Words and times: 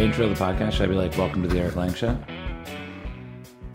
I 0.00 0.04
intro 0.04 0.26
the 0.26 0.34
podcast? 0.34 0.72
Should 0.72 0.84
I 0.84 0.86
be 0.86 0.94
like, 0.94 1.14
"Welcome 1.18 1.42
to 1.42 1.48
the 1.48 1.58
Erik 1.58 1.76
Lang 1.76 1.92
Show"? 1.92 2.18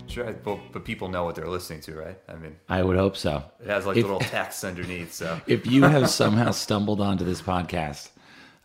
Sure, 0.08 0.32
but, 0.32 0.58
but 0.72 0.84
people 0.84 1.06
know 1.08 1.24
what 1.24 1.36
they're 1.36 1.46
listening 1.46 1.80
to, 1.82 1.94
right? 1.94 2.18
I 2.28 2.34
mean, 2.34 2.56
I 2.68 2.82
would 2.82 2.96
hope 2.96 3.16
so. 3.16 3.44
it 3.60 3.68
has 3.68 3.86
like 3.86 3.96
If- 3.96 4.02
little 4.02 4.18
text 4.18 4.64
underneath. 4.64 5.12
So 5.12 5.40
If 5.46 5.68
you 5.68 5.84
have 5.84 6.10
somehow 6.10 6.50
stumbled 6.50 7.00
onto 7.00 7.24
this 7.24 7.40
podcast, 7.40 8.10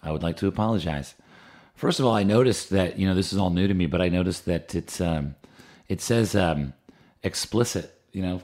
I 0.02 0.11
would 0.11 0.23
like 0.23 0.38
to 0.38 0.47
apologize. 0.47 1.13
First 1.75 1.99
of 1.99 2.07
all, 2.07 2.16
I 2.16 2.23
noticed 2.23 2.71
that 2.71 2.97
you 2.97 3.07
know 3.07 3.13
this 3.13 3.31
is 3.31 3.38
all 3.38 3.52
new 3.52 3.67
to 3.67 3.75
me, 3.75 3.85
but 3.85 4.02
I 4.02 4.09
noticed 4.09 4.45
that 4.45 4.73
it's 4.73 4.99
um, 4.99 5.35
it 5.88 6.02
says 6.02 6.35
um, 6.35 6.73
explicit. 7.21 7.93
You 8.12 8.23
know, 8.23 8.41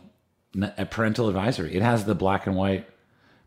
a 0.78 0.86
parental 0.86 1.28
advisory. 1.28 1.74
It 1.74 1.82
has 1.82 2.06
the 2.06 2.14
black 2.14 2.46
and 2.46 2.56
white 2.56 2.88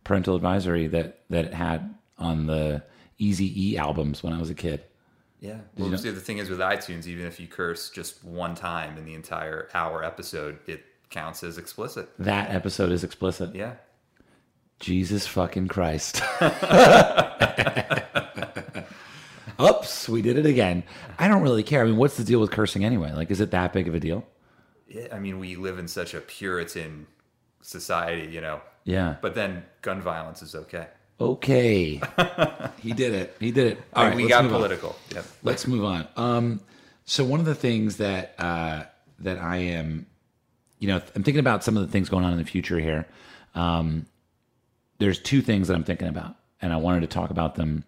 parental 0.02 0.34
advisory 0.34 0.89
that 0.89 1.21
that 1.30 1.45
it 1.45 1.55
had 1.55 1.95
on 2.19 2.48
the 2.48 2.83
Easy 3.19 3.71
E 3.71 3.79
albums 3.79 4.25
when 4.25 4.33
I 4.33 4.41
was 4.41 4.51
a 4.51 4.55
kid. 4.55 4.83
Yeah. 5.41 5.59
Well, 5.77 5.97
see, 5.97 6.11
the 6.11 6.21
thing 6.21 6.39
is 6.39 6.51
with 6.51 6.59
iTunes, 6.61 7.07
even 7.07 7.27
if 7.27 7.41
you 7.41 7.47
curse 7.47 7.91
just 7.91 8.23
one 8.25 8.55
time 8.55 8.97
in 8.98 9.05
the 9.05 9.15
entire 9.15 9.69
hour 9.75 10.05
episode, 10.05 10.59
it 10.67 10.85
counts 11.09 11.43
as 11.43 11.59
explicit. 11.59 12.11
That 12.19 12.51
episode 12.51 12.93
is 12.93 13.03
explicit. 13.03 13.55
Yeah. 13.55 13.75
Jesus 14.79 15.27
fucking 15.27 15.69
Christ. 15.69 16.23
Oops, 19.61 20.09
we 20.09 20.23
did 20.23 20.39
it 20.39 20.47
again. 20.47 20.83
I 21.19 21.29
don't 21.29 21.43
really 21.43 21.62
care. 21.62 21.83
I 21.83 21.87
mean, 21.87 21.97
what's 21.97 22.17
the 22.17 22.25
deal 22.25 22.41
with 22.41 22.51
cursing 22.51 22.84
anyway? 22.84 23.12
Like, 23.12 23.31
is 23.31 23.41
it 23.41 23.51
that 23.51 23.73
big 23.73 23.89
of 23.89 23.95
a 23.95 24.01
deal? 24.01 24.25
yeah. 24.89 25.09
I 25.12 25.19
mean, 25.19 25.39
we 25.39 25.57
live 25.57 25.79
in 25.79 25.89
such 25.89 26.15
a 26.15 26.20
Puritan 26.20 27.07
society, 27.62 28.33
you 28.33 28.41
know. 28.41 28.61
Yeah. 28.84 29.17
But 29.20 29.34
then 29.34 29.64
gun 29.83 30.01
violence 30.01 30.42
is 30.42 30.55
okay. 30.55 30.86
Okay. 31.21 32.01
he 32.79 32.93
did 32.93 33.13
it. 33.13 33.37
He 33.39 33.51
did 33.51 33.73
it. 33.73 33.83
All 33.93 34.07
right, 34.07 34.17
we 34.17 34.27
got 34.27 34.45
move 34.45 34.55
on. 34.55 34.59
political. 34.59 34.97
Yeah. 35.15 35.23
Let's 35.43 35.67
move 35.67 35.85
on. 35.85 36.09
Um, 36.17 36.61
so 37.05 37.25
one 37.25 37.41
of 37.41 37.47
the 37.47 37.55
things 37.55 37.99
that 37.99 38.35
uh, 38.39 38.85
that 39.19 39.39
I 39.39 39.57
am, 39.57 40.07
you 40.79 40.89
know, 40.89 41.03
I'm 41.15 41.23
thinking 41.23 41.41
about 41.41 41.63
some 41.63 41.77
of 41.77 41.85
the 41.85 41.93
things 41.93 42.09
going 42.09 42.25
on 42.25 42.33
in 42.33 42.39
the 42.39 42.45
future 42.45 42.79
here. 42.79 43.07
Um, 43.55 44.07
there's 44.98 45.19
two 45.19 45.43
things 45.43 45.69
that 45.69 45.75
I'm 45.75 45.85
thinking 45.85 46.09
about, 46.09 46.37
and 46.63 46.73
I 46.73 46.77
wanted 46.77 47.01
to 47.01 47.07
talk 47.07 47.31
about 47.31 47.57
them 47.57 47.85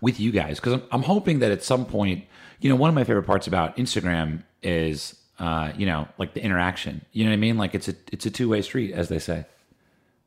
with 0.00 0.20
you 0.20 0.30
guys 0.30 0.58
because 0.58 0.74
I'm, 0.74 0.82
I'm 0.92 1.02
hoping 1.02 1.38
that 1.38 1.52
at 1.52 1.62
some 1.62 1.86
point, 1.86 2.24
you 2.60 2.68
know, 2.68 2.76
one 2.76 2.88
of 2.88 2.94
my 2.94 3.04
favorite 3.04 3.24
parts 3.24 3.46
about 3.46 3.76
Instagram 3.76 4.42
is, 4.62 5.14
uh, 5.38 5.72
you 5.76 5.86
know, 5.86 6.08
like 6.18 6.34
the 6.34 6.42
interaction. 6.42 7.04
You 7.12 7.24
know 7.24 7.30
what 7.30 7.34
I 7.34 7.38
mean? 7.38 7.56
Like 7.56 7.74
it's 7.74 7.88
a 7.88 7.94
it's 8.12 8.26
a 8.26 8.30
two 8.30 8.50
way 8.50 8.60
street, 8.60 8.92
as 8.92 9.08
they 9.08 9.18
say, 9.18 9.46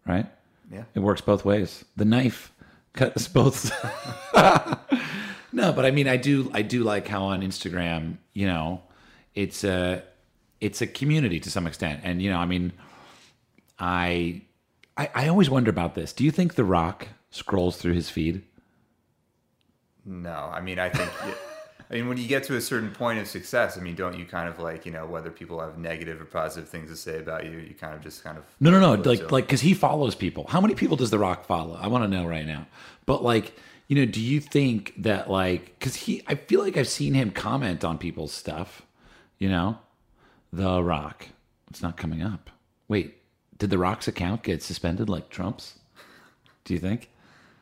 right? 0.07 0.25
Yeah. 0.71 0.83
It 0.95 0.99
works 0.99 1.21
both 1.21 1.45
ways. 1.45 1.85
The 1.95 2.05
knife 2.05 2.51
cuts 2.93 3.27
both. 3.27 3.71
no, 5.53 5.71
but 5.73 5.85
I 5.85 5.91
mean, 5.91 6.07
I 6.07 6.17
do, 6.17 6.49
I 6.53 6.61
do 6.61 6.83
like 6.83 7.07
how 7.07 7.23
on 7.25 7.41
Instagram, 7.41 8.17
you 8.33 8.47
know, 8.47 8.81
it's 9.35 9.63
a, 9.63 10.03
it's 10.61 10.81
a 10.81 10.87
community 10.87 11.39
to 11.41 11.51
some 11.51 11.67
extent, 11.67 12.01
and 12.03 12.21
you 12.21 12.29
know, 12.29 12.37
I 12.37 12.45
mean, 12.45 12.71
I, 13.79 14.41
I, 14.95 15.09
I 15.13 15.27
always 15.27 15.49
wonder 15.49 15.69
about 15.69 15.95
this. 15.95 16.13
Do 16.13 16.23
you 16.23 16.31
think 16.31 16.55
The 16.55 16.63
Rock 16.63 17.09
scrolls 17.31 17.77
through 17.77 17.93
his 17.93 18.09
feed? 18.09 18.43
No, 20.05 20.51
I 20.53 20.61
mean, 20.61 20.79
I 20.79 20.89
think, 20.89 21.11
I 21.89 21.95
mean, 21.95 22.07
when 22.07 22.17
you 22.17 22.27
get 22.27 22.43
to 22.45 22.55
a 22.55 22.61
certain 22.61 22.91
point 22.91 23.19
of 23.19 23.27
success, 23.27 23.77
I 23.77 23.81
mean, 23.81 23.95
don't 23.95 24.17
you 24.17 24.25
kind 24.25 24.49
of 24.49 24.59
like, 24.59 24.85
you 24.85 24.91
know, 24.91 25.05
whether 25.05 25.29
people 25.29 25.59
have 25.59 25.77
negative 25.77 26.19
or 26.21 26.25
positive 26.25 26.67
things 26.69 26.89
to 26.89 26.95
say 26.95 27.19
about 27.19 27.45
you, 27.45 27.59
you 27.59 27.73
kind 27.73 27.93
of 27.93 28.01
just 28.01 28.23
kind 28.23 28.37
of. 28.37 28.43
No, 28.59 28.71
no, 28.71 28.79
no. 28.79 29.01
Like, 29.01 29.31
like, 29.31 29.45
because 29.45 29.61
he 29.61 29.73
follows 29.73 30.15
people. 30.15 30.47
How 30.47 30.61
many 30.61 30.75
people 30.75 30.97
does 30.97 31.11
The 31.11 31.19
Rock 31.19 31.45
follow? 31.45 31.77
I 31.79 31.87
want 31.87 32.03
to 32.03 32.07
know 32.07 32.25
right 32.25 32.45
now. 32.45 32.67
But 33.05 33.23
like, 33.23 33.55
you 33.87 33.95
know, 33.95 34.05
do 34.05 34.21
you 34.21 34.39
think 34.39 34.93
that 34.97 35.29
like, 35.29 35.77
because 35.77 35.95
he, 35.95 36.23
I 36.27 36.35
feel 36.35 36.61
like 36.61 36.77
I've 36.77 36.87
seen 36.87 37.13
him 37.13 37.31
comment 37.31 37.83
on 37.83 37.97
people's 37.97 38.31
stuff. 38.31 38.83
You 39.37 39.49
know, 39.49 39.77
The 40.51 40.81
Rock. 40.81 41.27
It's 41.69 41.81
not 41.81 41.97
coming 41.97 42.21
up. 42.21 42.49
Wait, 42.87 43.17
did 43.57 43.69
The 43.69 43.77
Rock's 43.77 44.07
account 44.07 44.43
get 44.43 44.63
suspended 44.63 45.09
like 45.09 45.29
Trump's? 45.29 45.79
Do 46.65 46.73
you 46.73 46.79
think 46.79 47.09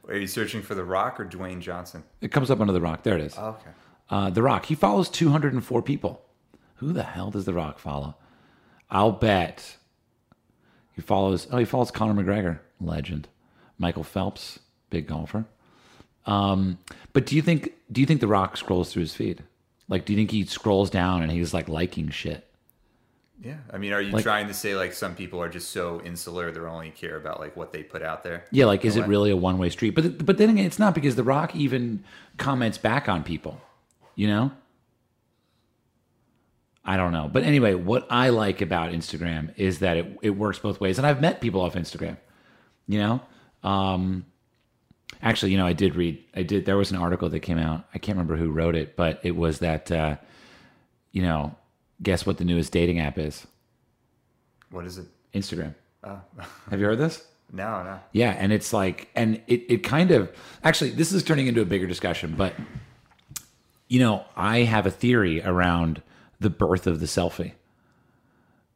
Are 0.08 0.16
you 0.16 0.28
searching 0.28 0.62
for 0.62 0.76
The 0.76 0.84
Rock 0.84 1.20
or 1.20 1.26
Dwayne 1.26 1.60
Johnson? 1.60 2.04
it 2.22 2.32
comes 2.32 2.52
up 2.52 2.60
under 2.60 2.74
The 2.74 2.82
Rock? 2.82 3.04
There 3.04 3.18
it 3.18 3.22
is. 3.24 3.36
Oh, 3.38 3.58
okay. 3.60 3.72
Uh, 4.12 4.30
the 4.30 4.44
Rock. 4.44 4.66
He 4.66 4.76
follows 4.76 5.10
204 5.10 5.82
people. 5.82 6.22
Who 6.76 6.94
the 6.94 7.04
hell 7.04 7.32
does 7.32 7.46
The 7.46 7.54
Rock 7.54 7.80
follow? 7.80 8.16
I'll 8.90 9.14
bet 9.14 9.78
he 10.94 11.02
follows. 11.02 11.48
Oh, 11.52 11.58
he 11.58 11.66
follows 11.66 11.90
Conor 11.92 12.22
McGregor, 12.22 12.60
legend. 12.82 13.28
Michael 13.80 14.04
Phelps, 14.04 14.60
big 14.90 15.08
golfer. 15.08 15.46
Um, 16.26 16.78
but 17.14 17.26
do 17.26 17.36
you 17.36 17.42
think 17.42 17.72
do 17.92 18.02
you 18.02 18.06
think 18.08 18.20
The 18.22 18.28
Rock 18.28 18.58
scrolls 18.58 18.92
through 18.92 19.02
his 19.04 19.16
feed? 19.16 19.44
Like, 19.88 20.06
do 20.06 20.14
you 20.14 20.18
think 20.18 20.32
he 20.32 20.46
scrolls 20.46 20.90
down 20.90 21.22
and 21.24 21.32
he's 21.32 21.54
like 21.54 21.70
liking 21.70 22.10
shit? 22.10 22.48
Yeah. 23.44 23.58
I 23.74 23.78
mean, 23.80 23.92
are 23.94 24.02
you 24.02 24.12
Like- 24.12 24.24
trying 24.24 24.48
to 24.50 24.54
say 24.54 24.76
like 24.76 24.94
some 24.94 25.16
people 25.16 25.42
are 25.42 25.50
just 25.50 25.72
so 25.72 26.00
insular 26.06 26.52
they 26.52 26.60
only 26.60 26.92
care 26.92 27.16
about 27.16 27.40
like 27.40 27.56
what 27.56 27.72
they 27.74 27.82
put 27.82 28.02
out 28.04 28.24
there? 28.24 28.46
Yeah, 28.52 28.66
like, 28.66 28.86
is 28.86 28.98
it 28.98 29.02
way. 29.02 29.08
really 29.08 29.32
a 29.32 29.36
one 29.38 29.58
way 29.58 29.70
street? 29.70 29.92
But 29.96 30.24
but 30.26 30.38
then 30.38 30.50
again, 30.50 30.66
it's 30.66 30.80
not 30.80 30.94
because 30.94 31.16
The 31.16 31.24
Rock 31.24 31.56
even 31.56 32.04
comments 32.38 32.78
back 32.78 33.08
on 33.10 33.24
people. 33.24 33.60
You 34.22 34.28
know. 34.28 34.52
I 36.86 36.96
don't 36.96 37.12
know. 37.12 37.28
But 37.28 37.42
anyway, 37.42 37.74
what 37.74 38.06
I 38.12 38.30
like 38.30 38.62
about 38.62 38.92
Instagram 38.92 39.52
is 39.58 39.80
that 39.80 39.98
it, 39.98 40.16
it 40.22 40.30
works 40.30 40.60
both 40.60 40.80
ways. 40.80 41.00
And 41.00 41.08
I've 41.08 41.20
met 41.20 41.42
people 41.42 41.60
off 41.60 41.74
Instagram, 41.74 42.18
you 42.86 43.00
know? 43.00 43.22
Um, 43.64 44.28
actually, 45.24 45.54
you 45.54 45.58
know, 45.58 45.66
I 45.66 45.74
did 45.74 45.96
read, 45.96 46.24
I 46.36 46.44
did, 46.44 46.68
there 46.68 46.78
was 46.78 46.92
an 46.92 46.98
article 46.98 47.30
that 47.30 47.40
came 47.40 47.58
out. 47.58 47.86
I 47.96 47.98
can't 47.98 48.16
remember 48.16 48.36
who 48.36 48.52
wrote 48.52 48.76
it, 48.76 48.96
but 48.96 49.20
it 49.24 49.36
was 49.36 49.58
that, 49.58 49.92
uh, 49.92 50.18
you 51.12 51.24
know, 51.24 51.56
guess 52.04 52.24
what 52.24 52.38
the 52.38 52.46
newest 52.46 52.72
dating 52.72 53.00
app 53.00 53.18
is? 53.18 53.48
What 54.70 54.86
is 54.86 55.00
it? 55.00 55.08
Instagram. 55.34 55.74
Oh, 56.04 56.22
Have 56.70 56.80
you 56.80 56.86
heard 56.86 57.00
this? 57.00 57.26
no, 57.52 57.82
no. 57.82 58.00
Yeah, 58.12 58.36
and 58.38 58.54
it's 58.54 58.72
like, 58.72 59.10
and 59.16 59.42
it, 59.48 59.66
it 59.68 59.78
kind 59.84 60.12
of 60.12 60.32
actually, 60.64 60.92
this 60.92 61.12
is 61.12 61.24
turning 61.24 61.48
into 61.48 61.62
a 61.62 61.66
bigger 61.66 61.88
discussion, 61.88 62.36
but 62.38 62.54
you 63.92 64.00
know, 64.00 64.24
I 64.38 64.60
have 64.60 64.86
a 64.86 64.90
theory 64.90 65.44
around 65.44 66.02
the 66.40 66.50
birth 66.50 66.88
of 66.88 67.02
the 67.02 67.08
selfie. 67.08 67.52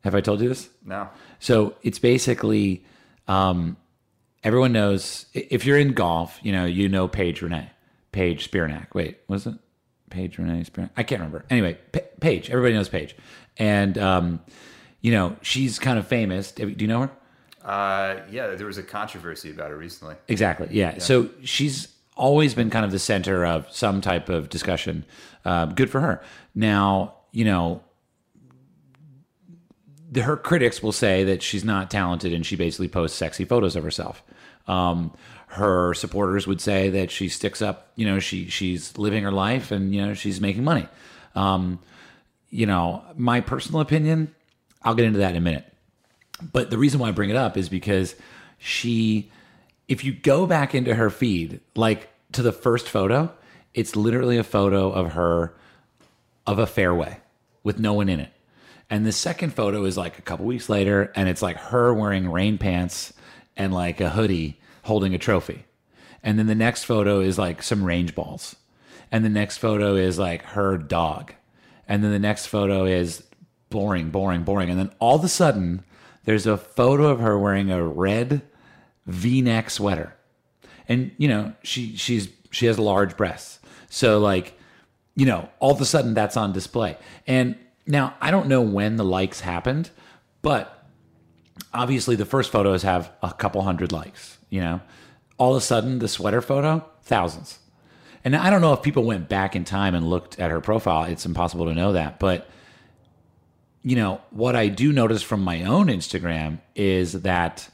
Have 0.04 0.14
I 0.14 0.20
told 0.20 0.42
you 0.42 0.50
this? 0.50 0.68
No. 0.84 1.08
So 1.40 1.76
it's 1.84 2.00
basically, 2.00 2.84
um, 3.26 3.78
everyone 4.44 4.74
knows 4.74 5.28
if 5.34 5.66
you're 5.66 5.78
in 5.78 5.94
golf, 5.94 6.38
you 6.44 6.52
know, 6.52 6.66
you 6.66 6.90
know 6.90 7.08
Paige 7.08 7.42
Renee, 7.42 7.70
Paige 8.12 8.52
Spiranac. 8.52 8.88
Wait, 8.94 9.20
was 9.30 9.48
it 9.48 9.54
Paige 10.10 10.38
Renee 10.38 10.66
Spiranac? 10.66 10.90
I 10.98 11.04
can't 11.04 11.22
remember. 11.22 11.46
Anyway, 11.50 11.78
Pa 11.94 12.02
Paige. 12.20 12.50
Everybody 12.50 12.74
knows 12.74 12.90
Paige, 12.90 13.16
and 13.56 13.98
um, 13.98 14.42
you 15.00 15.14
know 15.14 15.38
she's 15.42 15.80
kind 15.80 15.98
of 15.98 16.06
famous. 16.06 16.52
Do 16.52 16.76
you 16.78 16.88
know 16.88 17.04
her? 17.04 17.12
Uh, 17.64 18.20
yeah, 18.30 18.48
there 18.48 18.68
was 18.68 18.78
a 18.78 18.84
controversy 18.84 19.50
about 19.50 19.70
her 19.70 19.78
recently. 19.78 20.16
Exactly. 20.28 20.68
Yeah. 20.72 20.98
So 20.98 21.30
she's 21.42 21.95
always 22.16 22.54
been 22.54 22.70
kind 22.70 22.86
of 22.86 22.92
the 22.92 23.00
center 23.00 23.46
of 23.46 23.70
some 23.72 24.02
type 24.02 24.30
of 24.30 24.50
discussion. 24.50 25.06
Uh, 25.44 25.66
good 25.66 25.90
for 25.90 26.02
her. 26.02 26.24
Now, 26.54 27.16
you 27.32 27.46
know, 27.46 27.82
the, 30.12 30.22
her 30.22 30.38
critics 30.38 30.82
will 30.82 30.92
say 30.92 31.24
that 31.26 31.44
she's 31.44 31.64
not 31.64 31.92
talented 31.92 32.34
and 32.34 32.46
she 32.46 32.56
basically 32.56 32.88
posts 32.88 33.18
sexy 33.18 33.46
photos 33.46 33.76
of 33.76 33.84
herself. 33.84 34.24
Um, 34.68 35.14
her 35.48 35.94
supporters 35.94 36.48
would 36.48 36.62
say 36.62 36.90
that 36.90 37.12
she 37.12 37.30
sticks 37.30 37.62
up. 37.62 37.92
You 37.96 38.06
know, 38.06 38.20
she 38.20 38.48
she's 38.48 38.98
living 38.98 39.24
her 39.24 39.32
life 39.32 39.72
and 39.72 39.94
you 39.94 40.06
know 40.06 40.14
she's 40.14 40.42
making 40.42 40.64
money. 40.64 40.88
Um, 41.36 41.80
you 42.50 42.66
know, 42.66 43.04
my 43.16 43.42
personal 43.42 43.82
opinion. 43.82 44.34
I'll 44.82 44.96
get 44.96 45.06
into 45.06 45.20
that 45.20 45.32
in 45.32 45.38
a 45.38 45.42
minute. 45.42 45.66
But 46.54 46.70
the 46.70 46.78
reason 46.78 47.00
why 47.00 47.10
I 47.10 47.12
bring 47.12 47.30
it 47.30 47.36
up 47.36 47.58
is 47.58 47.70
because 47.70 48.16
she, 48.60 49.32
if 49.88 50.04
you 50.04 50.14
go 50.14 50.46
back 50.46 50.74
into 50.74 50.96
her 50.96 51.10
feed, 51.10 51.62
like 51.76 52.10
to 52.32 52.42
the 52.42 52.52
first 52.52 52.90
photo, 52.90 53.34
it's 53.74 53.96
literally 53.96 54.38
a 54.38 54.44
photo 54.44 54.92
of 54.92 55.14
her 55.14 55.56
of 56.48 56.60
a 56.60 56.68
fairway 56.68 57.20
with 57.64 57.80
no 57.80 57.94
one 57.94 58.10
in 58.10 58.20
it. 58.20 58.32
And 58.90 59.06
the 59.06 59.12
second 59.12 59.54
photo 59.54 59.84
is 59.86 59.98
like 59.98 60.20
a 60.20 60.22
couple 60.22 60.46
weeks 60.46 60.70
later, 60.70 61.12
and 61.16 61.28
it's 61.28 61.42
like 61.42 61.58
her 61.58 61.94
wearing 61.94 62.32
rain 62.32 62.58
pants 62.58 63.14
and 63.58 63.74
like 63.74 64.00
a 64.00 64.12
hoodie 64.12 64.60
holding 64.84 65.16
a 65.16 65.18
trophy. 65.18 65.66
And 66.22 66.38
then 66.38 66.48
the 66.48 66.56
next 66.56 66.84
photo 66.84 67.20
is 67.20 67.38
like 67.38 67.64
some 67.64 67.84
range 67.84 68.14
balls. 68.14 68.56
And 69.12 69.24
the 69.24 69.30
next 69.30 69.58
photo 69.58 69.96
is 69.96 70.20
like 70.20 70.44
her 70.44 70.78
dog. 70.78 71.34
And 71.88 72.04
then 72.04 72.12
the 72.12 72.20
next 72.20 72.48
photo 72.48 72.86
is 72.86 73.24
boring, 73.70 74.10
boring, 74.10 74.44
boring. 74.44 74.70
And 74.70 74.80
then 74.80 74.92
all 75.00 75.16
of 75.16 75.24
a 75.24 75.30
sudden, 75.30 75.84
there's 76.26 76.48
a 76.48 76.58
photo 76.58 77.08
of 77.08 77.20
her 77.20 77.38
wearing 77.38 77.72
a 77.72 77.84
red 77.84 78.42
V-neck 79.08 79.70
sweater. 79.70 80.16
And 80.88 81.12
you 81.18 81.28
know, 81.28 81.54
she 81.64 81.96
she's 81.96 82.30
she 82.52 82.66
has 82.68 82.80
large 82.80 83.18
breasts. 83.18 83.60
So 83.90 84.20
like, 84.20 84.58
you 85.16 85.26
know, 85.26 85.50
all 85.60 85.72
of 85.72 85.82
a 85.82 85.86
sudden 85.86 86.14
that's 86.14 86.38
on 86.38 86.54
display. 86.54 86.98
And 87.28 87.56
now 87.88 88.16
I 88.22 88.32
don't 88.32 88.48
know 88.48 88.62
when 88.62 88.96
the 88.96 89.04
likes 89.04 89.42
happened, 89.42 89.90
but 90.42 90.86
obviously 91.74 92.16
the 92.16 92.26
first 92.26 92.52
photos 92.52 92.84
have 92.84 93.12
a 93.22 93.34
couple 93.34 93.62
hundred 93.62 93.92
likes, 93.92 94.38
you 94.50 94.62
know. 94.62 94.82
All 95.38 95.52
of 95.56 95.58
a 95.58 95.66
sudden 95.66 96.00
the 96.00 96.08
sweater 96.08 96.42
photo, 96.42 96.86
thousands. 97.04 97.60
and 98.26 98.36
I 98.36 98.50
don't 98.50 98.62
know 98.62 98.74
if 98.74 98.82
people 98.82 99.04
went 99.04 99.30
back 99.30 99.56
in 99.56 99.64
time 99.64 99.94
and 99.94 100.10
looked 100.10 100.40
at 100.40 100.50
her 100.50 100.60
profile. 100.60 101.04
It's 101.04 101.26
impossible 101.26 101.66
to 101.68 101.74
know 101.76 101.94
that, 101.94 102.20
but 102.20 102.50
you 103.84 103.96
know 103.96 104.20
what 104.32 104.56
I 104.56 104.68
do 104.68 104.92
notice 104.92 105.22
from 105.22 105.44
my 105.44 105.64
own 105.64 105.88
Instagram 105.88 106.60
is 106.76 107.14
that 107.22 107.70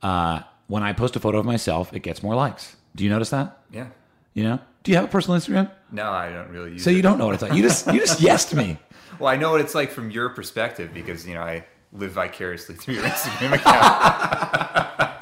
uh, 0.00 0.42
when 0.68 0.82
I 0.82 0.92
post 0.92 1.16
a 1.16 1.20
photo 1.20 1.38
of 1.38 1.46
myself, 1.46 1.92
it 1.92 2.00
gets 2.00 2.22
more 2.22 2.34
likes. 2.34 2.76
Do 2.94 3.04
you 3.04 3.10
notice 3.10 3.30
that? 3.30 3.58
Yeah. 3.72 3.86
You 4.34 4.44
know? 4.44 4.58
Do 4.82 4.90
you 4.92 4.96
have 4.96 5.04
a 5.06 5.08
personal 5.08 5.38
Instagram? 5.40 5.70
No, 5.90 6.10
I 6.10 6.30
don't 6.30 6.48
really 6.50 6.72
use 6.72 6.84
So 6.84 6.90
it. 6.90 6.96
you 6.96 7.02
don't 7.02 7.18
know 7.18 7.26
what 7.26 7.34
it's 7.34 7.42
like. 7.42 7.52
You 7.54 7.62
just 7.62 7.86
you 7.92 7.98
just 8.00 8.20
yesed 8.22 8.54
me. 8.54 8.78
Well, 9.18 9.28
I 9.28 9.36
know 9.36 9.50
what 9.52 9.60
it's 9.60 9.74
like 9.74 9.90
from 9.90 10.10
your 10.10 10.28
perspective 10.30 10.92
because 10.94 11.26
you 11.26 11.34
know 11.34 11.42
I 11.42 11.64
live 11.92 12.12
vicariously 12.12 12.74
through 12.74 12.94
your 12.94 13.04
Instagram 13.04 13.54
account. 13.54 15.16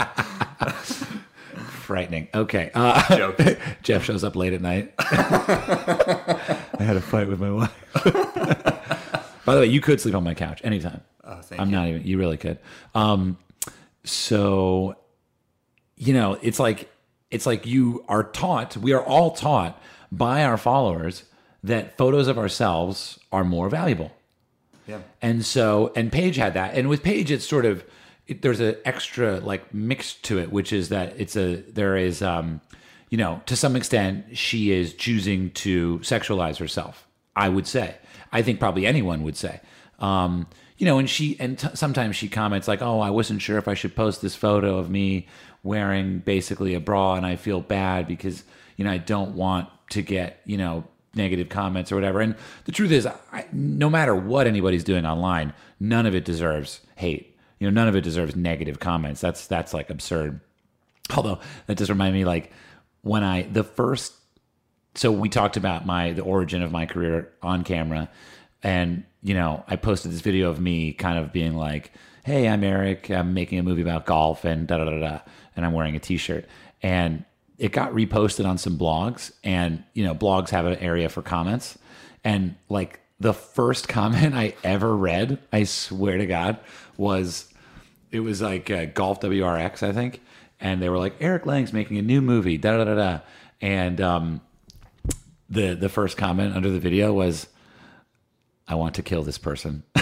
Frightening. 1.85 2.29
Okay. 2.35 2.70
Uh, 2.75 3.17
Joke. 3.17 3.38
Jeff 3.82 4.05
shows 4.05 4.25
up 4.25 4.37
late 4.37 4.52
at 4.55 4.61
night. 4.62 4.94
I 4.99 6.67
had 6.81 6.97
a 6.97 7.00
fight 7.00 7.29
with 7.29 7.40
my 7.40 7.50
wife. 7.50 7.73
By 9.44 9.55
the 9.55 9.61
way, 9.61 9.67
you 9.67 9.81
could 9.82 10.00
sleep 10.00 10.14
on 10.14 10.25
my 10.25 10.32
couch 10.35 10.61
anytime. 10.64 11.02
Oh, 11.23 11.40
thank 11.43 11.61
I'm 11.61 11.69
you. 11.69 11.76
not 11.76 11.88
even. 11.88 12.02
You 12.05 12.19
really 12.19 12.38
could. 12.38 12.58
Um, 12.94 13.37
so, 14.05 14.97
you 15.96 16.12
know, 16.12 16.38
it's 16.43 16.58
like 16.58 16.91
it's 17.31 17.46
like 17.46 17.67
you 17.67 18.05
are 18.08 18.25
taught. 18.25 18.76
We 18.76 18.93
are 18.93 19.02
all 19.02 19.32
taught 19.32 19.81
by 20.12 20.44
our 20.44 20.56
followers 20.56 21.25
that 21.62 21.96
photos 21.96 22.29
of 22.29 22.38
ourselves 22.38 23.19
are 23.32 23.44
more 23.44 23.69
valuable. 23.69 24.12
Yeah. 24.87 25.00
And 25.23 25.44
so, 25.44 25.93
and 25.96 26.12
Paige 26.12 26.37
had 26.37 26.55
that. 26.55 26.75
And 26.75 26.88
with 26.88 27.02
Paige, 27.02 27.31
it's 27.31 27.46
sort 27.46 27.64
of 27.64 27.85
it, 28.26 28.43
there's 28.43 28.61
an 28.61 28.76
extra 28.85 29.41
like 29.41 29.73
mix 29.73 30.14
to 30.14 30.38
it, 30.38 30.52
which 30.52 30.73
is 30.73 30.91
that 30.91 31.14
it's 31.19 31.37
a 31.37 31.56
there 31.56 31.97
is 31.97 32.23
um, 32.23 32.61
you 33.11 33.19
know, 33.19 33.43
to 33.47 33.56
some 33.56 33.76
extent, 33.76 34.37
she 34.37 34.73
is 34.73 34.94
choosing 34.94 35.50
to 35.52 35.99
sexualize 36.00 36.58
herself. 36.58 37.06
I 37.37 37.49
would 37.49 37.67
say. 37.67 37.97
I 38.32 38.43
think 38.43 38.61
probably 38.61 38.87
anyone 38.87 39.23
would 39.23 39.37
say. 39.37 39.61
Um, 39.99 40.47
you 40.76 40.87
know, 40.87 40.99
and 40.99 41.09
she 41.09 41.37
and 41.38 41.59
t- 41.59 41.69
sometimes 41.75 42.17
she 42.17 42.29
comments 42.29 42.67
like, 42.67 42.82
"Oh, 42.82 43.00
I 43.00 43.11
wasn't 43.11 43.43
sure 43.43 43.59
if 43.59 43.69
I 43.69 43.75
should 43.75 43.94
post 43.94 44.23
this 44.23 44.35
photo 44.35 44.79
of 44.79 44.91
me 44.91 45.29
wearing 45.62 46.19
basically 46.19 46.75
a 46.75 46.81
bra, 46.81 47.15
and 47.15 47.25
I 47.25 47.37
feel 47.37 47.61
bad 47.61 48.06
because 48.06 48.44
you 48.76 48.85
know 48.85 48.91
I 48.91 48.99
don't 48.99 49.35
want 49.35 49.69
to 49.91 50.03
get 50.03 50.41
you 50.44 50.56
know 50.56 50.85
negative 51.15 51.49
comments 51.49 51.93
or 51.93 51.94
whatever." 51.94 52.21
And 52.21 52.35
the 52.65 52.73
truth 52.73 52.91
is, 52.91 53.06
I, 53.06 53.47
no 53.53 53.88
matter 53.88 54.15
what 54.15 54.47
anybody's 54.47 54.85
doing 54.85 55.06
online, 55.06 55.53
none 55.79 56.06
of 56.06 56.15
it 56.15 56.25
deserves 56.25 56.81
hate. 56.97 57.38
You 57.61 57.71
know, 57.71 57.81
none 57.81 57.88
of 57.88 57.94
it 57.94 58.03
deserves 58.03 58.35
negative 58.35 58.81
comments. 58.81 59.21
That's 59.21 59.47
that's 59.47 59.73
like 59.73 59.91
absurd. 59.91 60.41
Although 61.17 61.38
that 61.67 61.76
does 61.76 61.88
remind 61.88 62.15
me, 62.15 62.25
like 62.25 62.50
when 63.03 63.23
I 63.23 63.43
the 63.43 63.62
first 63.62 64.15
so 64.97 65.12
we 65.12 65.29
talked 65.29 65.56
about 65.56 65.87
my 65.87 66.12
the 66.12 66.23
origin 66.23 66.62
of 66.62 66.73
my 66.73 66.87
career 66.87 67.32
on 67.43 67.65
camera 67.65 68.09
and 68.62 69.05
you 69.25 69.35
know 69.35 69.65
i 69.67 69.75
posted 69.75 70.12
this 70.12 70.21
video 70.21 70.50
of 70.50 70.61
me 70.61 70.93
kind 70.93 71.19
of 71.19 71.32
being 71.32 71.56
like 71.56 71.91
hey 72.25 72.49
i'm 72.49 72.65
erik. 72.65 73.11
I'm 73.11 73.35
making 73.35 73.59
a 73.59 73.62
movie 73.62 73.82
about 73.82 74.06
golf 74.06 74.44
and 74.44 74.67
da 74.67 74.79
da 74.79 74.85
da 74.85 74.99
da 74.99 75.19
and 75.55 75.65
i'm 75.65 75.73
wearing 75.73 75.94
a 75.94 76.00
t-shirt. 76.00 76.47
And 76.82 77.25
it 77.56 77.71
got 77.71 77.93
reposted 77.93 78.47
on 78.47 78.59
some 78.59 78.76
blogs 78.76 79.32
and 79.44 79.85
you 79.93 80.05
know 80.05 80.15
blogs 80.15 80.50
have 80.50 80.67
an 80.67 80.79
area 80.79 81.09
for 81.09 81.23
comments. 81.23 81.79
And 82.25 82.56
like 82.69 83.00
the 83.21 83.35
first 83.35 83.88
comment 83.97 84.35
i 84.35 84.55
ever 84.65 84.97
read 84.97 85.38
i 85.53 85.65
swear 85.65 86.19
to 86.19 86.26
god 86.26 86.59
was 86.97 87.53
it 88.11 88.21
was 88.21 88.43
like 88.43 88.71
uh, 88.71 88.87
golf 88.87 89.21
wrx 89.21 89.82
i 89.82 89.93
think. 89.93 90.21
And 90.61 90.81
they 90.81 90.88
were 90.88 90.99
like 90.99 91.15
erik 91.21 91.47
lang's 91.47 91.73
making 91.73 91.99
a 91.99 92.03
new 92.03 92.23
movie 92.23 92.56
da 92.56 92.79
da 92.79 92.85
da 92.85 92.94
da. 92.94 93.21
And 93.61 94.00
um 94.00 94.41
the 95.50 95.75
the 95.75 95.91
first 95.91 96.17
comment 96.17 96.56
under 96.56 96.71
the 96.71 96.81
video 96.81 97.12
was 97.12 97.47
I 98.66 98.75
want 98.76 98.94
to 98.96 99.02
kill 99.02 99.22
this 99.22 99.38
person. 99.38 99.82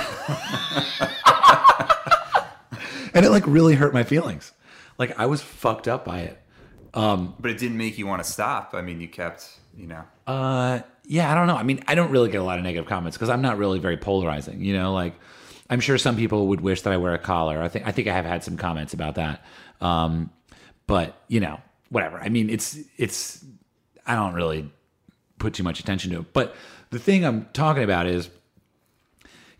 and 3.14 3.24
it 3.24 3.30
like 3.30 3.46
really 3.46 3.74
hurt 3.74 3.92
my 3.92 4.04
feelings. 4.04 4.52
Like 4.98 5.18
I 5.18 5.26
was 5.26 5.42
fucked 5.42 5.88
up 5.88 6.04
by 6.04 6.20
it. 6.20 6.38
Um, 6.94 7.34
But 7.40 7.50
it 7.50 7.58
didn't 7.58 7.78
make 7.78 7.98
you 7.98 8.06
want 8.06 8.22
to 8.22 8.30
stop. 8.30 8.74
I 8.74 8.82
mean, 8.82 9.00
you 9.00 9.08
kept, 9.08 9.48
you 9.76 9.86
know. 9.86 10.04
Uh 10.26 10.80
yeah, 11.04 11.32
I 11.32 11.34
don't 11.34 11.48
know. 11.48 11.56
I 11.56 11.64
mean, 11.64 11.82
I 11.88 11.96
don't 11.96 12.12
really 12.12 12.30
get 12.30 12.40
a 12.40 12.44
lot 12.44 12.58
of 12.58 12.64
negative 12.64 12.88
comments 12.88 13.16
because 13.16 13.28
I'm 13.28 13.42
not 13.42 13.58
really 13.58 13.80
very 13.80 13.96
polarizing, 13.96 14.62
you 14.62 14.72
know, 14.74 14.92
like 14.92 15.14
I'm 15.68 15.80
sure 15.80 15.98
some 15.98 16.16
people 16.16 16.48
would 16.48 16.60
wish 16.60 16.82
that 16.82 16.92
I 16.92 16.96
wear 16.98 17.14
a 17.14 17.18
collar. 17.18 17.60
I 17.60 17.68
think 17.68 17.86
I 17.86 17.92
think 17.92 18.06
I 18.08 18.14
have 18.14 18.24
had 18.24 18.44
some 18.44 18.56
comments 18.56 18.94
about 18.94 19.16
that. 19.16 19.44
Um 19.80 20.30
but, 20.86 21.14
you 21.28 21.40
know, 21.40 21.60
whatever. 21.88 22.18
I 22.18 22.28
mean, 22.28 22.50
it's 22.50 22.78
it's 22.98 23.44
I 24.06 24.14
don't 24.14 24.34
really 24.34 24.70
put 25.38 25.54
too 25.54 25.62
much 25.62 25.80
attention 25.80 26.12
to 26.12 26.20
it. 26.20 26.32
But 26.32 26.54
the 26.90 26.98
thing 26.98 27.24
I'm 27.24 27.46
talking 27.52 27.82
about 27.82 28.06
is, 28.06 28.28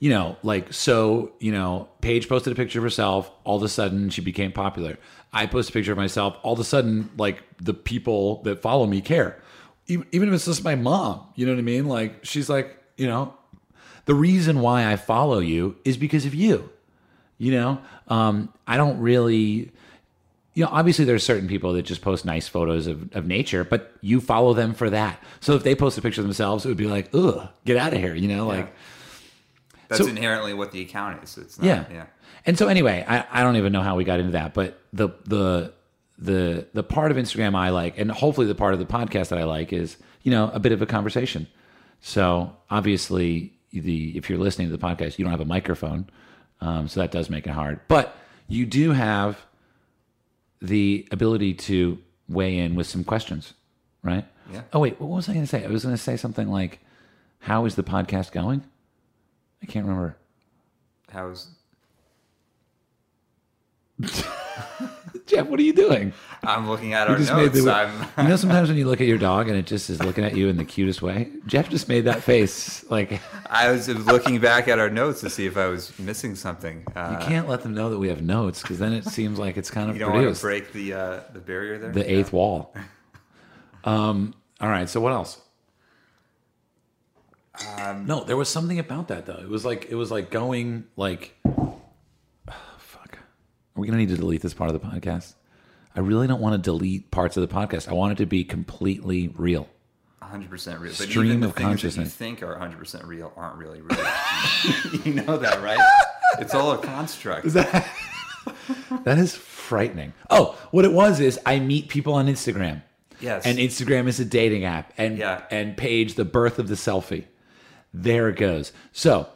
you 0.03 0.11
know, 0.11 0.37
like, 0.43 0.73
so, 0.73 1.31
you 1.39 1.53
know, 1.53 1.89
Paige 2.01 2.29
posted 2.29 2.53
a 2.53 2.57
picture 2.57 2.81
of 2.81 2.83
herself. 2.83 3.31
All 3.45 3.59
of 3.59 3.63
a 3.63 3.69
sudden, 3.69 4.11
she 4.11 4.21
became 4.21 4.51
popular. 4.51 4.99
I 5.33 5.47
post 5.47 5.71
a 5.71 5.73
picture 5.73 5.93
of 5.93 5.97
myself. 5.97 6.37
All 6.43 6.55
of 6.55 6.59
a 6.59 6.65
sudden, 6.65 7.09
like, 7.17 7.45
the 7.59 7.73
people 7.73 8.43
that 8.43 8.61
follow 8.61 8.85
me 8.85 9.01
care. 9.01 9.41
Even, 9.87 10.05
even 10.11 10.29
if 10.29 10.35
it's 10.35 10.47
just 10.47 10.65
my 10.65 10.75
mom, 10.75 11.29
you 11.37 11.47
know 11.47 11.53
what 11.53 11.61
I 11.61 11.63
mean? 11.63 11.87
Like, 11.87 12.25
she's 12.25 12.51
like, 12.51 12.77
you 12.97 13.07
know, 13.07 13.33
the 14.07 14.15
reason 14.15 14.59
why 14.59 14.91
I 14.91 14.97
follow 14.97 15.39
you 15.39 15.77
is 15.85 15.97
because 15.97 16.27
of 16.27 16.35
you. 16.35 16.69
You 17.39 17.53
know, 17.53 17.81
um, 18.09 18.53
I 18.67 18.79
don't 18.79 18.99
really 18.99 19.71
you 20.55 20.65
know, 20.65 20.71
obviously 20.73 21.05
there's 21.05 21.23
certain 21.23 21.47
people 21.47 21.75
that 21.75 21.83
just 21.83 22.03
post 22.03 22.25
nice 22.25 22.49
photos 22.49 22.89
of, 22.89 23.15
of 23.15 23.27
nature, 23.27 23.63
but 23.63 23.93
you 24.01 24.21
follow 24.21 24.53
them 24.53 24.75
for 24.75 24.91
that. 24.91 25.23
So 25.39 25.55
if 25.55 25.63
they 25.63 25.77
post 25.77 25.97
a 25.97 26.03
picture 26.03 26.21
of 26.21 26.27
themselves, 26.27 26.65
it 26.65 26.69
would 26.69 26.77
be 26.77 26.89
like, 26.89 27.09
ugh, 27.15 27.49
get 27.65 27.77
out 27.77 27.95
of 27.95 28.01
here, 28.01 28.15
you 28.17 28.29
know, 28.29 28.49
like, 28.49 28.75
That's 29.93 30.05
So- 30.05 30.09
inherently 30.11 30.55
what 30.55 30.73
the 30.73 30.81
account 30.81 31.23
is. 31.23 31.37
It's 31.39 31.59
not, 31.59 31.67
yeah. 31.67 31.85
yeah. 31.93 32.07
And 32.47 32.59
so 32.59 32.69
anyway, 32.69 33.05
I, 33.07 33.25
I 33.31 33.43
don't 33.43 33.57
even 33.57 33.73
know 33.73 33.83
how 33.83 33.97
we 33.97 34.05
got 34.05 34.19
into 34.21 34.33
that, 34.33 34.53
but 34.55 34.81
the, 34.93 35.11
the, 35.25 35.73
the, 36.19 36.67
the 36.73 36.83
part 36.83 37.11
of 37.11 37.17
Instagram 37.17 37.55
I 37.55 37.71
like, 37.71 37.99
and 37.99 38.11
hopefully 38.11 38.47
the 38.47 38.55
part 38.55 38.75
of 38.75 38.81
the 38.81 38.87
podcast 38.87 39.29
that 39.29 39.39
I 39.39 39.45
like 39.45 39.73
is, 39.73 39.97
you 40.23 40.31
know, 40.31 40.51
a 40.53 40.59
bit 40.61 40.73
of 40.73 40.83
a 40.83 40.87
conversation. 40.87 41.47
So 42.01 42.57
obviously 42.71 43.53
the, 43.73 44.17
if 44.17 44.29
you're 44.29 44.39
listening 44.39 44.69
to 44.71 44.77
the 44.77 44.85
podcast, 44.85 45.19
you 45.19 45.25
don't 45.25 45.31
have 45.31 45.41
a 45.41 45.45
microphone. 45.45 46.09
Um, 46.61 46.89
so 46.89 47.01
that 47.01 47.11
does 47.11 47.29
make 47.31 47.47
it 47.47 47.51
hard, 47.51 47.81
but 47.89 48.17
you 48.49 48.67
do 48.67 48.93
have 48.93 49.45
the 50.61 51.07
ability 51.11 51.55
to 51.55 51.99
weigh 52.29 52.59
in 52.59 52.75
with 52.75 52.87
some 52.87 53.05
questions, 53.05 53.55
right? 54.03 54.25
Yeah. 54.53 54.63
Oh 54.73 54.81
wait, 54.81 55.01
what 55.01 55.09
was 55.11 55.29
I 55.29 55.33
going 55.33 55.45
to 55.45 55.49
say? 55.49 55.65
I 55.65 55.69
was 55.69 55.83
going 55.85 55.95
to 55.97 56.01
say 56.03 56.17
something 56.17 56.49
like, 56.49 56.81
"How 57.41 57.65
is 57.65 57.75
the 57.75 57.83
podcast 57.83 58.33
going?" 58.33 58.63
I 59.63 59.67
can't 59.67 59.87
remember. 59.87 60.17
How's 61.11 61.49
Jeff, 65.27 65.47
what 65.47 65.61
are 65.61 65.63
you 65.63 65.73
doing? 65.73 66.13
I'm 66.43 66.69
looking 66.69 66.93
at 66.95 67.09
You 67.09 67.15
our 67.15 67.21
notes. 67.21 67.63
the. 67.63 67.73
I'm, 67.73 68.09
you 68.25 68.29
know, 68.31 68.37
sometimes 68.37 68.69
when 68.69 68.77
you 68.77 68.87
look 68.87 69.01
at 69.01 69.07
your 69.07 69.19
dog 69.19 69.49
and 69.49 69.57
it 69.57 69.67
just 69.67 69.89
is 69.89 70.03
looking 70.03 70.25
at 70.25 70.37
you 70.37 70.49
in 70.49 70.57
the 70.57 70.65
cutest 70.65 71.03
way. 71.03 71.31
Jeff 71.47 71.69
just 71.69 71.89
made 71.89 72.03
that 72.07 72.23
face. 72.23 72.85
Like 72.91 73.21
I 73.47 73.71
was 73.71 73.89
looking 73.89 74.41
back 74.41 74.69
at 74.69 74.79
our 74.79 74.91
notes 74.91 75.21
to 75.21 75.31
see 75.31 75.47
if 75.47 75.57
I 75.57 75.69
was 75.69 75.97
missing 75.99 76.35
something. 76.35 76.85
Uh, 76.97 77.17
you 77.21 77.27
can't 77.27 77.49
let 77.49 77.63
them 77.63 77.75
know 77.75 77.91
that 77.91 77.99
we 77.99 78.09
have 78.09 78.23
notes 78.23 78.63
because 78.63 78.79
then 78.79 78.93
it 78.93 79.05
seems 79.05 79.39
like 79.39 79.57
it's 79.57 79.71
kind 79.71 79.89
of 79.89 79.97
you 79.97 80.01
don't 80.01 80.13
want 80.13 80.35
to 80.35 80.41
break 80.41 80.73
the 80.73 80.95
uh, 80.95 81.21
the 81.33 81.41
barrier 81.41 81.79
there. 81.79 81.93
the 81.93 82.11
eighth 82.11 82.33
wall. 82.33 82.75
Um. 83.85 84.35
All 84.61 84.69
right. 84.69 84.89
So 84.89 85.01
what 85.01 85.13
else? 85.13 85.41
Um, 87.79 88.07
No, 88.07 88.25
there 88.25 88.37
was 88.37 88.49
something 88.49 88.79
about 88.79 89.09
that 89.09 89.27
though. 89.27 89.39
It 89.41 89.49
was 89.49 89.65
like 89.65 89.87
it 89.91 89.95
was 89.95 90.11
like 90.11 90.31
going 90.31 90.85
like, 90.97 91.35
fuck. 92.79 93.19
Are 93.77 93.81
we 93.81 93.87
gonna 93.87 93.99
need 93.99 94.09
to 94.11 94.17
delete 94.17 94.43
this 94.43 94.55
part 94.55 94.71
of 94.71 94.81
the 94.81 94.87
podcast? 94.87 95.35
I 95.95 96.01
really 96.01 96.27
don't 96.27 96.41
want 96.41 96.55
to 96.55 96.59
delete 96.71 97.11
parts 97.11 97.37
of 97.37 97.47
the 97.47 97.55
podcast. 97.55 97.89
I 97.89 97.93
want 97.93 98.13
it 98.13 98.17
to 98.17 98.27
be 98.27 98.45
completely 98.45 99.29
real. 99.37 99.69
100% 100.23 100.51
real. 100.81 100.93
But 100.93 100.93
Stream 100.95 101.27
even 101.27 101.41
the 101.41 101.49
of 101.49 101.55
things 101.55 101.57
that 101.57 101.65
you 101.65 101.69
consciousness. 101.69 102.15
think 102.15 102.43
are 102.43 102.57
100% 102.57 103.07
real 103.07 103.31
aren't 103.37 103.57
really 103.57 103.83
real. 103.83 103.99
you 105.05 105.13
know 105.15 105.37
that, 105.37 105.61
right? 105.63 105.79
It's 106.39 106.55
all 106.55 106.73
a 106.73 106.79
construct. 106.79 107.49
That 109.05 109.19
is 109.19 109.35
frightening. 109.37 110.13
Oh, 110.31 110.57
what 110.71 110.85
it 110.85 110.93
was 110.93 111.21
is 111.21 111.39
I 111.47 111.59
meet 111.61 111.89
people 111.89 112.15
on 112.15 112.27
Instagram. 112.27 112.83
Yes. 113.21 113.45
And 113.47 113.59
Instagram 113.59 114.07
is 114.09 114.19
a 114.21 114.25
dating 114.25 114.65
app. 114.65 114.93
And 114.99 115.19
Yeah. 115.19 115.43
and 115.51 115.77
Paige 115.77 116.15
the 116.15 116.25
birth 116.25 116.59
of 116.59 116.69
the 116.69 116.75
selfie. 116.75 117.25
There 117.95 118.29
it 118.29 118.37
goes. 118.37 118.73
So 118.93 119.29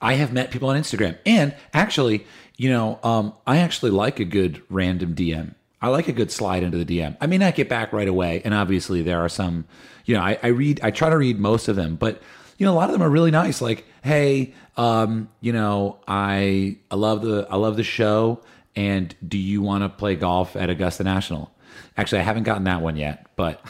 I 0.00 0.14
have 0.14 0.32
met 0.32 0.50
people 0.50 0.68
on 0.68 0.76
Instagram. 0.80 1.16
And 1.24 1.54
actually, 1.72 2.26
you 2.56 2.70
know, 2.70 2.98
um, 3.02 3.34
I 3.46 3.58
actually 3.58 3.90
like 3.90 4.20
a 4.20 4.24
good 4.24 4.62
random 4.68 5.14
DM. 5.14 5.54
I 5.82 5.88
like 5.88 6.08
a 6.08 6.12
good 6.12 6.30
slide 6.30 6.62
into 6.62 6.82
the 6.82 6.84
DM. 6.84 7.16
I 7.20 7.26
may 7.26 7.38
not 7.38 7.54
get 7.54 7.68
back 7.68 7.92
right 7.92 8.08
away. 8.08 8.42
And 8.44 8.52
obviously 8.52 9.02
there 9.02 9.20
are 9.20 9.28
some, 9.28 9.64
you 10.04 10.14
know, 10.14 10.22
I, 10.22 10.38
I 10.42 10.48
read 10.48 10.80
I 10.82 10.90
try 10.90 11.08
to 11.08 11.16
read 11.16 11.38
most 11.38 11.68
of 11.68 11.76
them, 11.76 11.96
but 11.96 12.20
you 12.58 12.66
know, 12.66 12.72
a 12.72 12.76
lot 12.76 12.90
of 12.90 12.92
them 12.92 13.02
are 13.02 13.08
really 13.08 13.30
nice. 13.30 13.62
Like, 13.62 13.86
hey, 14.02 14.52
um, 14.76 15.30
you 15.40 15.52
know, 15.52 15.98
I 16.06 16.76
I 16.90 16.96
love 16.96 17.22
the 17.22 17.46
I 17.50 17.56
love 17.56 17.76
the 17.76 17.82
show. 17.82 18.42
And 18.76 19.14
do 19.26 19.38
you 19.38 19.62
want 19.62 19.82
to 19.82 19.88
play 19.88 20.14
golf 20.14 20.54
at 20.54 20.68
Augusta 20.68 21.02
National? 21.02 21.50
Actually, 21.96 22.20
I 22.20 22.24
haven't 22.24 22.42
gotten 22.44 22.64
that 22.64 22.82
one 22.82 22.96
yet, 22.96 23.26
but 23.36 23.64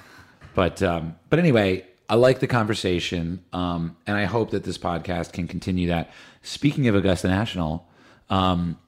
But 0.54 0.82
um, 0.82 1.16
but 1.28 1.38
anyway, 1.38 1.86
I 2.10 2.16
like 2.16 2.40
the 2.40 2.48
conversation, 2.48 3.44
um, 3.52 3.96
and 4.04 4.16
I 4.16 4.24
hope 4.24 4.50
that 4.50 4.64
this 4.64 4.76
podcast 4.76 5.32
can 5.32 5.46
continue 5.46 5.86
that. 5.88 6.10
Speaking 6.42 6.88
of 6.88 6.96
Augusta 6.96 7.28
National, 7.28 7.86
um, 8.28 8.78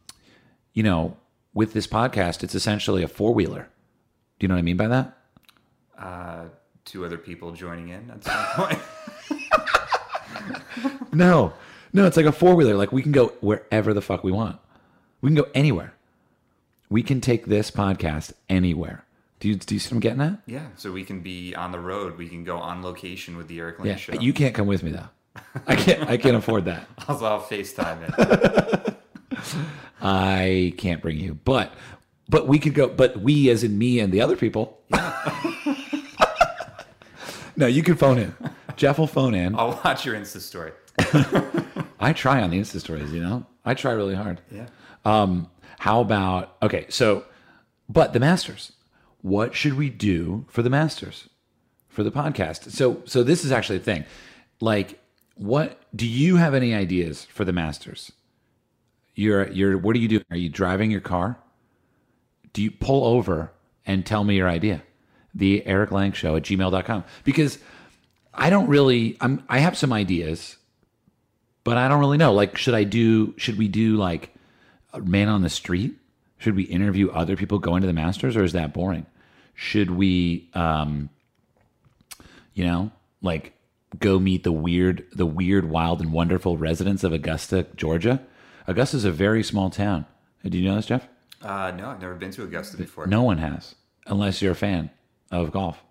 you 0.75 0.83
know, 0.83 1.17
with 1.55 1.73
this 1.73 1.87
podcast, 1.87 2.43
it's 2.43 2.57
essentially 2.57 3.05
a 3.05 3.09
four 3.09 3.33
wheeler. 3.33 3.69
Do 4.39 4.45
you 4.45 4.49
know 4.49 4.55
what 4.55 4.59
I 4.59 4.63
mean 4.63 4.77
by 4.77 4.89
that? 4.89 5.17
Uh, 5.97 6.45
two 6.85 7.05
other 7.05 7.17
people 7.17 7.53
joining 7.53 7.91
in 7.91 8.11
at 8.11 8.25
some 8.25 8.45
point. 8.67 8.81
No, 11.13 11.53
no, 11.93 12.07
it's 12.07 12.17
like 12.17 12.27
a 12.27 12.33
four 12.33 12.55
wheeler. 12.55 12.75
Like 12.75 12.91
we 12.91 13.03
can 13.03 13.13
go 13.13 13.29
wherever 13.41 13.93
the 13.93 14.01
fuck 14.01 14.25
we 14.25 14.33
want. 14.33 14.59
We 15.21 15.29
can 15.29 15.37
go 15.37 15.47
anywhere. 15.55 15.95
We 16.89 17.03
can 17.03 17.21
take 17.21 17.47
this 17.47 17.71
podcast 17.71 18.33
anywhere. 18.49 19.05
Do 19.43 19.49
you, 19.49 19.57
do 19.57 19.75
you 19.75 19.81
see 19.81 19.89
what 19.89 19.95
I'm 19.95 20.01
getting 20.01 20.21
at? 20.21 20.39
yeah, 20.47 20.67
so 20.77 20.93
we 20.93 21.03
can 21.03 21.19
be 21.21 21.53
on 21.57 21.73
the 21.73 21.79
road. 21.81 22.17
We 22.17 22.29
can 22.29 22.45
go 22.45 22.59
on 22.59 22.81
location 22.81 23.37
with 23.37 23.49
the 23.49 23.59
Erik 23.59 23.81
Lang 23.81 23.89
Yeah, 23.89 23.97
show. 23.97 24.13
you 24.13 24.33
can't 24.33 24.55
come 24.55 24.69
with 24.69 24.85
me 24.85 24.93
though. 24.93 25.09
I 25.67 25.75
can't. 25.75 26.09
I 26.09 26.17
can't 26.17 26.37
afford 26.37 26.67
that. 26.67 26.87
Also, 27.09 27.25
I'll 27.27 27.41
FaceTime 27.41 28.05
it. 28.07 28.95
I 30.01 30.73
can't 30.79 31.03
bring 31.03 31.19
you, 31.19 31.35
but 31.45 31.73
but 32.29 32.47
we 32.47 32.61
could 32.61 32.75
go. 32.75 32.87
But 32.87 33.17
we, 33.21 33.51
as 33.51 33.65
in 33.65 33.77
me 33.77 33.99
and 33.99 34.13
the 34.13 34.21
other 34.21 34.37
people. 34.37 34.79
no, 37.57 37.67
you 37.67 37.83
can 37.83 37.97
phone 37.97 38.19
in. 38.19 38.33
Jeff 38.77 39.01
will 39.01 39.09
phone 39.09 39.35
in. 39.35 39.57
I'll 39.57 39.81
watch 39.85 40.07
your 40.07 40.15
Insta 40.15 40.39
story. 40.39 40.71
I 41.99 42.13
try 42.13 42.41
on 42.43 42.51
the 42.51 42.61
Insta 42.61 42.79
stories. 42.79 43.13
You 43.13 43.23
know, 43.23 43.45
I 43.65 43.75
try 43.75 43.91
really 43.91 44.15
hard. 44.15 44.41
Yeah. 44.53 44.67
Um, 45.05 45.51
how 45.81 46.01
about 46.01 46.57
okay? 46.63 46.87
So, 46.91 47.25
but 47.89 48.13
the 48.13 48.21
Masters. 48.21 48.71
What 49.23 49.55
should 49.55 49.75
we 49.75 49.89
do 49.89 50.45
for 50.49 50.63
the 50.63 50.71
Masters 50.71 51.29
for 51.89 52.03
the 52.03 52.11
podcast? 52.11 52.71
So, 52.71 53.03
so 53.05 53.23
this 53.23 53.45
is 53.45 53.53
actually 53.53 53.77
a 53.77 53.81
thing. 53.81 54.05
Like, 54.61 55.01
what 55.37 55.81
do 55.95 56.07
you 56.07 56.37
have 56.37 56.55
any 56.55 56.75
ideas 56.75 57.25
for 57.27 57.45
the 57.45 57.53
Masters? 57.53 58.13
You're 59.15 59.51
you're 59.51 59.79
what 59.79 59.95
are 59.97 59.99
you 59.99 60.09
doing? 60.09 60.25
Are 60.31 60.37
you 60.37 60.49
driving 60.49 60.91
your 60.91 61.01
car? 61.01 61.39
Do 62.53 62.63
you 62.63 62.71
pull 62.71 63.05
over 63.05 63.53
and 63.87 64.05
tell 64.05 64.25
me 64.25 64.37
your 64.37 64.49
idea? 64.49 64.83
The 65.35 65.67
Erik 65.67 65.91
Lang 65.91 66.13
Show 66.13 66.37
at 66.37 66.43
gmail.com. 66.43 67.05
Because 67.25 67.59
I 68.35 68.51
don't 68.51 68.69
really 68.69 69.17
I'm 69.21 69.45
I 69.49 69.59
have 69.59 69.77
some 69.77 69.93
ideas, 69.93 70.57
but 71.65 71.77
I 71.77 71.89
don't 71.89 72.01
really 72.01 72.19
know. 72.19 72.33
Like, 72.33 72.57
should 72.57 72.75
I 72.75 72.85
do 72.85 73.35
should 73.37 73.59
we 73.59 73.69
do 73.69 73.97
like 73.97 74.35
a 74.93 75.01
man 75.01 75.29
on 75.29 75.43
the 75.43 75.51
street? 75.51 75.95
Should 76.39 76.57
we 76.57 76.65
interview 76.65 77.11
other 77.11 77.37
people 77.37 77.59
going 77.59 77.83
to 77.83 77.87
the 77.87 77.93
Masters 77.93 78.37
or 78.37 78.43
is 78.43 78.53
that 78.53 78.73
boring? 78.73 79.07
Should 79.55 79.91
we 79.91 80.51
um 80.55 81.11
you 82.55 82.65
know, 82.65 82.91
like 83.23 83.55
go 83.99 84.19
meet 84.19 84.45
the 84.45 84.53
weird 84.53 85.07
the 85.13 85.27
weird, 85.27 85.69
wild 85.71 86.01
and 86.01 86.13
wonderful 86.13 86.59
residents 86.59 87.05
of 87.05 87.13
Augusta, 87.13 87.67
Georgia? 87.77 88.23
Augusta's 88.69 89.05
a 89.05 89.11
very 89.11 89.43
small 89.43 89.71
town. 89.71 90.07
Do 90.45 90.57
you 90.59 90.69
know 90.69 90.77
this, 90.77 90.87
Jeff? 90.87 91.09
Uh, 91.41 91.73
no, 91.77 91.89
I've 91.89 92.01
never 92.01 92.15
been 92.15 92.31
to 92.33 92.45
Augusta 92.45 92.77
before. 92.77 93.07
No 93.07 93.23
one 93.23 93.39
has, 93.39 93.75
unless 94.07 94.41
you're 94.41 94.53
a 94.53 94.57
fan 94.57 94.91
of 95.31 95.51
golf, 95.51 95.83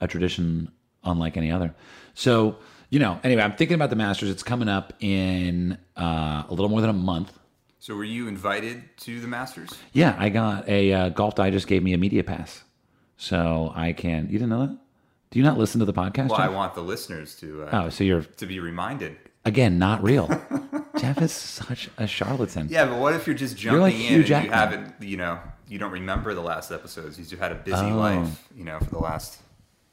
a 0.00 0.06
tradition 0.06 0.70
unlike 1.04 1.36
any 1.36 1.50
other. 1.50 1.74
So, 2.14 2.56
you 2.90 2.98
know, 2.98 3.18
anyway, 3.24 3.42
I'm 3.42 3.54
thinking 3.56 3.74
about 3.74 3.90
the 3.90 3.96
Masters. 3.96 4.28
It's 4.30 4.42
coming 4.42 4.68
up 4.68 4.92
in 5.00 5.78
uh, 5.96 6.44
a 6.48 6.50
little 6.50 6.68
more 6.68 6.80
than 6.80 6.90
a 6.90 6.94
month. 6.94 7.32
So, 7.78 7.94
were 7.94 8.04
you 8.04 8.28
invited 8.28 8.82
to 8.98 9.20
the 9.20 9.28
Masters? 9.28 9.70
Yeah, 9.92 10.16
I 10.18 10.28
got 10.28 10.68
a 10.68 10.92
uh, 10.92 11.08
Golf 11.10 11.34
Digest 11.34 11.66
gave 11.66 11.82
me 11.82 11.92
a 11.92 11.98
media 11.98 12.24
pass, 12.24 12.62
so 13.16 13.72
I 13.74 13.92
can. 13.92 14.26
You 14.26 14.32
didn't 14.38 14.48
know 14.50 14.66
that? 14.66 14.78
Do 15.30 15.38
you 15.38 15.44
not 15.44 15.58
listen 15.58 15.80
to 15.80 15.84
the 15.84 15.92
podcast? 15.92 16.30
Well, 16.30 16.40
I 16.40 16.48
want 16.48 16.74
the 16.74 16.82
listeners 16.82 17.34
to 17.36 17.64
uh, 17.64 17.84
oh, 17.84 17.88
so 17.90 18.04
you're 18.04 18.22
to 18.22 18.46
be 18.46 18.60
reminded. 18.60 19.16
again 19.44 19.78
not 19.78 20.02
real. 20.02 20.28
Jeff 20.98 21.20
is 21.20 21.32
such 21.32 21.90
a 21.98 22.06
charlatan. 22.06 22.68
Yeah, 22.70 22.86
but 22.86 22.98
what 22.98 23.12
if 23.14 23.26
you're 23.26 23.36
just 23.36 23.56
jumping 23.56 23.80
like 23.82 23.94
in 23.94 24.14
and 24.20 24.28
you 24.28 24.50
haven't, 24.50 24.94
you 25.00 25.18
know, 25.18 25.38
you 25.68 25.78
don't 25.78 25.90
remember 25.92 26.32
the 26.32 26.40
last 26.40 26.70
episodes? 26.72 27.18
You've 27.30 27.40
had 27.40 27.52
a 27.52 27.56
busy 27.56 27.76
Oh. 27.84 27.96
life, 27.96 28.48
you 28.56 28.64
know, 28.64 28.78
for 28.78 28.90
the 28.90 28.98
last. 28.98 29.40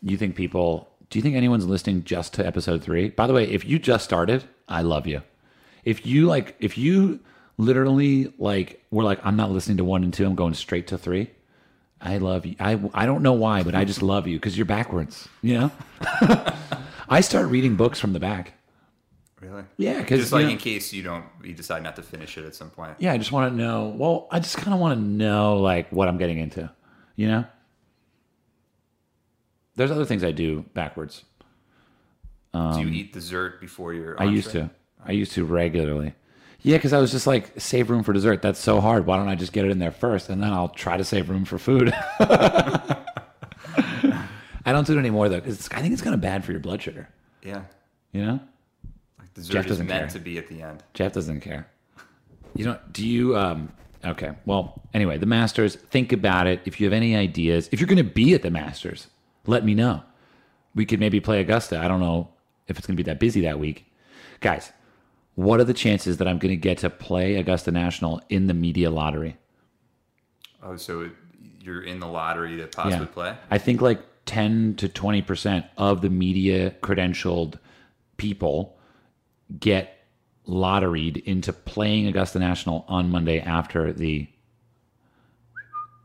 You 0.02 0.16
think 0.18 0.36
people? 0.36 0.90
Do 1.10 1.20
you 1.20 1.24
think 1.24 1.36
anyone's 1.36 1.66
listening 1.66 2.04
just 2.06 2.34
to 2.36 2.46
episode 2.48 2.82
three? 2.84 3.10
By 3.10 3.28
the 3.28 3.34
way, 3.34 3.44
if 3.50 3.66
you 3.66 3.80
just 3.80 4.06
started, 4.06 4.46
I 4.70 4.82
love 4.82 5.06
you. 5.06 5.22
If 5.84 6.06
you 6.06 6.26
like, 6.28 6.56
if 6.60 6.78
you 6.78 7.20
literally 7.58 8.34
like, 8.38 8.82
we're 8.92 9.04
like, 9.04 9.20
I'm 9.26 9.36
not 9.36 9.52
listening 9.52 9.78
to 9.78 9.84
one 9.84 10.04
and 10.04 10.14
two. 10.14 10.26
I'm 10.26 10.36
going 10.36 10.54
straight 10.54 10.88
to 10.88 10.98
three. 10.98 11.30
I 12.04 12.18
love 12.18 12.46
you. 12.46 12.56
I 12.60 12.80
I 12.94 13.06
don't 13.06 13.24
know 13.24 13.34
why, 13.34 13.64
but 13.64 13.76
I 13.76 13.86
just 13.86 14.02
love 14.02 14.28
you 14.28 14.38
because 14.38 14.58
you're 14.58 14.66
backwards. 14.66 15.28
You 15.42 15.60
know. 15.60 15.72
I 17.10 17.22
start 17.22 17.48
reading 17.48 17.76
books 17.76 18.00
from 18.00 18.14
the 18.14 18.20
back. 18.20 18.54
Really? 19.40 19.64
Yeah, 19.78 20.00
because 20.00 20.22
Just 20.22 20.32
like 20.32 20.48
in 20.48 20.58
case 20.58 20.94
you 20.94 21.04
don't, 21.04 21.26
you 21.44 21.54
decide 21.54 21.84
not 21.84 21.96
to 21.98 22.02
finish 22.02 22.38
it 22.38 22.46
at 22.46 22.56
some 22.56 22.70
point. 22.70 22.96
yeah, 23.00 23.12
I 23.12 23.18
just 23.18 23.32
want 23.32 23.52
to 23.52 23.58
know. 23.58 23.94
Well, 23.96 24.28
I 24.32 24.40
just 24.40 24.58
kind 24.58 24.74
of 24.74 24.80
want 24.80 24.98
to 24.98 25.02
know 25.06 25.58
like 25.58 25.90
what 25.92 26.08
I'm 26.08 26.18
getting 26.18 26.40
into. 26.40 26.70
You 27.16 27.28
know. 27.28 27.46
There's 29.76 29.92
other 29.92 30.06
things 30.06 30.24
I 30.24 30.32
do 30.32 30.66
backwards. 30.74 31.24
Do 32.54 32.80
you 32.82 32.88
eat 32.90 33.14
dessert 33.14 33.60
before 33.60 33.94
your? 33.94 34.22
Um, 34.22 34.28
I 34.28 34.32
used 34.32 34.52
to. 34.52 34.70
I 35.04 35.12
used 35.12 35.34
to 35.34 35.44
regularly. 35.44 36.14
Yeah, 36.64 36.78
because 36.78 36.94
I 36.94 37.00
was 37.00 37.12
just 37.12 37.28
like, 37.28 37.60
save 37.60 37.90
room 37.90 38.04
for 38.04 38.14
dessert. 38.14 38.42
That's 38.42 38.60
so 38.60 38.80
hard. 38.80 39.06
Why 39.06 39.18
don't 39.18 39.28
I 39.28 39.36
just 39.36 39.52
get 39.52 39.66
it 39.66 39.72
in 39.72 39.80
there 39.80 39.92
first, 39.92 40.30
and 40.30 40.42
then 40.42 40.52
I'll 40.54 40.70
try 40.70 40.96
to 40.98 41.04
save 41.04 41.30
room 41.30 41.44
for 41.46 41.58
food. 41.58 41.94
I 44.66 44.72
don't 44.72 44.88
do 44.88 44.96
it 44.96 45.00
anymore 45.00 45.28
though, 45.30 45.40
because 45.42 45.68
I 45.72 45.82
think 45.82 45.92
it's 45.94 46.02
kind 46.02 46.14
of 46.14 46.22
bad 46.22 46.46
for 46.46 46.52
your 46.52 46.62
blood 46.62 46.82
sugar. 46.82 47.10
Yeah. 47.42 47.64
You 48.14 48.26
know, 48.26 48.40
Like 49.20 49.34
dessert 49.34 49.52
Jeff 49.54 49.66
is 49.66 49.70
doesn't 49.72 49.88
meant 49.88 50.04
care. 50.12 50.20
to 50.20 50.20
be 50.20 50.38
at 50.38 50.48
the 50.48 50.62
end. 50.62 50.84
Jeff 50.94 51.12
doesn't 51.14 51.42
care. 51.42 51.68
You 52.56 52.66
know, 52.66 52.80
do 52.92 53.06
you? 53.06 53.36
Um, 53.38 53.74
okay. 54.06 54.32
Well, 54.46 54.82
anyway, 54.94 55.18
the 55.18 55.26
Masters. 55.26 55.76
Think 55.76 56.14
about 56.14 56.48
it. 56.48 56.62
If 56.66 56.80
you 56.80 56.86
have 56.86 56.94
any 56.94 57.16
ideas, 57.16 57.68
if 57.72 57.80
you're 57.82 57.88
going 57.88 57.98
to 57.98 58.04
be 58.04 58.34
at 58.36 58.42
the 58.44 58.52
Masters, 58.52 59.08
let 59.48 59.66
me 59.66 59.74
know. 59.74 60.04
We 60.76 60.86
could 60.86 61.00
maybe 61.00 61.20
play 61.20 61.42
Augusta. 61.42 61.80
I 61.80 61.88
don't 61.88 62.00
know 62.00 62.30
if 62.68 62.78
it's 62.78 62.88
going 62.88 62.96
to 62.96 63.04
be 63.04 63.10
that 63.12 63.20
busy 63.20 63.42
that 63.42 63.60
week, 63.60 63.86
guys. 64.40 64.72
What 65.36 65.60
are 65.60 65.64
the 65.64 65.74
chances 65.74 66.18
that 66.18 66.28
I'm 66.28 66.38
going 66.38 66.52
to 66.52 66.58
get 66.58 66.80
to 66.80 66.90
play 66.90 67.36
Augusta 67.36 67.72
National 67.72 68.22
in 68.30 68.48
the 68.48 68.54
media 68.54 68.92
lottery? 68.92 69.38
Oh, 70.62 70.76
so 70.78 71.02
it, 71.02 71.12
you're 71.60 71.82
in 71.84 72.00
the 72.00 72.08
lottery 72.08 72.58
to 72.58 72.68
possibly 72.68 73.08
play? 73.08 73.36
I 73.50 73.58
think 73.58 73.82
like 73.82 74.02
10 74.26 74.76
to 74.76 74.88
20% 74.88 75.66
of 75.78 76.02
the 76.02 76.10
media 76.10 76.72
credentialed 76.82 77.58
people 78.18 78.78
get 79.60 80.06
lotteried 80.48 81.24
into 81.24 81.52
playing 81.52 82.08
Augusta 82.08 82.40
National 82.40 82.86
on 82.88 83.10
Monday 83.10 83.40
after 83.40 83.92
the 83.92 84.28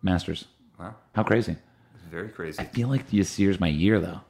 Masters. 0.02 0.46
Wow, 0.78 0.94
How 1.14 1.24
crazy. 1.24 1.56
very 2.10 2.28
crazy. 2.28 2.60
I 2.60 2.64
feel 2.64 2.88
like 2.88 3.10
this 3.10 3.38
year's 3.38 3.60
my 3.60 3.68
year 3.68 4.00
though. 4.00 4.20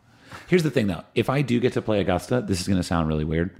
Here's 0.46 0.62
the 0.62 0.70
thing 0.70 0.86
though. 0.86 1.04
If 1.14 1.30
I 1.30 1.42
do 1.42 1.60
get 1.60 1.74
to 1.74 1.82
play 1.82 2.00
Augusta, 2.00 2.40
this 2.40 2.60
is 2.60 2.66
going 2.66 2.78
to 2.78 2.82
sound 2.82 3.06
really 3.08 3.24
weird. 3.24 3.54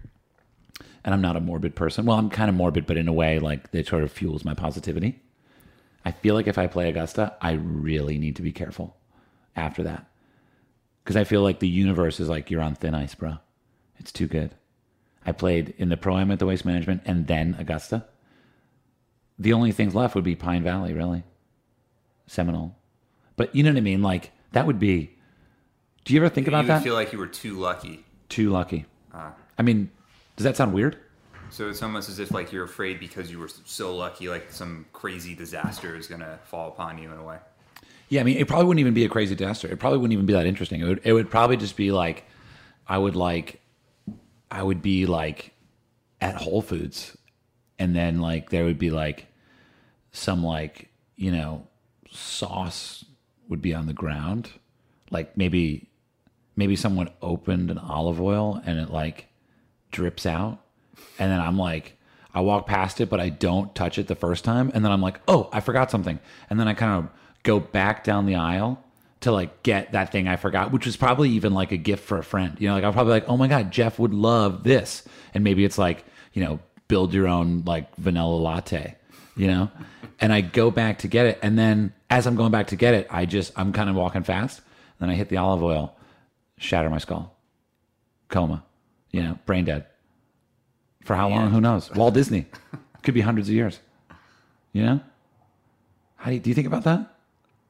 And 1.05 1.15
I'm 1.15 1.21
not 1.21 1.37
a 1.37 1.41
morbid 1.41 1.75
person. 1.75 2.05
Well, 2.05 2.19
I'm 2.19 2.31
kind 2.31 2.49
of 2.49 2.57
morbid, 2.57 2.87
but 2.87 2.97
in 2.97 3.09
a 3.09 3.13
way 3.13 3.39
like 3.39 3.69
it 3.73 3.87
sort 3.87 4.03
of 4.03 4.13
fuels 4.13 4.45
my 4.45 4.55
positivity. 4.55 5.21
I 6.05 6.13
feel 6.13 6.35
like 6.35 6.47
if 6.47 6.59
I 6.59 6.67
play 6.67 6.89
Augusta, 6.89 7.37
I 7.41 7.53
really 7.53 8.19
need 8.19 8.37
to 8.37 8.43
be 8.43 8.53
careful 8.53 8.97
after 9.57 9.83
that. 9.85 10.07
Cuz 11.05 11.17
I 11.17 11.25
feel 11.25 11.43
like 11.43 11.61
the 11.61 11.69
universe 11.69 12.21
is 12.21 12.29
like 12.29 12.51
you're 12.51 12.63
on 12.63 12.75
thin 12.75 12.95
ice, 12.95 13.15
bro. 13.15 13.39
It's 13.99 14.13
too 14.13 14.27
good. 14.27 14.55
I 15.27 15.33
played 15.33 15.75
in 15.79 15.89
the 15.89 15.97
pro 15.97 16.19
am 16.19 16.31
at 16.31 16.39
the 16.39 16.47
Waste 16.47 16.65
Management 16.65 17.03
and 17.05 17.27
then 17.27 17.57
Augusta. 17.59 18.07
The 19.39 19.53
only 19.53 19.73
things 19.73 19.95
left 19.95 20.15
would 20.15 20.25
be 20.25 20.35
Pine 20.35 20.63
Valley, 20.63 20.93
really. 20.93 21.23
Seminole. 22.27 22.77
But 23.37 23.55
you 23.55 23.63
know 23.63 23.71
what 23.71 23.77
I 23.77 23.83
mean? 23.83 24.03
Like 24.03 24.33
that 24.53 24.67
would 24.67 24.79
be. 24.79 25.17
Do 26.05 26.15
you 26.15 26.21
ever 26.21 26.29
think 26.29 26.47
you 26.47 26.53
about 26.53 26.67
that? 26.67 26.83
feel 26.83 26.95
like 26.95 27.13
you 27.13 27.19
were 27.19 27.27
too 27.27 27.59
lucky. 27.59 28.05
Too 28.29 28.51
lucky. 28.51 28.87
Ah. 29.13 29.35
I 29.59 29.63
mean, 29.63 29.91
does 30.39 30.45
that 30.45 30.57
sound 30.57 30.73
weird? 30.73 30.97
So 31.51 31.69
it's 31.69 31.83
almost 31.83 32.09
as 32.09 32.21
if 32.21 32.31
like 32.31 32.53
you're 32.53 32.65
afraid 32.65 33.01
because 33.01 33.29
you 33.29 33.41
were 33.41 33.49
so 33.49 33.97
lucky, 33.97 34.29
like 34.29 34.53
some 34.53 34.87
crazy 34.93 35.35
disaster 35.35 35.97
is 35.97 36.07
gonna 36.07 36.39
fall 36.45 36.69
upon 36.69 36.97
you 36.99 37.11
in 37.11 37.19
a 37.19 37.25
way. 37.25 37.39
Yeah, 38.09 38.21
I 38.21 38.25
mean, 38.25 38.37
it 38.37 38.47
probably 38.47 38.67
wouldn't 38.67 38.81
even 38.81 38.95
be 38.95 39.05
a 39.05 39.09
crazy 39.09 39.35
disaster. 39.35 39.67
It 39.67 39.81
probably 39.81 39.99
wouldn't 39.99 40.13
even 40.13 40.27
be 40.27 40.35
that 40.35 40.47
interesting. 40.47 40.81
It 40.81 40.85
would, 40.85 41.01
it 41.03 41.13
would 41.13 41.29
probably 41.29 41.57
just 41.57 41.77
be 41.77 41.91
like, 41.91 42.25
I 42.87 42.99
would 42.99 43.17
like, 43.17 43.61
I 44.49 44.63
would 44.63 44.81
be 44.81 45.07
like 45.07 45.53
at 46.21 46.37
Whole 46.37 46.63
Foods, 46.63 47.19
and 47.81 47.97
then 47.97 48.21
like 48.21 48.51
there 48.51 48.65
would 48.65 48.79
be 48.79 48.91
like 48.91 49.27
some 50.13 50.45
like 50.45 50.89
you 51.17 51.33
know 51.33 51.67
sauce 52.13 53.05
would 53.49 53.61
be 53.61 53.75
on 53.75 53.87
the 53.87 53.93
ground, 53.93 54.51
like 55.11 55.37
maybe 55.37 55.89
maybe 56.55 56.77
someone 56.77 57.11
opened 57.23 57.73
an 57.73 57.79
olive 57.79 58.21
oil 58.21 58.61
and 58.65 58.79
it 58.79 58.91
like 58.91 59.28
drips 59.91 60.27
out, 60.27 60.59
and 61.19 61.31
then 61.31 61.41
I'm 61.41 61.59
like. 61.59 61.95
I 62.35 62.43
walk 62.43 62.67
past 62.67 63.01
it, 63.01 63.09
but 63.09 63.21
I 63.21 63.31
don't 63.31 63.75
touch 63.75 63.99
it 63.99 64.07
the 64.07 64.15
first 64.15 64.45
time. 64.45 64.71
And 64.73 64.85
then 64.85 64.93
I'm 64.93 65.01
like, 65.01 65.19
oh, 65.27 65.49
I 65.51 65.61
forgot 65.61 65.91
something. 65.91 66.21
And 66.51 66.61
then 66.61 66.69
I 66.69 66.75
kind 66.75 67.03
of 67.03 67.11
go 67.43 67.59
back 67.59 68.05
down 68.05 68.27
the 68.27 68.37
aisle 68.37 68.85
to 69.21 69.33
like 69.33 69.63
get 69.63 69.93
that 69.93 70.13
thing 70.13 70.29
I 70.29 70.37
forgot, 70.37 70.73
which 70.73 70.87
was 70.87 70.97
probably 70.97 71.31
even 71.31 71.55
like 71.55 71.73
a 71.73 71.77
gift 71.77 72.05
for 72.05 72.19
a 72.19 72.25
friend. 72.25 72.57
You 72.59 72.69
know, 72.69 72.75
like 72.75 72.85
I'll 72.85 72.93
probably 72.93 73.13
like, 73.13 73.29
oh 73.29 73.37
my 73.37 73.49
god, 73.49 73.71
Jeff 73.71 73.99
would 73.99 74.15
love 74.15 74.63
this, 74.65 75.03
and 75.35 75.43
maybe 75.43 75.65
it's 75.65 75.79
like 75.79 76.05
you 76.33 76.45
know, 76.45 76.61
build 76.87 77.13
your 77.13 77.27
own 77.27 77.65
like 77.67 77.95
vanilla 77.97 78.37
latte, 78.37 78.97
you 79.37 79.49
know, 79.49 79.71
and 80.21 80.33
I 80.33 80.41
go 80.41 80.71
back 80.71 80.99
to 80.99 81.09
get 81.09 81.27
it, 81.27 81.39
and 81.43 81.59
then 81.59 81.93
as 82.11 82.27
I'm 82.27 82.37
going 82.37 82.53
back 82.53 82.69
to 82.69 82.77
get 82.77 82.95
it, 82.95 83.07
I 83.11 83.27
just 83.27 83.53
I'm 83.57 83.73
kind 83.73 83.91
of 83.91 83.97
walking 83.97 84.23
fast, 84.23 84.59
And 84.59 85.09
then 85.09 85.11
I 85.11 85.15
hit 85.15 85.29
the 85.29 85.39
olive 85.39 85.63
oil, 85.63 85.97
shatter 86.59 86.91
my 86.91 86.99
skull, 86.99 87.37
coma, 88.29 88.63
you 89.11 89.23
know, 89.23 89.39
brain 89.47 89.65
dead. 89.65 89.87
For 91.05 91.15
how 91.15 91.29
long? 91.29 91.51
Who 91.51 91.61
knows? 91.61 91.91
Walt 91.93 92.15
Disney, 92.15 92.47
could 93.03 93.15
be 93.15 93.23
hundreds 93.23 93.49
of 93.49 93.55
years. 93.55 93.81
You 94.73 94.83
know, 94.83 95.01
how 96.17 96.31
do 96.31 96.35
you, 96.35 96.41
do 96.41 96.51
you 96.51 96.55
think 96.55 96.67
about 96.67 96.85
that? 96.85 97.15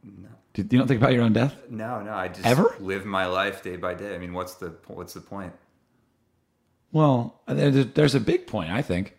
No. 0.02 0.28
Do, 0.54 0.62
you 0.62 0.78
don't 0.78 0.88
think 0.88 1.00
about 1.00 1.12
your 1.12 1.23
own 1.23 1.33
death? 1.33 1.54
No, 1.71 2.02
no. 2.02 2.12
I 2.12 2.28
just 2.28 2.45
Ever? 2.45 2.75
live 2.80 3.04
my 3.04 3.26
life 3.26 3.62
day 3.62 3.76
by 3.76 3.95
day. 3.95 4.14
I 4.14 4.18
mean, 4.18 4.33
what's 4.33 4.54
the 4.54 4.75
what's 4.88 5.14
the 5.14 5.21
point? 5.21 5.52
Well, 6.90 7.40
there's 7.47 7.87
there's 7.88 8.14
a 8.14 8.21
big 8.21 8.47
point, 8.47 8.71
I 8.71 8.83
think. 8.83 9.14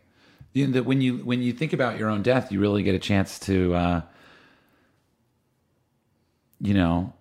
That 0.56 0.84
when 0.84 1.00
you 1.00 1.20
when 1.20 1.42
you 1.42 1.54
think 1.54 1.72
about 1.72 1.98
your 1.98 2.10
own 2.10 2.24
death, 2.24 2.52
you 2.52 2.60
really 2.60 2.84
get 2.84 2.96
a 2.96 3.00
chance 3.00 3.40
to, 3.42 3.74
uh, 3.76 4.02
you 6.60 6.74
know, 6.74 7.14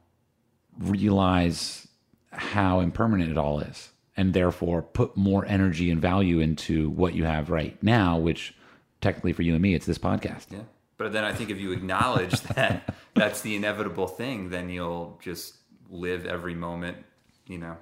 realize 0.78 1.86
how 2.32 2.80
impermanent 2.80 3.30
it 3.30 3.38
all 3.38 3.60
is, 3.60 3.90
and 4.18 4.34
therefore 4.34 4.82
put 4.82 5.16
more 5.16 5.46
energy 5.46 5.90
and 5.90 6.02
value 6.02 6.40
into 6.40 6.90
what 6.90 7.14
you 7.14 7.24
have 7.24 7.48
right 7.48 7.80
now. 7.82 8.18
Which, 8.18 8.54
technically, 9.00 9.32
for 9.32 9.42
you 9.42 9.54
and 9.54 9.62
me, 9.62 9.74
it's 9.74 9.86
this 9.86 9.96
podcast. 9.96 10.46
Yeah. 10.50 10.64
But 10.98 11.12
then 11.12 11.24
I 11.24 11.32
think 11.32 11.48
if 11.48 11.58
you 11.58 11.72
acknowledge 11.72 12.40
that 12.54 12.94
that's 13.14 13.40
the 13.40 13.56
inevitable 13.56 14.08
thing, 14.08 14.50
then 14.50 14.68
you'll 14.68 15.18
just 15.22 15.56
live 15.88 16.26
every 16.26 16.54
moment, 16.54 16.98
you 17.46 17.58
know, 17.58 17.76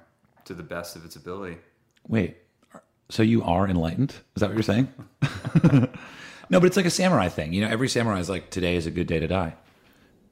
to 0.45 0.53
the 0.53 0.63
best 0.63 0.95
of 0.95 1.03
its 1.03 1.15
ability. 1.15 1.57
Wait, 2.07 2.37
so 3.09 3.23
you 3.23 3.43
are 3.43 3.67
enlightened? 3.67 4.11
Is 4.35 4.41
that 4.41 4.47
what 4.49 4.55
you're 4.55 4.63
saying? 4.63 4.87
no, 6.49 6.59
but 6.59 6.65
it's 6.65 6.77
like 6.77 6.85
a 6.85 6.91
samurai 6.91 7.29
thing. 7.29 7.51
You 7.51 7.61
know, 7.61 7.69
every 7.69 7.89
samurai 7.89 8.19
is 8.19 8.29
like, 8.29 8.51
today 8.51 8.75
is 8.75 8.85
a 8.85 8.91
good 8.91 9.07
day 9.07 9.19
to 9.19 9.27
die. 9.27 9.55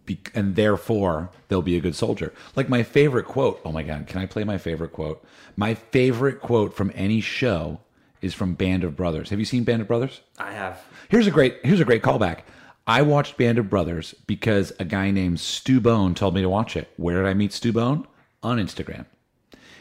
Be- 0.05 0.19
and 0.33 0.55
therefore, 0.55 1.31
they'll 1.47 1.61
be 1.61 1.77
a 1.77 1.81
good 1.81 1.95
soldier. 1.95 2.33
Like 2.55 2.69
my 2.69 2.83
favorite 2.83 3.25
quote. 3.25 3.59
Oh 3.65 3.71
my 3.71 3.83
God, 3.83 4.07
can 4.07 4.21
I 4.21 4.25
play 4.25 4.43
my 4.43 4.57
favorite 4.57 4.93
quote? 4.93 5.25
My 5.55 5.73
favorite 5.73 6.41
quote 6.41 6.73
from 6.73 6.91
any 6.95 7.21
show 7.21 7.79
is 8.21 8.33
from 8.33 8.53
Band 8.53 8.83
of 8.83 8.95
Brothers. 8.95 9.29
Have 9.29 9.39
you 9.39 9.45
seen 9.45 9.63
Band 9.63 9.81
of 9.81 9.87
Brothers? 9.87 10.21
I 10.37 10.51
have. 10.51 10.83
Here's 11.09 11.27
a 11.27 11.31
great 11.31 11.57
here's 11.63 11.79
a 11.79 11.85
great 11.85 12.03
callback. 12.03 12.39
I 12.87 13.01
watched 13.01 13.37
Band 13.37 13.57
of 13.57 13.69
Brothers 13.69 14.13
because 14.27 14.71
a 14.79 14.85
guy 14.85 15.09
named 15.11 15.39
Stu 15.39 15.79
Bone 15.79 16.13
told 16.13 16.35
me 16.35 16.41
to 16.41 16.49
watch 16.49 16.75
it. 16.75 16.91
Where 16.97 17.23
did 17.23 17.29
I 17.29 17.33
meet 17.33 17.51
Stu 17.53 17.71
Bone? 17.71 18.07
On 18.43 18.57
Instagram. 18.59 19.05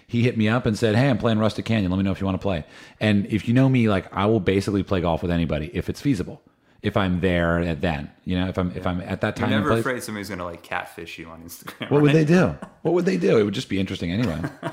He 0.07 0.23
hit 0.23 0.39
me 0.39 0.49
up 0.49 0.65
and 0.65 0.79
said, 0.79 0.95
"Hey, 0.95 1.11
I'm 1.11 1.19
playing 1.19 1.39
Rustic 1.39 1.65
Canyon. 1.65 1.91
Let 1.91 1.99
me 1.99 2.03
know 2.03 2.13
if 2.13 2.21
you 2.21 2.27
want 2.27 2.41
to 2.41 2.43
play." 2.43 2.65
And 3.01 3.27
if 3.27 3.47
you 3.49 3.53
know 3.53 3.69
me, 3.69 3.89
like 3.89 4.07
I 4.13 4.27
will 4.27 4.41
basically 4.41 4.83
play 4.83 5.01
golf 5.01 5.23
with 5.23 5.31
anybody 5.31 5.71
if 5.75 5.91
it's 5.91 6.01
feasible. 6.01 6.41
If 6.85 6.99
I'm 6.99 7.21
there 7.21 7.61
at 7.61 7.81
then, 7.81 8.11
you 8.27 8.39
know, 8.39 8.47
if 8.49 8.59
I'm 8.59 8.71
if 8.77 8.87
I'm 8.87 9.01
at 9.01 9.23
that 9.23 9.37
time. 9.37 9.51
You're 9.51 9.61
never 9.61 9.71
place- 9.71 9.81
afraid 9.81 10.03
somebody's 10.03 10.29
gonna 10.29 10.45
like 10.45 10.63
catfish 10.63 11.19
you 11.19 11.29
on 11.29 11.43
Instagram. 11.43 11.91
what 11.91 12.03
would 12.03 12.13
they 12.13 12.27
do? 12.27 12.55
What 12.83 12.93
would 12.93 13.07
they 13.07 13.17
do? 13.17 13.39
It 13.39 13.45
would 13.45 13.55
just 13.55 13.71
be 13.71 13.81
interesting 13.81 14.13
anyway. 14.13 14.43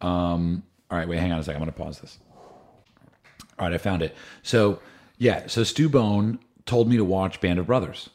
um. 0.00 0.62
All 0.90 0.96
right. 0.96 1.06
Wait. 1.06 1.18
Hang 1.18 1.32
on 1.32 1.38
a 1.38 1.42
second. 1.42 1.60
I'm 1.60 1.68
going 1.68 1.74
to 1.74 1.78
pause 1.78 2.00
this. 2.00 2.18
All 3.58 3.66
right. 3.66 3.74
I 3.74 3.78
found 3.78 4.00
it. 4.00 4.16
So 4.42 4.78
yeah. 5.18 5.46
So 5.46 5.62
Stu 5.62 5.90
Bone 5.90 6.38
told 6.64 6.88
me 6.88 6.96
to 6.96 7.04
watch 7.04 7.42
Band 7.42 7.58
of 7.58 7.66
Brothers, 7.66 8.08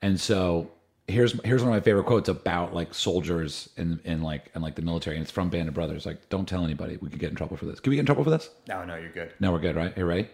and 0.00 0.18
so 0.18 0.70
here's 1.06 1.38
here's 1.42 1.62
one 1.62 1.72
of 1.72 1.76
my 1.76 1.80
favorite 1.84 2.04
quotes 2.04 2.28
about 2.28 2.74
like 2.74 2.94
soldiers 2.94 3.68
and 3.76 4.00
and 4.06 4.22
like 4.22 4.50
and 4.54 4.62
like 4.62 4.76
the 4.76 4.82
military, 4.82 5.16
and 5.16 5.22
it's 5.22 5.30
from 5.30 5.50
Band 5.50 5.68
of 5.68 5.74
Brothers. 5.74 6.06
Like, 6.06 6.28
don't 6.30 6.48
tell 6.48 6.64
anybody. 6.64 6.96
We 6.98 7.10
could 7.10 7.18
get 7.18 7.30
in 7.30 7.36
trouble 7.36 7.56
for 7.58 7.66
this. 7.66 7.80
Can 7.80 7.90
we 7.90 7.96
get 7.96 8.00
in 8.00 8.06
trouble 8.06 8.24
for 8.24 8.30
this? 8.30 8.48
No, 8.68 8.84
no, 8.84 8.96
you're 8.96 9.10
good. 9.10 9.32
No, 9.40 9.52
we're 9.52 9.58
good, 9.58 9.76
right? 9.76 9.92
Here, 9.94 10.06
ready? 10.06 10.28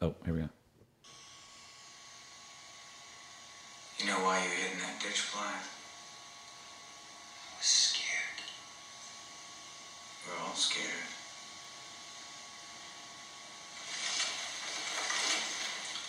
Oh, 0.00 0.14
here 0.24 0.34
we 0.34 0.40
go. 0.40 0.48
You 3.98 4.06
know 4.06 4.22
why 4.22 4.38
you 4.44 4.48
hid 4.48 4.72
in 4.74 4.78
that 4.78 5.02
ditch, 5.02 5.26
Blythe? 5.34 5.66
I 7.42 7.58
was 7.58 7.66
scared. 7.66 8.38
We're 10.22 10.38
all 10.46 10.54
scared. 10.54 11.10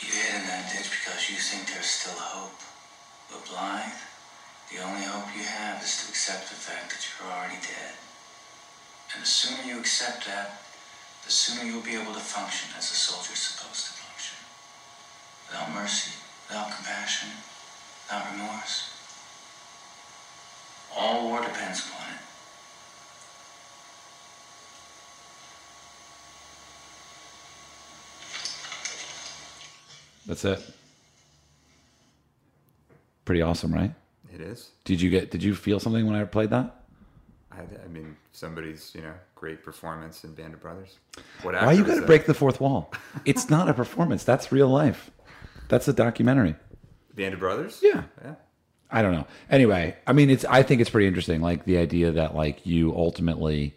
You 0.06 0.14
hid 0.14 0.38
in 0.38 0.46
that 0.46 0.70
ditch 0.70 0.92
because 0.94 1.26
you 1.32 1.38
think 1.38 1.74
there's 1.74 1.90
still 1.90 2.14
hope. 2.14 2.62
But 3.32 3.50
Blythe, 3.50 3.98
the 4.70 4.86
only 4.86 5.02
hope 5.02 5.34
you 5.36 5.46
have 5.46 5.82
is 5.82 6.06
to 6.06 6.10
accept 6.14 6.50
the 6.50 6.62
fact 6.62 6.94
that 6.94 7.02
you're 7.10 7.26
already 7.34 7.58
dead. 7.66 7.98
And 9.16 9.24
the 9.24 9.28
sooner 9.28 9.64
you 9.66 9.80
accept 9.80 10.28
that, 10.28 10.62
the 11.30 11.34
sooner 11.34 11.64
you'll 11.64 11.84
be 11.84 11.94
able 11.94 12.12
to 12.12 12.20
function 12.20 12.72
as 12.76 12.90
a 12.90 12.96
soldier's 12.96 13.38
supposed 13.38 13.86
to 13.86 13.92
function. 13.94 14.36
Without 15.48 15.72
mercy, 15.76 16.18
without 16.48 16.76
compassion, 16.76 17.30
without 18.08 18.32
remorse. 18.32 18.90
All 20.98 21.30
war 21.30 21.42
depends 21.42 21.86
upon 21.86 22.08
it. 22.16 22.20
That's 30.26 30.46
it. 30.46 30.74
Pretty 33.26 33.44
awesome, 33.44 33.72
right? 33.72 33.92
It 34.34 34.42
is. 34.42 34.72
Did 34.84 35.00
you 35.00 35.12
get? 35.12 35.30
Did 35.30 35.44
you 35.44 35.54
feel 35.54 35.80
something 35.80 36.08
when 36.08 36.16
I 36.16 36.24
played 36.24 36.50
that? 36.50 36.79
I, 37.52 37.62
I 37.84 37.88
mean, 37.88 38.16
somebody's 38.32 38.94
you 38.94 39.02
know 39.02 39.14
great 39.36 39.64
performance 39.64 40.24
in 40.24 40.34
Band 40.34 40.54
of 40.54 40.62
Brothers. 40.62 41.00
What 41.42 41.56
Why 41.56 41.74
you 41.74 41.84
got 41.84 41.96
to 41.96 42.06
break 42.06 42.26
the 42.26 42.34
fourth 42.34 42.62
wall? 42.62 42.94
It's 43.26 43.50
not 43.50 43.70
a 43.70 43.74
performance. 43.74 44.24
That's 44.24 44.52
real 44.52 44.70
life. 44.70 45.12
That's 45.68 45.88
a 45.88 45.94
documentary. 45.94 46.56
Band 47.16 47.34
of 47.34 47.40
Brothers? 47.40 47.80
Yeah. 47.82 48.04
Yeah. 48.24 48.36
I 48.92 49.02
don't 49.02 49.14
know. 49.14 49.28
Anyway, 49.50 49.96
I 50.08 50.14
mean, 50.14 50.30
it's. 50.30 50.46
I 50.46 50.64
think 50.64 50.82
it's 50.82 50.90
pretty 50.90 51.08
interesting. 51.08 51.42
Like 51.42 51.66
the 51.66 51.78
idea 51.78 52.12
that 52.12 52.36
like 52.36 52.66
you 52.66 52.96
ultimately, 52.96 53.76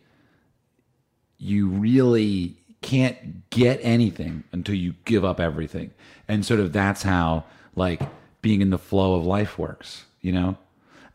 you 1.38 1.68
really 1.68 2.56
can't 2.80 3.48
get 3.50 3.78
anything 3.82 4.44
until 4.52 4.74
you 4.74 4.94
give 5.04 5.24
up 5.24 5.38
everything, 5.38 5.92
and 6.28 6.44
sort 6.44 6.60
of 6.60 6.72
that's 6.72 7.02
how 7.02 7.44
like 7.76 8.00
being 8.40 8.62
in 8.62 8.70
the 8.70 8.78
flow 8.78 9.14
of 9.14 9.24
life 9.24 9.58
works. 9.58 10.04
You 10.20 10.32
know. 10.32 10.56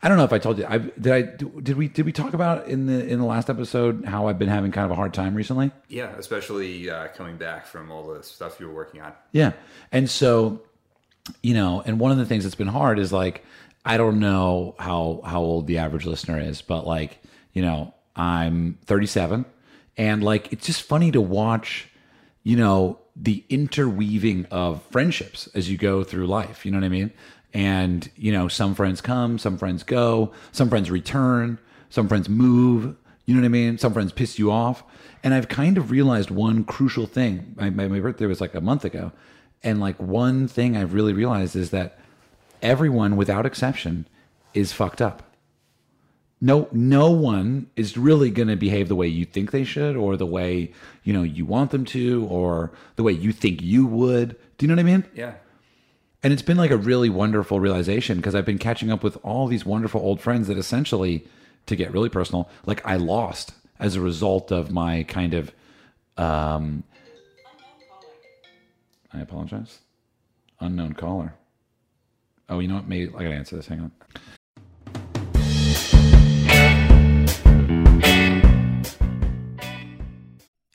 I 0.02 0.08
don't 0.08 0.16
know 0.16 0.24
if 0.24 0.32
I 0.32 0.38
told 0.38 0.58
you. 0.58 0.66
I 0.68 0.78
did. 0.78 1.08
I 1.08 1.22
did 1.22 1.76
we 1.76 1.88
did 1.88 2.06
we 2.06 2.12
talk 2.12 2.32
about 2.32 2.68
in 2.68 2.86
the 2.86 3.04
in 3.04 3.18
the 3.18 3.24
last 3.24 3.50
episode 3.50 4.04
how 4.04 4.28
I've 4.28 4.38
been 4.38 4.48
having 4.48 4.70
kind 4.70 4.84
of 4.84 4.92
a 4.92 4.94
hard 4.94 5.12
time 5.12 5.34
recently? 5.34 5.72
Yeah, 5.88 6.14
especially 6.16 6.88
uh, 6.88 7.08
coming 7.08 7.36
back 7.36 7.66
from 7.66 7.90
all 7.90 8.06
the 8.06 8.22
stuff 8.22 8.60
you 8.60 8.68
were 8.68 8.74
working 8.74 9.00
on. 9.00 9.12
Yeah. 9.32 9.52
And 9.90 10.08
so, 10.08 10.62
you 11.42 11.54
know, 11.54 11.82
and 11.84 11.98
one 11.98 12.12
of 12.12 12.18
the 12.18 12.26
things 12.26 12.44
that's 12.44 12.54
been 12.54 12.68
hard 12.68 13.00
is 13.00 13.12
like, 13.12 13.44
I 13.84 13.96
don't 13.96 14.20
know 14.20 14.76
how 14.78 15.20
how 15.24 15.40
old 15.40 15.66
the 15.66 15.78
average 15.78 16.06
listener 16.06 16.38
is, 16.38 16.62
but 16.62 16.86
like, 16.86 17.20
you 17.52 17.62
know, 17.62 17.92
I'm 18.14 18.78
37 18.84 19.44
and 19.96 20.22
like 20.22 20.52
it's 20.52 20.66
just 20.66 20.82
funny 20.82 21.10
to 21.10 21.20
watch, 21.20 21.88
you 22.44 22.56
know, 22.56 23.00
the 23.16 23.44
interweaving 23.48 24.46
of 24.52 24.80
friendships 24.84 25.48
as 25.54 25.68
you 25.68 25.76
go 25.76 26.04
through 26.04 26.28
life, 26.28 26.64
you 26.64 26.70
know 26.70 26.78
what 26.78 26.84
I 26.84 26.88
mean? 26.88 27.12
And, 27.54 28.10
you 28.16 28.30
know, 28.30 28.48
some 28.48 28.74
friends 28.74 29.00
come, 29.00 29.38
some 29.38 29.58
friends 29.58 29.82
go, 29.82 30.32
some 30.52 30.68
friends 30.68 30.90
return, 30.90 31.58
some 31.88 32.08
friends 32.08 32.28
move, 32.28 32.94
you 33.24 33.34
know 33.34 33.40
what 33.40 33.46
I 33.46 33.50
mean? 33.50 33.78
Some 33.78 33.92
friends 33.92 34.12
piss 34.12 34.38
you 34.38 34.50
off. 34.50 34.82
And 35.22 35.34
I've 35.34 35.48
kind 35.48 35.76
of 35.76 35.90
realized 35.90 36.30
one 36.30 36.64
crucial 36.64 37.06
thing. 37.06 37.54
My, 37.56 37.70
my, 37.70 37.88
my 37.88 38.00
birthday 38.00 38.26
was 38.26 38.40
like 38.40 38.54
a 38.54 38.60
month 38.60 38.84
ago. 38.84 39.12
And 39.62 39.80
like 39.80 39.98
one 40.00 40.48
thing 40.48 40.76
I've 40.76 40.94
really 40.94 41.12
realized 41.12 41.56
is 41.56 41.70
that 41.70 41.98
everyone, 42.62 43.16
without 43.16 43.46
exception, 43.46 44.06
is 44.54 44.72
fucked 44.72 45.02
up. 45.02 45.24
No, 46.40 46.68
no 46.70 47.10
one 47.10 47.68
is 47.74 47.98
really 47.98 48.30
going 48.30 48.48
to 48.48 48.56
behave 48.56 48.88
the 48.88 48.94
way 48.94 49.08
you 49.08 49.24
think 49.24 49.50
they 49.50 49.64
should, 49.64 49.96
or 49.96 50.16
the 50.16 50.24
way 50.24 50.72
you 51.02 51.12
know 51.12 51.24
you 51.24 51.44
want 51.44 51.72
them 51.72 51.84
to, 51.86 52.26
or 52.30 52.70
the 52.94 53.02
way 53.02 53.10
you 53.10 53.32
think 53.32 53.60
you 53.60 53.86
would. 53.86 54.36
Do 54.56 54.64
you 54.64 54.68
know 54.68 54.74
what 54.74 54.88
I 54.88 54.90
mean? 54.90 55.04
Yeah. 55.14 55.34
And 56.28 56.34
it's 56.34 56.42
been 56.42 56.58
like 56.58 56.70
a 56.70 56.76
really 56.76 57.08
wonderful 57.08 57.58
realization 57.58 58.18
because 58.18 58.34
I've 58.34 58.44
been 58.44 58.58
catching 58.58 58.90
up 58.90 59.02
with 59.02 59.16
all 59.22 59.46
these 59.46 59.64
wonderful 59.64 60.02
old 60.02 60.20
friends 60.20 60.46
that 60.48 60.58
essentially, 60.58 61.26
to 61.64 61.74
get 61.74 61.90
really 61.90 62.10
personal, 62.10 62.50
like 62.66 62.84
I 62.84 62.96
lost 62.96 63.54
as 63.78 63.96
a 63.96 64.02
result 64.02 64.52
of 64.52 64.70
my 64.70 65.04
kind 65.04 65.32
of. 65.32 65.52
Um, 66.18 66.84
I 69.10 69.20
apologize. 69.22 69.78
Unknown 70.60 70.92
caller. 70.92 71.32
Oh, 72.50 72.58
you 72.58 72.68
know 72.68 72.74
what? 72.74 72.88
Maybe 72.88 73.10
I 73.16 73.22
gotta 73.22 73.34
answer 73.34 73.56
this. 73.56 73.68
Hang 73.68 73.80
on. 73.80 73.92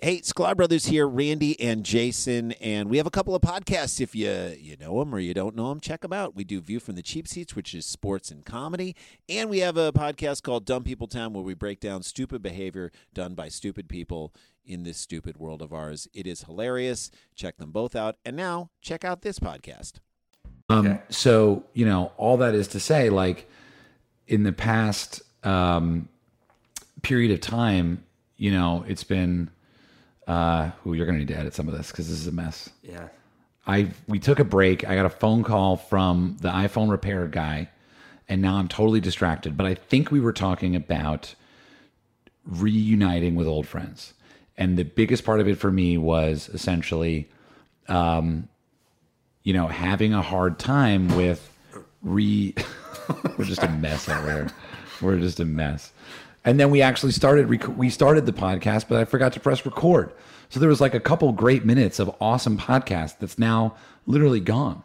Hey, 0.03 0.19
Sklar 0.19 0.57
Brothers 0.57 0.87
here, 0.87 1.07
Randy 1.07 1.57
and 1.61 1.85
Jason, 1.85 2.51
and 2.59 2.89
we 2.89 2.97
have 2.97 3.07
a 3.07 3.09
couple 3.09 3.35
of 3.35 3.41
podcasts. 3.41 4.01
If 4.01 4.13
you 4.13 4.53
you 4.59 4.75
know 4.75 4.99
them 4.99 5.15
or 5.15 5.19
you 5.19 5.33
don't 5.33 5.55
know 5.55 5.69
them, 5.69 5.79
check 5.79 6.01
them 6.01 6.11
out. 6.11 6.35
We 6.35 6.43
do 6.43 6.59
View 6.59 6.81
from 6.81 6.95
the 6.95 7.01
Cheap 7.01 7.25
Seats, 7.25 7.55
which 7.55 7.73
is 7.73 7.85
sports 7.85 8.29
and 8.29 8.43
comedy, 8.43 8.97
and 9.29 9.49
we 9.49 9.59
have 9.59 9.77
a 9.77 9.93
podcast 9.93 10.43
called 10.43 10.65
Dumb 10.65 10.83
People 10.83 11.07
Town, 11.07 11.31
where 11.31 11.41
we 11.41 11.53
break 11.53 11.79
down 11.79 12.03
stupid 12.03 12.41
behavior 12.41 12.91
done 13.13 13.33
by 13.33 13.47
stupid 13.47 13.87
people 13.87 14.33
in 14.65 14.83
this 14.83 14.97
stupid 14.97 15.37
world 15.37 15.61
of 15.61 15.71
ours. 15.71 16.05
It 16.13 16.27
is 16.27 16.43
hilarious. 16.43 17.09
Check 17.33 17.55
them 17.55 17.71
both 17.71 17.95
out, 17.95 18.17
and 18.25 18.35
now 18.35 18.71
check 18.81 19.05
out 19.05 19.21
this 19.21 19.39
podcast. 19.39 20.01
Um, 20.67 20.85
Okay. 20.85 21.01
So 21.11 21.63
you 21.71 21.85
know, 21.85 22.11
all 22.17 22.35
that 22.35 22.55
is 22.55 22.67
to 22.67 22.81
say, 22.81 23.09
like 23.09 23.49
in 24.27 24.43
the 24.43 24.51
past 24.51 25.21
um, 25.45 26.09
period 27.03 27.31
of 27.31 27.39
time, 27.39 28.03
you 28.35 28.51
know, 28.51 28.83
it's 28.85 29.05
been. 29.05 29.49
Uh, 30.27 30.71
who 30.83 30.93
you're 30.93 31.05
gonna 31.05 31.17
need 31.17 31.27
to 31.27 31.37
edit 31.37 31.53
some 31.53 31.67
of 31.67 31.75
this 31.75 31.91
because 31.91 32.07
this 32.09 32.19
is 32.19 32.27
a 32.27 32.31
mess. 32.31 32.69
Yeah. 32.81 33.09
I 33.65 33.89
we 34.07 34.19
took 34.19 34.39
a 34.39 34.43
break. 34.43 34.87
I 34.87 34.95
got 34.95 35.05
a 35.05 35.09
phone 35.09 35.43
call 35.43 35.77
from 35.77 36.37
the 36.41 36.49
iPhone 36.49 36.89
repair 36.89 37.27
guy, 37.27 37.69
and 38.27 38.41
now 38.41 38.55
I'm 38.55 38.67
totally 38.67 38.99
distracted. 38.99 39.55
But 39.55 39.65
I 39.65 39.75
think 39.75 40.11
we 40.11 40.19
were 40.19 40.33
talking 40.33 40.75
about 40.75 41.35
reuniting 42.45 43.35
with 43.35 43.47
old 43.47 43.67
friends, 43.67 44.13
and 44.57 44.77
the 44.77 44.83
biggest 44.83 45.23
part 45.23 45.39
of 45.39 45.47
it 45.47 45.57
for 45.57 45.71
me 45.71 45.97
was 45.97 46.49
essentially, 46.53 47.29
um, 47.87 48.49
you 49.43 49.53
know, 49.53 49.67
having 49.67 50.13
a 50.13 50.21
hard 50.21 50.59
time 50.59 51.15
with 51.15 51.49
re. 52.01 52.53
we're 53.37 53.45
just 53.45 53.63
a 53.63 53.69
mess 53.69 54.09
over 54.09 54.31
here. 54.31 54.49
We're 55.01 55.19
just 55.19 55.39
a 55.39 55.45
mess. 55.45 55.91
And 56.45 56.59
then 56.59 56.69
we 56.71 56.81
actually 56.81 57.13
started 57.13 57.47
rec- 57.47 57.77
we 57.77 57.89
started 57.89 58.25
the 58.25 58.33
podcast, 58.33 58.87
but 58.89 58.99
I 58.99 59.05
forgot 59.05 59.33
to 59.33 59.39
press 59.39 59.65
record. 59.65 60.13
So 60.49 60.59
there 60.59 60.69
was 60.69 60.81
like 60.81 60.93
a 60.93 60.99
couple 60.99 61.31
great 61.31 61.65
minutes 61.65 61.99
of 61.99 62.15
awesome 62.19 62.57
podcast 62.57 63.19
that's 63.19 63.39
now 63.39 63.75
literally 64.05 64.39
gone. 64.39 64.83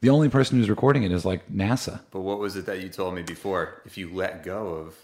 The 0.00 0.10
only 0.10 0.28
person 0.28 0.58
who's 0.58 0.70
recording 0.70 1.02
it 1.02 1.12
is 1.12 1.24
like 1.24 1.50
NASA. 1.50 2.00
But 2.10 2.20
what 2.20 2.38
was 2.38 2.56
it 2.56 2.66
that 2.66 2.80
you 2.80 2.88
told 2.88 3.14
me 3.14 3.22
before? 3.22 3.82
If 3.84 3.98
you 3.98 4.10
let 4.12 4.44
go 4.44 4.68
of, 4.68 4.94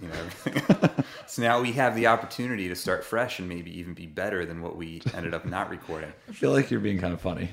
you 0.00 0.08
know, 0.08 0.14
everything. 0.14 1.04
so 1.26 1.42
now 1.42 1.60
we 1.60 1.72
have 1.72 1.96
the 1.96 2.06
opportunity 2.06 2.68
to 2.68 2.76
start 2.76 3.04
fresh 3.04 3.38
and 3.38 3.48
maybe 3.48 3.76
even 3.78 3.92
be 3.92 4.06
better 4.06 4.46
than 4.46 4.62
what 4.62 4.76
we 4.76 5.02
ended 5.14 5.34
up 5.34 5.46
not 5.46 5.68
recording. 5.68 6.12
I 6.28 6.32
feel 6.32 6.52
like 6.52 6.70
you're 6.70 6.80
being 6.80 6.98
kind 6.98 7.12
of 7.12 7.20
funny. 7.20 7.50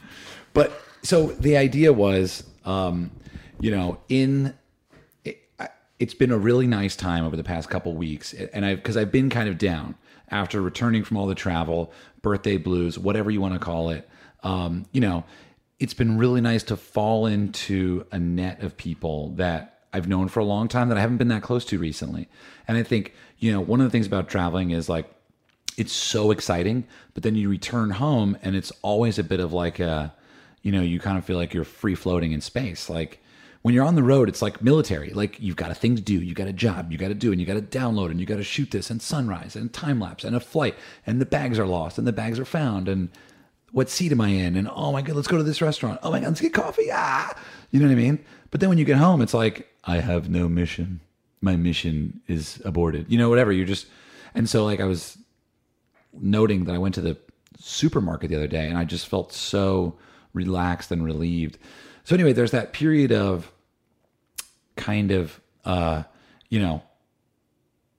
but 0.52 0.80
so 1.02 1.26
the 1.26 1.56
idea 1.56 1.92
was, 1.92 2.44
um, 2.64 3.10
you 3.60 3.72
know, 3.72 3.98
in 4.08 4.54
it's 5.98 6.14
been 6.14 6.30
a 6.30 6.38
really 6.38 6.66
nice 6.66 6.96
time 6.96 7.24
over 7.24 7.36
the 7.36 7.44
past 7.44 7.70
couple 7.70 7.94
weeks, 7.94 8.32
and 8.32 8.64
I 8.64 8.74
because 8.74 8.96
I've 8.96 9.12
been 9.12 9.30
kind 9.30 9.48
of 9.48 9.58
down 9.58 9.94
after 10.30 10.60
returning 10.60 11.04
from 11.04 11.16
all 11.16 11.26
the 11.26 11.34
travel, 11.34 11.92
birthday 12.22 12.56
blues, 12.56 12.98
whatever 12.98 13.30
you 13.30 13.40
want 13.40 13.54
to 13.54 13.60
call 13.60 13.90
it. 13.90 14.08
Um, 14.42 14.86
you 14.92 15.00
know, 15.00 15.24
it's 15.78 15.94
been 15.94 16.18
really 16.18 16.40
nice 16.40 16.62
to 16.64 16.76
fall 16.76 17.26
into 17.26 18.06
a 18.10 18.18
net 18.18 18.62
of 18.62 18.76
people 18.76 19.30
that 19.36 19.84
I've 19.92 20.08
known 20.08 20.28
for 20.28 20.40
a 20.40 20.44
long 20.44 20.68
time 20.68 20.88
that 20.88 20.98
I 20.98 21.00
haven't 21.00 21.18
been 21.18 21.28
that 21.28 21.42
close 21.42 21.64
to 21.66 21.78
recently. 21.78 22.28
And 22.68 22.76
I 22.76 22.82
think, 22.82 23.14
you 23.38 23.52
know, 23.52 23.60
one 23.60 23.80
of 23.80 23.86
the 23.86 23.90
things 23.90 24.06
about 24.06 24.28
traveling 24.28 24.70
is 24.70 24.88
like 24.88 25.10
it's 25.76 25.92
so 25.92 26.30
exciting, 26.30 26.86
but 27.14 27.22
then 27.22 27.34
you 27.34 27.48
return 27.48 27.90
home 27.90 28.36
and 28.42 28.56
it's 28.56 28.72
always 28.82 29.18
a 29.18 29.24
bit 29.24 29.40
of 29.40 29.52
like 29.52 29.78
a, 29.78 30.14
you 30.62 30.72
know, 30.72 30.80
you 30.80 30.98
kind 30.98 31.18
of 31.18 31.24
feel 31.24 31.36
like 31.36 31.54
you're 31.54 31.64
free 31.64 31.94
floating 31.94 32.32
in 32.32 32.40
space. 32.40 32.88
Like 32.90 33.22
when 33.66 33.74
you're 33.74 33.84
on 33.84 33.96
the 33.96 34.02
road, 34.04 34.28
it's 34.28 34.42
like 34.42 34.62
military. 34.62 35.10
Like 35.10 35.40
you've 35.40 35.56
got 35.56 35.72
a 35.72 35.74
thing 35.74 35.96
to 35.96 36.00
do, 36.00 36.22
you 36.22 36.34
got 36.34 36.46
a 36.46 36.52
job, 36.52 36.92
you 36.92 36.98
got 36.98 37.08
to 37.08 37.14
do, 37.14 37.32
and 37.32 37.40
you 37.40 37.46
got 37.48 37.54
to 37.54 37.78
download, 37.78 38.12
and 38.12 38.20
you 38.20 38.24
got 38.24 38.36
to 38.36 38.44
shoot 38.44 38.70
this, 38.70 38.90
and 38.90 39.02
sunrise, 39.02 39.56
and 39.56 39.72
time 39.72 39.98
lapse, 39.98 40.22
and 40.22 40.36
a 40.36 40.38
flight, 40.38 40.76
and 41.04 41.20
the 41.20 41.26
bags 41.26 41.58
are 41.58 41.66
lost, 41.66 41.98
and 41.98 42.06
the 42.06 42.12
bags 42.12 42.38
are 42.38 42.44
found, 42.44 42.88
and 42.88 43.08
what 43.72 43.90
seat 43.90 44.12
am 44.12 44.20
I 44.20 44.28
in? 44.28 44.54
And 44.54 44.70
oh 44.72 44.92
my 44.92 45.02
god, 45.02 45.16
let's 45.16 45.26
go 45.26 45.36
to 45.36 45.42
this 45.42 45.60
restaurant. 45.60 45.98
Oh 46.04 46.12
my 46.12 46.20
god, 46.20 46.28
let's 46.28 46.40
get 46.40 46.54
coffee. 46.54 46.90
Ah, 46.92 47.36
you 47.72 47.80
know 47.80 47.86
what 47.86 47.92
I 47.92 47.96
mean? 47.96 48.24
But 48.52 48.60
then 48.60 48.68
when 48.68 48.78
you 48.78 48.84
get 48.84 48.98
home, 48.98 49.20
it's 49.20 49.34
like 49.34 49.68
I 49.82 49.96
have 49.96 50.30
no 50.30 50.48
mission. 50.48 51.00
My 51.40 51.56
mission 51.56 52.20
is 52.28 52.62
aborted. 52.64 53.06
You 53.10 53.18
know, 53.18 53.28
whatever. 53.28 53.50
You're 53.50 53.66
just, 53.66 53.88
and 54.32 54.48
so 54.48 54.64
like 54.64 54.78
I 54.78 54.84
was 54.84 55.18
noting 56.12 56.66
that 56.66 56.74
I 56.76 56.78
went 56.78 56.94
to 56.94 57.00
the 57.00 57.16
supermarket 57.58 58.30
the 58.30 58.36
other 58.36 58.46
day 58.46 58.68
and 58.68 58.78
I 58.78 58.84
just 58.84 59.08
felt 59.08 59.32
so 59.32 59.98
relaxed 60.34 60.92
and 60.92 61.04
relieved. 61.04 61.58
So 62.04 62.14
anyway, 62.14 62.32
there's 62.32 62.52
that 62.52 62.72
period 62.72 63.10
of 63.10 63.50
kind 64.76 65.10
of 65.10 65.40
uh, 65.64 66.04
you 66.48 66.60
know, 66.60 66.82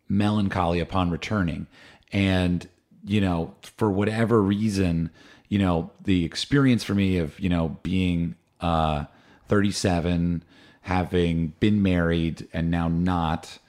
melancholy 0.10 0.80
upon 0.80 1.12
returning. 1.12 1.68
And, 2.12 2.68
you 3.04 3.22
know, 3.22 3.56
for 3.62 3.92
whatever 3.92 4.42
reason, 4.42 5.12
you 5.50 5.60
know, 5.60 5.92
the 6.04 6.26
experience 6.26 6.84
for 6.84 6.96
me 6.96 7.18
of, 7.18 7.40
you 7.40 7.50
know, 7.50 7.78
being 7.84 8.36
uh 8.62 9.06
37, 9.48 10.44
having 10.82 11.54
been 11.60 11.82
married 11.82 12.48
and 12.52 12.72
now 12.72 12.88
not, 12.88 13.60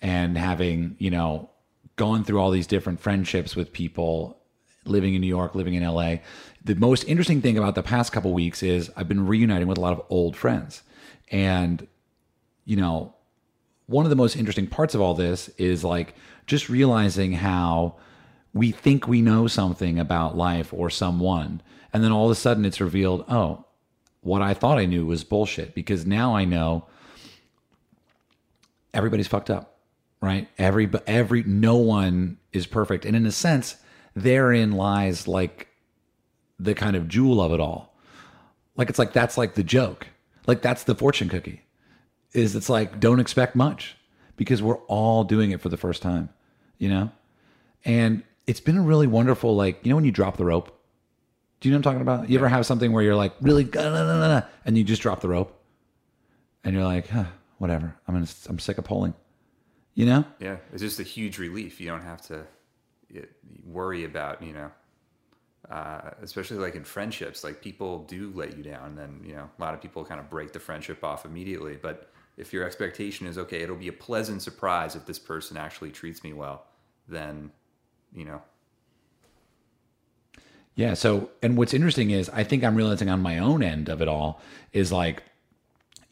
and 0.00 0.36
having, 0.36 0.96
you 0.98 1.10
know, 1.10 1.50
gone 1.96 2.24
through 2.24 2.40
all 2.40 2.50
these 2.50 2.66
different 2.66 3.00
friendships 3.00 3.54
with 3.54 3.72
people 3.72 4.38
living 4.84 5.14
in 5.14 5.20
New 5.20 5.28
York, 5.28 5.54
living 5.54 5.74
in 5.74 5.84
LA. 5.84 6.16
The 6.64 6.74
most 6.74 7.04
interesting 7.04 7.40
thing 7.40 7.56
about 7.56 7.76
the 7.76 7.82
past 7.82 8.12
couple 8.12 8.32
weeks 8.32 8.62
is 8.62 8.90
I've 8.96 9.08
been 9.08 9.26
reuniting 9.26 9.68
with 9.68 9.78
a 9.78 9.80
lot 9.80 9.92
of 9.92 10.04
old 10.08 10.36
friends. 10.36 10.82
And, 11.30 11.86
you 12.64 12.76
know, 12.76 13.14
one 13.86 14.06
of 14.06 14.10
the 14.10 14.16
most 14.16 14.36
interesting 14.36 14.66
parts 14.66 14.94
of 14.94 15.00
all 15.00 15.14
this 15.14 15.48
is 15.58 15.84
like 15.84 16.14
just 16.46 16.68
realizing 16.68 17.32
how 17.32 17.96
we 18.54 18.70
think 18.70 19.06
we 19.06 19.22
know 19.22 19.46
something 19.46 19.98
about 19.98 20.36
life 20.36 20.72
or 20.72 20.90
someone. 20.90 21.62
And 21.92 22.02
then 22.02 22.12
all 22.12 22.26
of 22.26 22.30
a 22.30 22.34
sudden 22.34 22.64
it's 22.64 22.80
revealed, 22.80 23.24
oh, 23.28 23.64
what 24.22 24.42
I 24.42 24.54
thought 24.54 24.78
I 24.78 24.86
knew 24.86 25.06
was 25.06 25.24
bullshit 25.24 25.74
because 25.74 26.06
now 26.06 26.34
I 26.34 26.44
know 26.44 26.86
everybody's 28.94 29.28
fucked 29.28 29.50
up, 29.50 29.78
right? 30.20 30.48
Every 30.58 30.88
every 31.06 31.42
no 31.42 31.76
one 31.76 32.38
is 32.52 32.66
perfect, 32.66 33.04
and 33.04 33.16
in 33.16 33.26
a 33.26 33.32
sense, 33.32 33.76
therein 34.14 34.72
lies 34.72 35.26
like 35.26 35.68
the 36.58 36.74
kind 36.74 36.94
of 36.96 37.08
jewel 37.08 37.40
of 37.40 37.52
it 37.52 37.60
all. 37.60 37.96
Like 38.76 38.88
it's 38.88 38.98
like 38.98 39.12
that's 39.12 39.36
like 39.36 39.54
the 39.54 39.64
joke, 39.64 40.06
like 40.46 40.62
that's 40.62 40.84
the 40.84 40.94
fortune 40.94 41.28
cookie. 41.28 41.62
Is 42.32 42.56
it's 42.56 42.68
like 42.68 42.98
don't 42.98 43.20
expect 43.20 43.54
much 43.54 43.96
because 44.36 44.62
we're 44.62 44.78
all 44.86 45.24
doing 45.24 45.50
it 45.50 45.60
for 45.60 45.68
the 45.68 45.76
first 45.76 46.02
time, 46.02 46.30
you 46.78 46.88
know, 46.88 47.10
and 47.84 48.22
it's 48.46 48.60
been 48.60 48.78
a 48.78 48.82
really 48.82 49.06
wonderful 49.06 49.54
like 49.54 49.84
you 49.84 49.90
know 49.90 49.96
when 49.96 50.04
you 50.04 50.12
drop 50.12 50.36
the 50.36 50.44
rope. 50.44 50.78
Do 51.60 51.68
you 51.68 51.72
know 51.72 51.78
what 51.78 51.86
I'm 51.86 51.92
talking 51.92 52.02
about? 52.02 52.30
You 52.30 52.38
ever 52.38 52.48
have 52.48 52.66
something 52.66 52.92
where 52.92 53.02
you're 53.02 53.14
like 53.14 53.34
really 53.40 53.68
and 54.64 54.78
you 54.78 54.82
just 54.82 55.02
drop 55.02 55.20
the 55.20 55.28
rope, 55.28 55.62
and 56.64 56.74
you're 56.74 56.84
like, 56.84 57.08
huh, 57.08 57.26
whatever. 57.58 57.94
I'm 58.08 58.14
gonna, 58.14 58.26
I'm 58.48 58.58
sick 58.58 58.78
of 58.78 58.84
pulling. 58.84 59.14
You 59.94 60.06
know? 60.06 60.24
Yeah, 60.40 60.56
it's 60.72 60.82
just 60.82 61.00
a 61.00 61.04
huge 61.04 61.38
relief. 61.38 61.80
You 61.80 61.88
don't 61.88 62.02
have 62.02 62.22
to 62.22 62.46
worry 63.66 64.04
about, 64.04 64.42
you 64.42 64.52
know, 64.52 64.70
uh, 65.70 66.10
especially 66.22 66.56
like 66.58 66.74
in 66.74 66.84
friendships, 66.84 67.44
like 67.44 67.60
people 67.60 68.04
do 68.04 68.32
let 68.34 68.56
you 68.56 68.62
down. 68.62 68.86
And 68.88 68.98
then, 68.98 69.20
you 69.24 69.34
know, 69.34 69.50
a 69.56 69.60
lot 69.60 69.74
of 69.74 69.82
people 69.82 70.04
kind 70.04 70.20
of 70.20 70.30
break 70.30 70.52
the 70.52 70.60
friendship 70.60 71.04
off 71.04 71.24
immediately. 71.24 71.78
But 71.80 72.10
if 72.36 72.52
your 72.52 72.64
expectation 72.64 73.26
is, 73.26 73.38
okay, 73.38 73.62
it'll 73.62 73.76
be 73.76 73.88
a 73.88 73.92
pleasant 73.92 74.42
surprise 74.42 74.96
if 74.96 75.06
this 75.06 75.18
person 75.18 75.56
actually 75.56 75.90
treats 75.90 76.24
me 76.24 76.32
well, 76.32 76.66
then, 77.08 77.50
you 78.14 78.24
know, 78.24 78.42
Yeah. 80.74 80.94
So, 80.94 81.30
and 81.42 81.56
what's 81.56 81.74
interesting 81.74 82.10
is 82.10 82.30
I 82.30 82.44
think 82.44 82.64
I'm 82.64 82.74
realizing 82.76 83.10
on 83.10 83.20
my 83.20 83.38
own 83.38 83.62
end 83.62 83.88
of 83.88 84.00
it 84.00 84.08
all 84.08 84.40
is 84.72 84.90
like, 84.90 85.22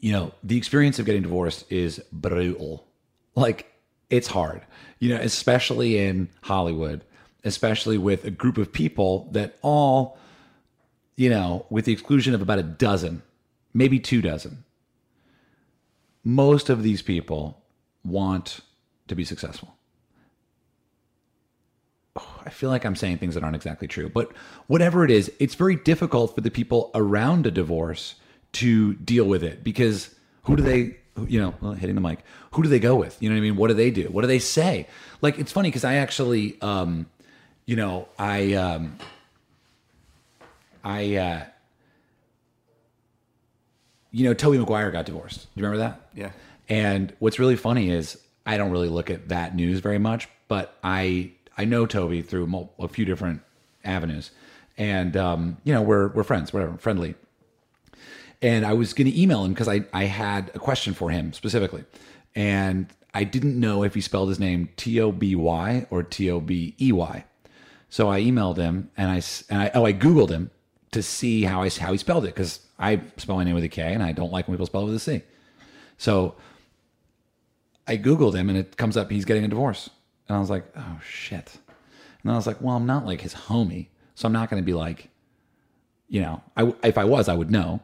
you 0.01 0.13
know, 0.13 0.33
the 0.43 0.57
experience 0.57 0.99
of 0.99 1.07
getting 1.07 1.23
divorced 1.23 1.71
is 1.73 2.03
brutal. 2.13 2.87
Like, 3.35 3.73
it's 4.11 4.29
hard, 4.29 4.63
you 4.99 5.15
know, 5.15 5.21
especially 5.21 5.99
in 5.99 6.29
Hollywood, 6.43 7.05
especially 7.45 7.99
with 7.99 8.25
a 8.25 8.31
group 8.31 8.59
of 8.59 8.73
people 8.73 9.29
that 9.33 9.57
all, 9.63 10.19
you 11.17 11.31
know, 11.31 11.67
with 11.71 11.85
the 11.85 11.93
exclusion 11.93 12.35
of 12.35 12.43
about 12.43 12.59
a 12.59 12.63
dozen, 12.65 13.23
maybe 13.73 13.99
two 14.01 14.21
dozen, 14.21 14.65
most 16.25 16.69
of 16.69 16.83
these 16.83 17.03
people 17.03 17.63
want 18.05 18.61
to 19.09 19.15
be 19.15 19.25
successful. 19.25 19.77
I 22.45 22.51
feel 22.51 22.71
like 22.71 22.85
I'm 22.85 22.97
saying 22.97 23.19
things 23.19 23.35
that 23.35 23.45
aren't 23.45 23.57
exactly 23.57 23.87
true, 23.87 24.09
but 24.09 24.33
whatever 24.67 25.05
it 25.05 25.11
is, 25.11 25.31
it's 25.39 25.55
very 25.55 25.77
difficult 25.77 26.35
for 26.35 26.41
the 26.41 26.51
people 26.51 26.91
around 26.95 27.47
a 27.47 27.51
divorce 27.51 28.17
to 28.53 28.95
deal 28.95 29.25
with 29.25 29.43
it 29.43 29.63
because 29.63 30.15
who 30.43 30.57
do 30.57 30.63
they, 30.63 30.97
you 31.29 31.41
know, 31.41 31.73
hitting 31.73 31.95
the 31.95 32.01
mic, 32.01 32.21
who 32.53 32.63
do 32.63 32.69
they 32.69 32.81
go 32.81 32.97
with? 32.97 33.17
You 33.23 33.29
know 33.29 33.35
what 33.35 33.41
I 33.41 33.43
mean? 33.43 33.57
What 33.57 33.69
do 33.69 33.75
they 33.75 33.91
do? 33.91 34.09
What 34.09 34.23
do 34.23 34.27
they 34.27 34.39
say? 34.39 34.89
Like, 35.21 35.39
it's 35.39 35.53
funny 35.53 35.69
because 35.69 35.85
I 35.85 35.95
actually, 35.95 36.61
um, 36.61 37.07
you 37.67 37.77
know, 37.77 38.09
I, 38.19 38.55
um, 38.55 38.99
I, 40.83 41.17
uh, 41.17 41.45
you 44.13 44.25
know, 44.25 44.35
Tobey 44.35 44.59
Maguire 44.59 44.91
got 44.91 45.07
divorced. 45.07 45.43
Do 45.55 45.61
you 45.61 45.65
remember 45.67 45.79
that? 45.85 46.01
Yeah. 46.15 46.31
And 46.69 47.13
what's 47.19 47.39
really 47.39 47.57
funny 47.57 47.91
is 47.91 48.19
I 48.47 48.57
don't 48.57 48.71
really 48.71 48.89
look 48.89 49.11
at 49.11 49.29
that 49.29 49.55
news 49.55 49.81
very 49.81 49.99
much, 49.99 50.29
but 50.49 50.77
I 50.83 51.33
I 51.59 51.65
know 51.65 51.87
Tobey 51.87 52.23
through 52.23 52.69
a 52.79 52.89
few 52.89 53.05
different 53.05 53.43
avenues, 53.85 54.31
and 54.79 55.17
um, 55.17 55.57
you 55.65 55.73
know 55.75 55.83
we're 55.83 56.09
we're 56.09 56.25
friends, 56.25 56.53
whatever, 56.53 56.77
friendly. 56.79 57.15
And 58.43 58.65
I 58.65 58.73
was 58.73 58.95
going 58.95 59.11
to 59.11 59.21
email 59.21 59.45
him 59.45 59.53
because 59.53 59.69
I 59.69 59.85
I 59.93 60.05
had 60.05 60.51
a 60.55 60.59
question 60.59 60.95
for 60.95 61.11
him 61.11 61.33
specifically, 61.33 61.85
and 62.35 62.87
I 63.13 63.25
didn't 63.25 63.59
know 63.59 63.83
if 63.83 63.95
he 63.95 64.01
spelled 64.01 64.29
his 64.31 64.41
name 64.41 64.71
T 64.77 65.01
O 65.01 65.13
B 65.13 65.35
Y 65.35 65.87
or 65.91 66.03
T 66.03 66.31
O 66.31 66.41
B 66.41 66.75
E 66.81 66.93
Y. 66.93 67.25
So 67.91 68.09
I 68.11 68.21
emailed 68.23 68.57
him 68.57 68.91
and 68.97 69.11
I 69.11 69.17
s- 69.19 69.45
and 69.51 69.61
I 69.61 69.71
oh 69.75 69.85
I 69.85 69.93
googled 69.93 70.31
him 70.31 70.51
to 70.93 71.03
see 71.03 71.43
how 71.43 71.63
I 71.63 71.69
how 71.71 71.93
he 71.93 71.99
spelled 71.99 72.25
it 72.25 72.35
because 72.35 72.61
I 72.79 73.01
spell 73.17 73.37
my 73.37 73.45
name 73.45 73.55
with 73.55 73.65
a 73.65 73.69
K 73.69 73.95
and 73.95 74.03
I 74.03 74.13
don't 74.13 74.33
like 74.33 74.49
when 74.49 74.57
people 74.57 74.67
spell 74.67 74.83
it 74.83 74.87
with 74.87 74.97
a 74.97 75.01
C. 75.01 75.23
So 75.99 76.35
I 77.87 77.97
googled 77.97 78.35
him 78.35 78.49
and 78.49 78.59
it 78.59 78.77
comes 78.77 78.97
up 78.97 79.11
he's 79.11 79.25
getting 79.25 79.45
a 79.45 79.49
divorce, 79.49 79.91
and 80.29 80.37
I 80.37 80.41
was 80.41 80.51
like, 80.51 80.65
oh 80.77 81.01
shit. 81.05 81.59
And 82.23 82.31
I 82.31 82.37
was 82.37 82.47
like, 82.47 82.61
well, 82.61 82.77
I'm 82.77 82.87
not 82.87 83.07
like 83.07 83.21
his 83.21 83.35
homie, 83.35 83.89
so 84.15 84.27
I'm 84.27 84.33
not 84.33 84.51
going 84.51 84.63
to 84.63 84.67
be 84.67 84.75
like, 84.75 85.09
you 86.09 86.21
know, 86.21 86.43
I 86.57 86.75
if 86.83 86.99
I 86.99 87.05
was, 87.05 87.29
I 87.29 87.35
would 87.35 87.51
know. 87.51 87.81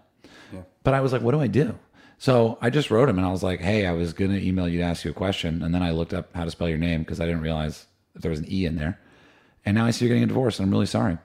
But 0.82 0.94
I 0.94 1.00
was 1.00 1.12
like, 1.12 1.22
what 1.22 1.32
do 1.32 1.40
I 1.40 1.48
do? 1.48 1.76
So 2.18 2.58
I 2.60 2.70
just 2.70 2.90
wrote 2.90 3.08
him 3.08 3.18
and 3.18 3.26
I 3.26 3.30
was 3.30 3.42
like, 3.42 3.60
hey, 3.60 3.86
I 3.86 3.92
was 3.92 4.12
going 4.12 4.30
to 4.30 4.42
email 4.42 4.68
you 4.68 4.78
to 4.78 4.84
ask 4.84 5.04
you 5.04 5.10
a 5.10 5.14
question, 5.14 5.62
and 5.62 5.74
then 5.74 5.82
I 5.82 5.90
looked 5.90 6.14
up 6.14 6.34
how 6.34 6.44
to 6.44 6.50
spell 6.50 6.68
your 6.68 6.78
name 6.78 7.00
because 7.00 7.20
I 7.20 7.26
didn't 7.26 7.42
realize 7.42 7.86
if 8.14 8.22
there 8.22 8.30
was 8.30 8.40
an 8.40 8.50
e 8.50 8.64
in 8.64 8.76
there, 8.76 8.98
and 9.64 9.74
now 9.74 9.84
I 9.84 9.90
see 9.90 10.04
you're 10.04 10.10
getting 10.10 10.24
a 10.24 10.28
divorce, 10.28 10.58
and 10.58 10.66
I'm 10.66 10.70
really 10.70 10.86
sorry. 10.86 11.18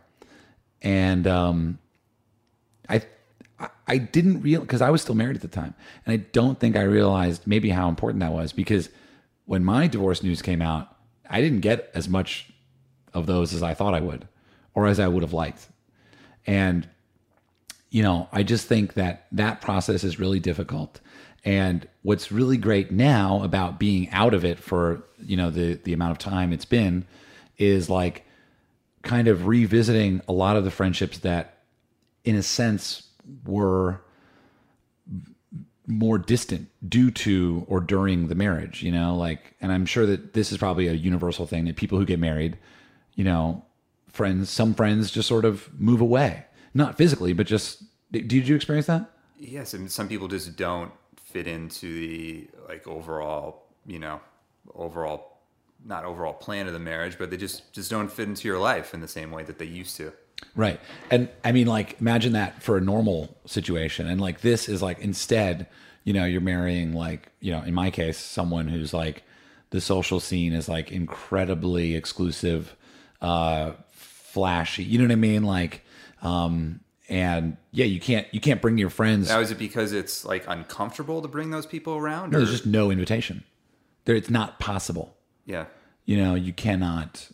And 0.82 1.28
um, 1.28 1.80
I 2.90 3.02
I- 3.88 3.98
didn't 3.98 4.42
real 4.42 4.62
because 4.62 4.82
I 4.82 4.90
was 4.90 5.02
still 5.02 5.16
married 5.16 5.36
at 5.36 5.42
the 5.42 5.48
time, 5.48 5.74
and 6.06 6.14
I 6.14 6.18
don't 6.18 6.60
think 6.60 6.76
I 6.76 6.82
realized 6.84 7.46
maybe 7.46 7.70
how 7.70 7.90
important 7.90 8.22
that 8.22 8.32
was 8.32 8.54
because 8.54 8.90
when 9.46 9.64
my 9.64 9.88
divorce 9.88 10.24
news 10.24 10.42
came 10.42 10.62
out, 10.62 10.96
I 11.30 11.42
didn't 11.42 11.60
get 11.60 11.92
as 11.94 12.10
much 12.10 12.52
of 13.14 13.26
those 13.26 13.54
as 13.54 13.62
I 13.62 13.74
thought 13.74 13.94
I 13.94 14.00
would, 14.02 14.28
or 14.74 14.88
as 14.88 15.00
I 15.00 15.08
would 15.08 15.24
have 15.24 15.34
liked, 15.34 15.68
and 16.48 16.88
you 17.90 18.02
know 18.02 18.28
I 18.32 18.44
just 18.44 18.68
think 18.68 18.94
that 18.96 19.28
that 19.32 19.62
process 19.62 20.04
is 20.04 20.20
really 20.20 20.40
difficult. 20.40 21.00
And 21.44 21.88
what's 22.04 22.32
really 22.32 22.58
great 22.58 22.92
now 22.92 23.42
about 23.44 23.80
being 23.80 24.10
out 24.12 24.34
of 24.34 24.46
it 24.46 24.60
for 24.60 25.04
you 25.20 25.38
know 25.38 25.50
the 25.52 25.76
the 25.76 25.94
amount 25.94 26.12
of 26.12 26.18
time 26.18 26.54
it's 26.54 26.66
been 26.66 27.06
is 27.58 27.90
like 27.90 28.26
kind 29.04 29.28
of 29.28 29.48
revisiting 29.48 30.22
a 30.28 30.34
lot 30.34 30.58
of 30.58 30.64
the 30.64 30.72
friendships 30.72 31.20
that 31.20 31.60
in 32.24 32.36
a 32.36 32.44
sense 32.44 33.08
were 33.46 34.02
more 35.88 36.18
distant 36.18 36.70
due 36.88 37.12
to 37.12 37.66
or 37.68 37.80
during 37.80 38.28
the 38.28 38.36
marriage 38.36 38.84
you 38.84 38.92
know? 38.92 39.16
Like 39.16 39.56
and 39.62 39.72
i'm 39.72 39.86
sure 39.86 40.06
that 40.06 40.34
this 40.34 40.52
is 40.52 40.58
probably 40.58 40.88
a 40.88 40.94
universal 40.94 41.46
thing 41.46 41.66
that 41.66 41.76
people 41.76 41.98
who 41.98 42.06
get 42.06 42.20
married 42.20 42.58
you 43.16 43.24
know 43.24 43.64
friends 44.12 44.50
some 44.50 44.74
friends 44.74 45.10
just 45.12 45.28
sort 45.28 45.46
of 45.46 45.70
move 45.80 46.02
away. 46.02 46.46
Not 46.74 46.98
physically 46.98 47.34
but 47.34 47.48
just 47.48 47.84
did 48.12 48.48
you 48.48 48.56
experience 48.56 48.88
that? 48.88 49.10
Yes, 49.38 49.74
and 49.74 49.90
some 49.90 50.08
people 50.08 50.28
just 50.28 50.56
don't 50.56 50.92
fit 51.18 51.48
into 51.48 52.08
the 52.08 52.48
like 52.68 52.88
overall, 52.88 53.64
you 53.86 54.00
know, 54.00 54.20
overall 54.76 55.31
not 55.86 56.06
overall 56.06 56.34
plan 56.34 56.68
of 56.68 56.74
the 56.74 56.80
marriage, 56.80 57.18
but 57.18 57.30
they 57.30 57.38
just 57.38 57.74
just 57.74 57.90
don't 57.90 58.12
fit 58.12 58.28
into 58.28 58.48
your 58.48 58.60
life 58.60 58.94
in 58.94 59.02
the 59.02 59.08
same 59.08 59.32
way 59.32 59.44
that 59.44 59.60
they 59.60 59.66
used 59.66 59.98
to. 59.98 60.14
Right. 60.56 60.80
And 61.10 61.30
I 61.44 61.52
mean, 61.52 61.68
like, 61.68 62.00
imagine 62.02 62.34
that 62.34 62.64
for 62.64 62.78
a 62.78 62.82
normal 62.82 63.38
situation. 63.46 64.08
And 64.08 64.20
like, 64.20 64.42
this 64.42 64.68
is 64.68 64.82
like, 64.82 65.00
instead, 65.00 65.68
you 66.04 66.14
know, 66.14 66.26
you're 66.26 66.42
marrying, 66.42 66.94
like, 66.94 67.32
you 67.40 67.52
know, 67.52 67.62
in 67.62 67.74
my 67.74 67.92
case, 67.92 68.18
someone 68.18 68.68
who's 68.68 68.94
like, 68.94 69.24
the 69.70 69.80
social 69.80 70.20
scene 70.20 70.54
is 70.54 70.68
like 70.68 70.92
incredibly 70.92 71.96
exclusive, 71.96 72.76
uh, 73.22 73.74
flashy. 73.92 74.84
You 74.84 74.98
know 74.98 75.06
what 75.06 75.12
I 75.12 75.16
mean? 75.16 75.44
Like, 75.44 75.86
um, 76.22 76.80
and 77.08 77.58
yeah, 77.72 77.86
you 77.86 78.00
can't, 78.00 78.28
you 78.34 78.42
can't 78.42 78.62
bring 78.62 78.78
your 78.78 78.90
friends. 78.90 79.30
Now, 79.30 79.40
is 79.42 79.52
it 79.52 79.60
because 79.60 79.94
it's 79.94 80.26
like 80.26 80.44
uncomfortable 80.48 81.22
to 81.22 81.28
bring 81.28 81.52
those 81.52 81.66
people 81.66 81.96
around? 81.96 82.32
No, 82.32 82.38
or- 82.38 82.42
there's 82.42 82.52
just 82.52 82.66
no 82.66 82.90
invitation. 82.90 83.44
There, 84.06 84.16
it's 84.16 84.30
not 84.30 84.60
possible. 84.60 85.16
Yeah, 85.46 85.66
You 86.06 86.18
know, 86.18 86.36
you 86.36 86.54
cannot, 86.54 87.30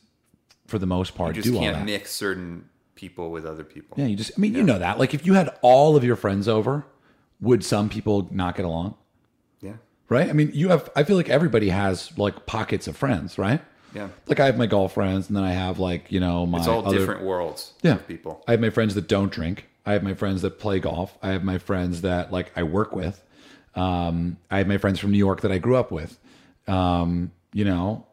for 0.67 0.79
the 0.79 0.85
most 0.85 1.15
part, 1.15 1.35
you 1.35 1.41
just 1.41 1.51
do 1.53 1.57
all 1.57 1.63
can't 1.63 1.77
that. 1.77 1.85
mix 1.85 2.11
certain 2.11 2.69
people 2.95 3.31
with 3.31 3.45
other 3.45 3.63
people. 3.63 3.97
Yeah, 3.99 4.05
you 4.07 4.15
just, 4.15 4.31
I 4.37 4.39
mean, 4.41 4.55
you 4.55 4.63
know 4.63 4.79
that. 4.79 4.97
Like, 4.99 5.13
if 5.13 5.25
you 5.25 5.33
had 5.33 5.49
all 5.61 5.95
of 5.95 6.03
your 6.03 6.15
friends 6.15 6.47
over, 6.47 6.85
would 7.41 7.63
some 7.63 7.89
people 7.89 8.27
not 8.31 8.55
get 8.55 8.65
along? 8.65 8.95
yeah, 9.61 9.73
Right? 10.09 10.29
I 10.29 10.33
mean, 10.33 10.51
you 10.53 10.69
have, 10.69 10.89
I 10.95 11.03
feel 11.03 11.15
like 11.15 11.29
everybody 11.29 11.69
has 11.69 12.17
like 12.17 12.45
pockets 12.45 12.87
of 12.87 12.97
friends, 12.97 13.37
right? 13.37 13.61
yeah. 13.93 14.09
Like, 14.27 14.39
I 14.39 14.45
have 14.47 14.57
my 14.57 14.65
golf 14.67 14.93
friends, 14.93 15.27
and 15.27 15.35
then 15.37 15.43
I 15.43 15.51
have 15.53 15.79
like, 15.79 16.11
you 16.11 16.19
know, 16.19 16.45
my. 16.45 16.59
It's 16.59 16.67
all 16.67 16.85
other- 16.85 16.97
different 16.97 17.23
worlds 17.23 17.73
Yeah. 17.83 17.95
of 17.95 18.07
people. 18.07 18.43
I 18.47 18.51
have 18.51 18.59
my 18.59 18.69
friends 18.69 18.95
that 18.95 19.07
don't 19.07 19.31
drink. 19.31 19.67
I 19.85 19.93
have 19.93 20.03
my 20.03 20.13
friends 20.13 20.41
that 20.41 20.59
play 20.59 20.79
golf. 20.79 21.17
I 21.23 21.29
have 21.29 21.43
my 21.45 21.57
friends 21.57 22.01
that 22.01 22.31
like 22.31 22.51
I 22.57 22.63
work 22.63 22.93
with. 22.93 23.23
Um, 23.75 24.37
I 24.51 24.57
have 24.57 24.67
my 24.67 24.77
friends 24.77 24.99
from 24.99 25.11
New 25.11 25.17
York 25.17 25.41
that 25.41 25.51
I 25.51 25.59
grew 25.59 25.75
up 25.77 25.91
with. 25.91 26.17
Um, 26.67 27.31
you 27.57 27.65
know, 27.65 28.05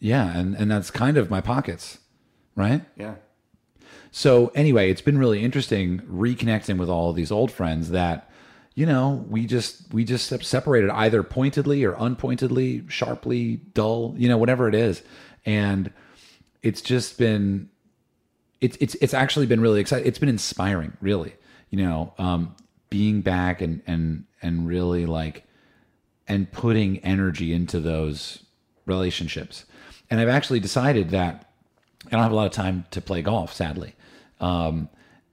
yeah, 0.00 0.36
and 0.36 0.56
and 0.56 0.68
that's 0.68 0.90
kind 0.90 1.16
of 1.16 1.30
my 1.30 1.40
pockets, 1.40 1.98
right? 2.56 2.82
Yeah, 2.96 3.14
So 4.10 4.48
anyway, 4.56 4.90
it's 4.90 5.00
been 5.00 5.16
really 5.16 5.44
interesting 5.44 6.00
reconnecting 6.00 6.76
with 6.76 6.88
all 6.88 7.08
of 7.08 7.14
these 7.14 7.30
old 7.30 7.52
friends 7.52 7.90
that, 7.90 8.28
you 8.74 8.84
know, 8.84 9.24
we 9.28 9.46
just 9.46 9.94
we 9.94 10.02
just 10.02 10.26
separated 10.44 10.90
either 10.90 11.22
pointedly 11.22 11.84
or 11.84 11.94
unpointedly, 11.94 12.82
sharply, 12.88 13.58
dull, 13.74 14.16
you 14.18 14.28
know, 14.28 14.38
whatever 14.38 14.68
it 14.68 14.74
is, 14.74 15.04
and 15.46 15.92
it's 16.62 16.80
just 16.80 17.16
been, 17.16 17.68
it's 18.60 18.76
it's 18.80 18.96
it's 18.96 19.14
actually 19.14 19.46
been 19.46 19.60
really 19.60 19.80
exciting. 19.80 20.08
It's 20.08 20.18
been 20.18 20.28
inspiring, 20.28 20.96
really, 21.00 21.36
you 21.70 21.78
know, 21.78 22.12
um, 22.18 22.56
being 22.90 23.20
back 23.20 23.60
and 23.60 23.82
and 23.86 24.24
and 24.42 24.66
really 24.66 25.06
like 25.06 25.44
and 26.26 26.50
putting 26.50 26.98
energy 27.04 27.52
into 27.52 27.78
those 27.78 28.40
relationships. 28.86 29.64
And 30.10 30.20
I've 30.20 30.28
actually 30.28 30.60
decided 30.60 31.10
that 31.10 31.50
I 32.06 32.10
don't 32.10 32.22
have 32.22 32.32
a 32.32 32.34
lot 32.34 32.46
of 32.46 32.52
time 32.52 32.84
to 32.90 33.00
play 33.00 33.22
golf, 33.22 33.52
sadly. 33.52 33.94
Um, 34.40 34.88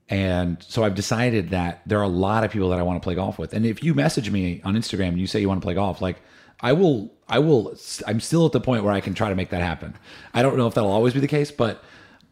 and 0.08 0.62
so 0.62 0.84
I've 0.84 0.94
decided 0.94 1.50
that 1.50 1.82
there 1.86 1.98
are 1.98 2.04
a 2.04 2.08
lot 2.08 2.44
of 2.44 2.50
people 2.50 2.68
that 2.70 2.78
I 2.78 2.82
want 2.82 3.00
to 3.00 3.04
play 3.04 3.14
golf 3.14 3.38
with. 3.38 3.54
And 3.54 3.64
if 3.64 3.82
you 3.82 3.94
message 3.94 4.30
me 4.30 4.60
on 4.64 4.74
Instagram 4.74 5.08
and 5.08 5.20
you 5.20 5.26
say 5.26 5.40
you 5.40 5.48
want 5.48 5.60
to 5.60 5.64
play 5.64 5.74
golf, 5.74 6.02
like 6.02 6.20
I 6.60 6.72
will, 6.72 7.12
I 7.28 7.38
will, 7.38 7.74
I'm 8.06 8.20
still 8.20 8.46
at 8.46 8.52
the 8.52 8.60
point 8.60 8.84
where 8.84 8.92
I 8.92 9.00
can 9.00 9.14
try 9.14 9.28
to 9.28 9.34
make 9.34 9.50
that 9.50 9.62
happen. 9.62 9.94
I 10.34 10.42
don't 10.42 10.56
know 10.56 10.66
if 10.66 10.74
that'll 10.74 10.90
always 10.90 11.14
be 11.14 11.20
the 11.20 11.28
case, 11.28 11.50
but 11.50 11.82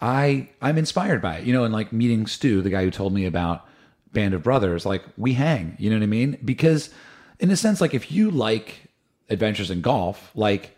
I, 0.01 0.49
I'm 0.63 0.79
inspired 0.79 1.21
by 1.23 1.39
it, 1.39 1.45
you 1.45 1.53
know, 1.53 1.65
and 1.65 1.73
like 1.73 1.93
meeting 1.93 2.27
Stu, 2.27 2.63
the 2.63 2.71
guy 2.71 2.85
who 2.85 2.91
told 2.91 3.13
me 3.13 3.27
about 3.27 3.67
Band 4.13 4.35
of 4.35 4.43
Brothers, 4.43 4.87
like 4.87 5.05
we 5.17 5.35
hang, 5.35 5.77
you 5.79 5.91
know 5.91 5.97
what 5.97 6.03
I 6.03 6.07
mean? 6.07 6.39
Because 6.45 6.91
in 7.39 7.51
a 7.51 7.57
sense, 7.57 7.81
like 7.81 7.95
if 7.95 8.11
you 8.11 8.31
like 8.31 8.89
adventures 9.29 9.71
in 9.71 9.81
golf, 9.81 10.31
like 10.35 10.77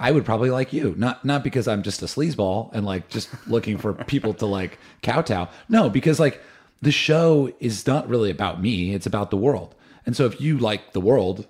I 0.00 0.12
would 0.12 0.24
probably 0.24 0.50
like 0.50 0.72
you. 0.72 0.94
Not 0.96 1.24
not 1.26 1.44
because 1.44 1.68
I'm 1.68 1.82
just 1.82 2.00
a 2.02 2.06
sleazeball 2.06 2.72
and 2.72 2.86
like 2.86 3.08
just 3.10 3.28
looking 3.46 3.76
for 3.76 3.92
people 3.92 4.32
to 4.34 4.46
like 4.46 4.78
kowtow. 5.02 5.48
No, 5.68 5.90
because 5.90 6.18
like 6.18 6.40
the 6.80 6.90
show 6.90 7.52
is 7.60 7.86
not 7.86 8.08
really 8.08 8.30
about 8.30 8.60
me, 8.62 8.94
it's 8.94 9.06
about 9.06 9.30
the 9.30 9.36
world. 9.36 9.74
And 10.06 10.16
so 10.16 10.24
if 10.24 10.40
you 10.40 10.56
like 10.58 10.92
the 10.92 11.00
world, 11.00 11.46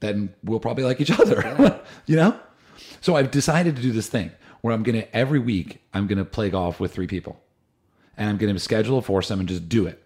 then 0.00 0.34
we'll 0.42 0.58
probably 0.58 0.82
like 0.82 1.00
each 1.00 1.10
other. 1.20 1.80
you 2.06 2.16
know? 2.16 2.38
So 3.00 3.14
I've 3.14 3.30
decided 3.30 3.76
to 3.76 3.82
do 3.82 3.92
this 3.92 4.08
thing 4.08 4.32
where 4.62 4.74
I'm 4.74 4.82
gonna 4.82 5.06
every 5.12 5.38
week 5.38 5.80
I'm 5.94 6.08
gonna 6.08 6.24
play 6.24 6.50
golf 6.50 6.80
with 6.80 6.92
three 6.92 7.06
people. 7.06 7.40
And 8.16 8.28
I'm 8.28 8.38
gonna 8.38 8.58
schedule 8.58 8.98
a 8.98 9.02
foursome 9.02 9.38
and 9.38 9.48
just 9.48 9.68
do 9.68 9.86
it. 9.86 10.02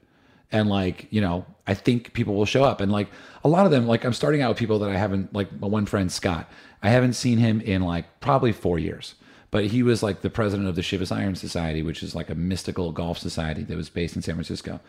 And 0.53 0.69
like, 0.69 1.07
you 1.11 1.21
know, 1.21 1.47
I 1.67 1.75
think 1.75 2.13
people 2.13 2.35
will 2.35 2.47
show 2.47 2.65
up. 2.65 2.81
And 2.81 2.91
like 2.91 3.09
a 3.45 3.49
lot 3.49 3.65
of 3.65 3.71
them, 3.71 3.87
like 3.87 4.05
I'm 4.05 4.13
starting 4.13 4.43
out 4.43 4.51
with 4.51 4.59
people 4.59 4.79
that 4.81 4.91
I 4.91 4.97
haven't 4.97 5.33
like 5.33 5.53
my 5.61 5.69
one 5.69 5.87
friend 5.87 6.11
Scott. 6.11 6.51
I 6.83 6.91
haven't 6.91 7.13
seen 7.13 7.39
him 7.39 7.61
in 7.61 7.83
like 7.83 8.21
probably 8.21 8.53
four 8.53 8.79
years. 8.79 9.15
But 9.51 9.67
he 9.67 9.83
was 9.83 10.03
like 10.03 10.23
the 10.23 10.31
president 10.31 10.69
of 10.69 10.77
the 10.77 10.83
Shivas 10.83 11.15
Iron 11.15 11.35
Society, 11.35 11.83
which 11.83 12.03
is 12.03 12.15
like 12.15 12.31
a 12.31 12.35
mystical 12.35 12.93
golf 12.93 13.19
society 13.19 13.65
that 13.65 13.77
was 13.77 13.91
based 13.91 14.15
in 14.15 14.23
San 14.23 14.37
Francisco. 14.37 14.81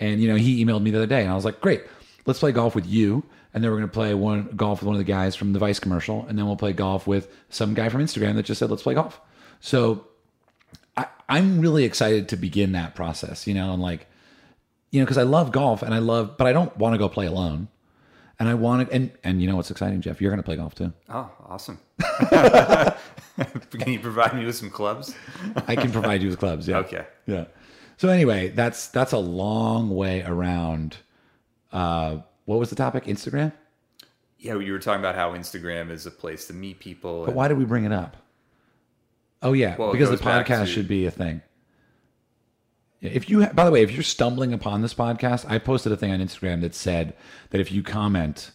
And 0.00 0.20
you 0.20 0.28
know, 0.28 0.36
he 0.36 0.64
emailed 0.64 0.82
me 0.82 0.90
the 0.90 0.98
other 0.98 1.06
day 1.06 1.22
and 1.22 1.30
I 1.30 1.34
was 1.34 1.44
like, 1.44 1.60
Great, 1.60 1.82
let's 2.26 2.40
play 2.40 2.52
golf 2.52 2.74
with 2.74 2.86
you. 2.86 3.24
And 3.54 3.64
then 3.64 3.70
we're 3.70 3.78
gonna 3.78 3.88
play 3.88 4.14
one 4.14 4.50
golf 4.56 4.80
with 4.80 4.86
one 4.86 4.94
of 4.94 4.98
the 4.98 5.04
guys 5.04 5.34
from 5.34 5.52
the 5.52 5.58
Vice 5.58 5.80
commercial, 5.80 6.26
and 6.28 6.38
then 6.38 6.46
we'll 6.46 6.56
play 6.56 6.72
golf 6.72 7.06
with 7.06 7.34
some 7.48 7.74
guy 7.74 7.88
from 7.88 8.02
Instagram 8.02 8.34
that 8.34 8.44
just 8.44 8.58
said, 8.58 8.70
Let's 8.70 8.82
play 8.82 8.94
golf. 8.94 9.20
So 9.60 10.06
I, 10.96 11.06
I'm 11.28 11.60
really 11.60 11.84
excited 11.84 12.28
to 12.28 12.36
begin 12.36 12.72
that 12.72 12.94
process, 12.94 13.46
you 13.46 13.54
know, 13.54 13.72
and 13.72 13.82
like, 13.82 14.06
you 14.90 15.00
know, 15.00 15.04
because 15.04 15.18
I 15.18 15.22
love 15.22 15.52
golf 15.52 15.82
and 15.82 15.92
I 15.94 15.98
love, 15.98 16.36
but 16.36 16.46
I 16.46 16.52
don't 16.52 16.76
want 16.78 16.94
to 16.94 16.98
go 16.98 17.08
play 17.08 17.26
alone. 17.26 17.68
And 18.40 18.48
I 18.48 18.54
want 18.54 18.88
to, 18.88 18.94
and 18.94 19.10
and 19.24 19.42
you 19.42 19.48
know 19.48 19.56
what's 19.56 19.70
exciting, 19.70 20.00
Jeff? 20.00 20.20
You're 20.20 20.30
going 20.30 20.38
to 20.40 20.44
play 20.44 20.54
golf 20.56 20.74
too. 20.74 20.92
Oh, 21.08 21.28
awesome. 21.48 21.78
Can 23.70 23.92
you 23.92 24.00
provide 24.00 24.34
me 24.34 24.44
with 24.44 24.56
some 24.56 24.70
clubs? 24.70 25.14
I 25.66 25.76
can 25.76 25.92
provide 25.92 26.22
you 26.22 26.28
with 26.28 26.38
clubs. 26.38 26.66
Yeah. 26.66 26.78
Okay. 26.78 27.04
Yeah. 27.26 27.44
So 27.96 28.08
anyway, 28.08 28.48
that's 28.48 28.88
that's 28.88 29.12
a 29.12 29.18
long 29.18 29.90
way 29.90 30.22
around. 30.22 30.96
Uh, 31.72 32.18
what 32.46 32.58
was 32.58 32.70
the 32.70 32.76
topic? 32.76 33.04
Instagram. 33.04 33.52
Yeah, 34.38 34.58
you 34.58 34.72
were 34.72 34.78
talking 34.78 35.00
about 35.00 35.14
how 35.16 35.32
Instagram 35.32 35.90
is 35.90 36.06
a 36.06 36.10
place 36.10 36.46
to 36.46 36.52
meet 36.52 36.78
people. 36.78 37.20
But 37.22 37.28
and- 37.30 37.36
why 37.36 37.48
did 37.48 37.58
we 37.58 37.64
bring 37.64 37.84
it 37.84 37.92
up? 37.92 38.16
Oh 39.42 39.52
yeah, 39.52 39.76
Well, 39.76 39.92
because 39.92 40.10
the 40.10 40.16
podcast 40.16 40.64
to- 40.64 40.66
should 40.66 40.88
be 40.88 41.06
a 41.06 41.10
thing. 41.12 41.42
If 43.00 43.30
you, 43.30 43.46
by 43.46 43.64
the 43.64 43.70
way, 43.70 43.82
if 43.82 43.92
you're 43.92 44.02
stumbling 44.02 44.52
upon 44.52 44.82
this 44.82 44.92
podcast, 44.92 45.48
I 45.48 45.58
posted 45.58 45.92
a 45.92 45.96
thing 45.96 46.10
on 46.10 46.18
Instagram 46.18 46.62
that 46.62 46.74
said 46.74 47.14
that 47.50 47.60
if 47.60 47.70
you 47.70 47.82
comment, 47.82 48.50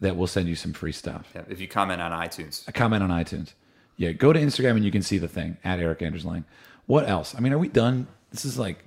that 0.00 0.16
we'll 0.16 0.26
send 0.26 0.48
you 0.48 0.56
some 0.56 0.72
free 0.72 0.92
stuff. 0.92 1.30
Yeah, 1.34 1.42
if 1.48 1.60
you 1.60 1.68
comment 1.68 2.02
on 2.02 2.12
iTunes, 2.12 2.66
A 2.68 2.72
comment 2.72 3.02
on 3.02 3.10
iTunes. 3.10 3.52
Yeah, 3.96 4.12
go 4.12 4.32
to 4.32 4.40
Instagram 4.40 4.72
and 4.72 4.84
you 4.84 4.90
can 4.90 5.02
see 5.02 5.18
the 5.18 5.28
thing 5.28 5.56
at 5.64 5.78
Erik 5.78 6.02
Anders 6.02 6.24
Lang. 6.24 6.44
What 6.86 7.08
else? 7.08 7.34
I 7.34 7.40
mean, 7.40 7.52
are 7.52 7.58
we 7.58 7.68
done? 7.68 8.06
This 8.30 8.44
is 8.44 8.58
like 8.58 8.84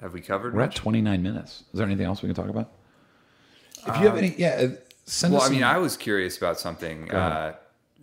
have 0.00 0.12
we 0.12 0.20
covered? 0.20 0.54
we're 0.54 0.62
at 0.62 0.68
much? 0.68 0.76
29 0.76 1.20
29 1.20 1.22
minutes. 1.22 1.64
Is 1.72 1.78
there 1.78 1.86
anything 1.86 2.06
else 2.06 2.22
we 2.22 2.28
can 2.28 2.36
talk 2.36 2.48
about? 2.48 2.72
If 3.86 3.98
you 4.00 4.06
have 4.06 4.16
any, 4.16 4.34
yeah, 4.36 4.48
uh, 4.48 4.68
send 5.06 5.32
Well. 5.32 5.42
I 5.42 5.48
mean, 5.48 5.60
some- 5.60 5.68
I 5.70 5.78
was 5.78 5.96
curious 5.96 6.36
about 6.36 6.60
something. 6.60 7.10
Uh, 7.10 7.54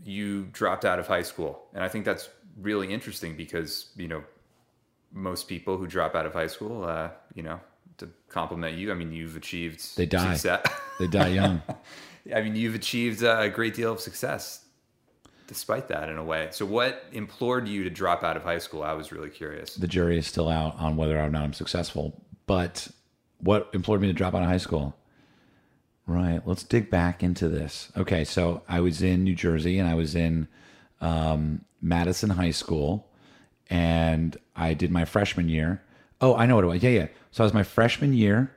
you 0.03 0.45
dropped 0.45 0.86
out 0.86 0.99
of 0.99 1.07
high 1.07 1.21
school, 1.21 1.67
and 1.73 1.83
I 1.83 1.88
think 1.88 2.05
that's 2.05 2.29
really 2.60 2.91
interesting 2.91 3.36
because 3.36 3.91
you 3.95 4.07
know 4.07 4.23
most 5.11 5.47
people 5.47 5.77
who 5.77 5.87
drop 5.87 6.15
out 6.15 6.25
of 6.25 6.33
high 6.33 6.47
school, 6.47 6.83
uh, 6.83 7.09
you 7.33 7.43
know, 7.43 7.59
to 7.97 8.09
compliment 8.29 8.77
you, 8.77 8.91
I 8.91 8.95
mean, 8.95 9.11
you've 9.11 9.35
achieved 9.35 9.97
They 9.97 10.05
die. 10.05 10.33
Success. 10.33 10.65
they 10.99 11.07
die 11.07 11.29
young. 11.29 11.61
I 12.35 12.41
mean, 12.41 12.55
you've 12.55 12.75
achieved 12.75 13.23
uh, 13.23 13.37
a 13.39 13.49
great 13.49 13.73
deal 13.73 13.91
of 13.91 13.99
success 13.99 14.65
despite 15.47 15.87
that 15.87 16.09
in 16.09 16.17
a 16.17 16.23
way. 16.23 16.49
So, 16.51 16.65
what 16.65 17.05
implored 17.13 17.67
you 17.67 17.83
to 17.85 17.89
drop 17.89 18.23
out 18.23 18.35
of 18.37 18.43
high 18.43 18.57
school? 18.59 18.83
I 18.83 18.93
was 18.93 19.11
really 19.11 19.29
curious. 19.29 19.75
the 19.75 19.87
jury 19.87 20.17
is 20.17 20.27
still 20.27 20.49
out 20.49 20.75
on 20.77 20.97
whether 20.97 21.17
or 21.19 21.29
not 21.29 21.43
I'm 21.43 21.53
successful. 21.53 22.21
But 22.45 22.89
what 23.39 23.69
implored 23.73 24.01
me 24.01 24.07
to 24.07 24.13
drop 24.13 24.35
out 24.35 24.43
of 24.43 24.49
high 24.49 24.57
school? 24.57 24.95
Right. 26.05 26.41
Let's 26.45 26.63
dig 26.63 26.89
back 26.89 27.23
into 27.23 27.49
this. 27.49 27.91
Okay. 27.97 28.23
So 28.23 28.61
I 28.69 28.79
was 28.79 29.01
in 29.01 29.23
New 29.23 29.35
Jersey 29.35 29.77
and 29.79 29.89
I 29.89 29.93
was 29.95 30.15
in 30.15 30.47
um, 31.01 31.65
Madison 31.81 32.29
High 32.29 32.51
School 32.51 33.09
and 33.69 34.38
I 34.56 34.73
did 34.73 34.91
my 34.91 35.06
freshman 35.06 35.49
year. 35.49 35.82
Oh, 36.21 36.36
I 36.36 36.45
know 36.45 36.56
what 36.56 36.63
it 36.63 36.67
was. 36.67 36.84
Yeah. 36.84 36.89
Yeah. 36.89 37.08
So 37.32 37.43
I 37.43 37.45
was 37.45 37.53
my 37.53 37.63
freshman 37.63 38.13
year. 38.13 38.51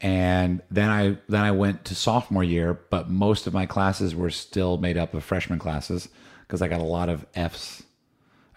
And 0.00 0.60
then 0.70 0.90
I 0.90 1.16
then 1.28 1.42
I 1.42 1.52
went 1.52 1.86
to 1.86 1.94
sophomore 1.94 2.44
year, 2.44 2.78
but 2.90 3.08
most 3.08 3.46
of 3.46 3.54
my 3.54 3.64
classes 3.64 4.14
were 4.14 4.28
still 4.28 4.76
made 4.76 4.98
up 4.98 5.14
of 5.14 5.24
freshman 5.24 5.58
classes 5.58 6.08
because 6.40 6.60
I 6.60 6.68
got 6.68 6.80
a 6.80 6.84
lot 6.84 7.08
of 7.08 7.24
Fs 7.34 7.82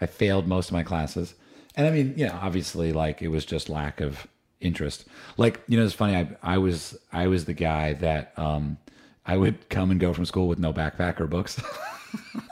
I 0.02 0.06
failed 0.06 0.46
most 0.46 0.68
of 0.68 0.72
my 0.72 0.82
classes. 0.82 1.34
And 1.74 1.86
I 1.86 1.90
mean, 1.90 2.14
you 2.16 2.26
know, 2.26 2.38
obviously 2.40 2.92
like 2.92 3.22
it 3.22 3.28
was 3.28 3.44
just 3.46 3.68
lack 3.70 4.00
of 4.00 4.26
interest. 4.60 5.06
Like, 5.36 5.60
you 5.66 5.78
know, 5.78 5.84
it's 5.84 5.94
funny, 5.94 6.16
I 6.16 6.28
I 6.42 6.58
was 6.58 6.98
I 7.12 7.28
was 7.28 7.46
the 7.46 7.54
guy 7.54 7.94
that 7.94 8.38
um 8.38 8.76
I 9.24 9.36
would 9.36 9.68
come 9.68 9.90
and 9.90 10.00
go 10.00 10.12
from 10.12 10.26
school 10.26 10.48
with 10.48 10.58
no 10.58 10.72
backpack 10.72 11.20
or 11.20 11.26
books. 11.26 11.60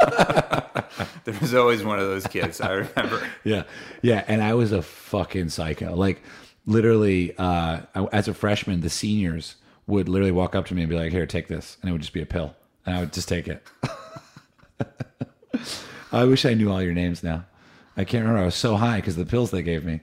There 1.24 1.38
was 1.42 1.54
always 1.54 1.84
one 1.84 1.98
of 1.98 2.06
those 2.06 2.26
kids. 2.26 2.58
I 2.58 2.72
remember. 2.72 3.22
yeah. 3.44 3.64
Yeah, 4.00 4.24
and 4.26 4.42
I 4.42 4.54
was 4.54 4.72
a 4.72 4.80
fucking 4.80 5.50
psycho. 5.50 5.94
Like 5.94 6.22
literally 6.64 7.36
uh 7.36 7.80
as 8.12 8.28
a 8.28 8.34
freshman, 8.34 8.80
the 8.80 8.88
seniors 8.88 9.56
would 9.86 10.08
literally 10.08 10.32
walk 10.32 10.54
up 10.54 10.64
to 10.66 10.74
me 10.74 10.82
and 10.82 10.88
be 10.88 10.96
like, 10.96 11.12
"Here, 11.12 11.26
take 11.26 11.48
this." 11.48 11.76
And 11.82 11.90
it 11.90 11.92
would 11.92 12.00
just 12.00 12.14
be 12.14 12.22
a 12.22 12.26
pill. 12.26 12.54
And 12.86 12.96
I 12.96 13.00
would 13.00 13.12
just 13.12 13.28
take 13.28 13.46
it. 13.46 13.62
I 16.12 16.24
wish 16.24 16.46
I 16.46 16.54
knew 16.54 16.70
all 16.70 16.82
your 16.82 16.94
names 16.94 17.22
now. 17.22 17.44
I 17.94 18.04
can't 18.04 18.22
remember. 18.22 18.42
I 18.42 18.46
was 18.46 18.54
so 18.54 18.76
high 18.76 18.96
because 18.96 19.16
the 19.16 19.26
pills 19.26 19.50
they 19.50 19.62
gave 19.62 19.84
me. 19.84 20.00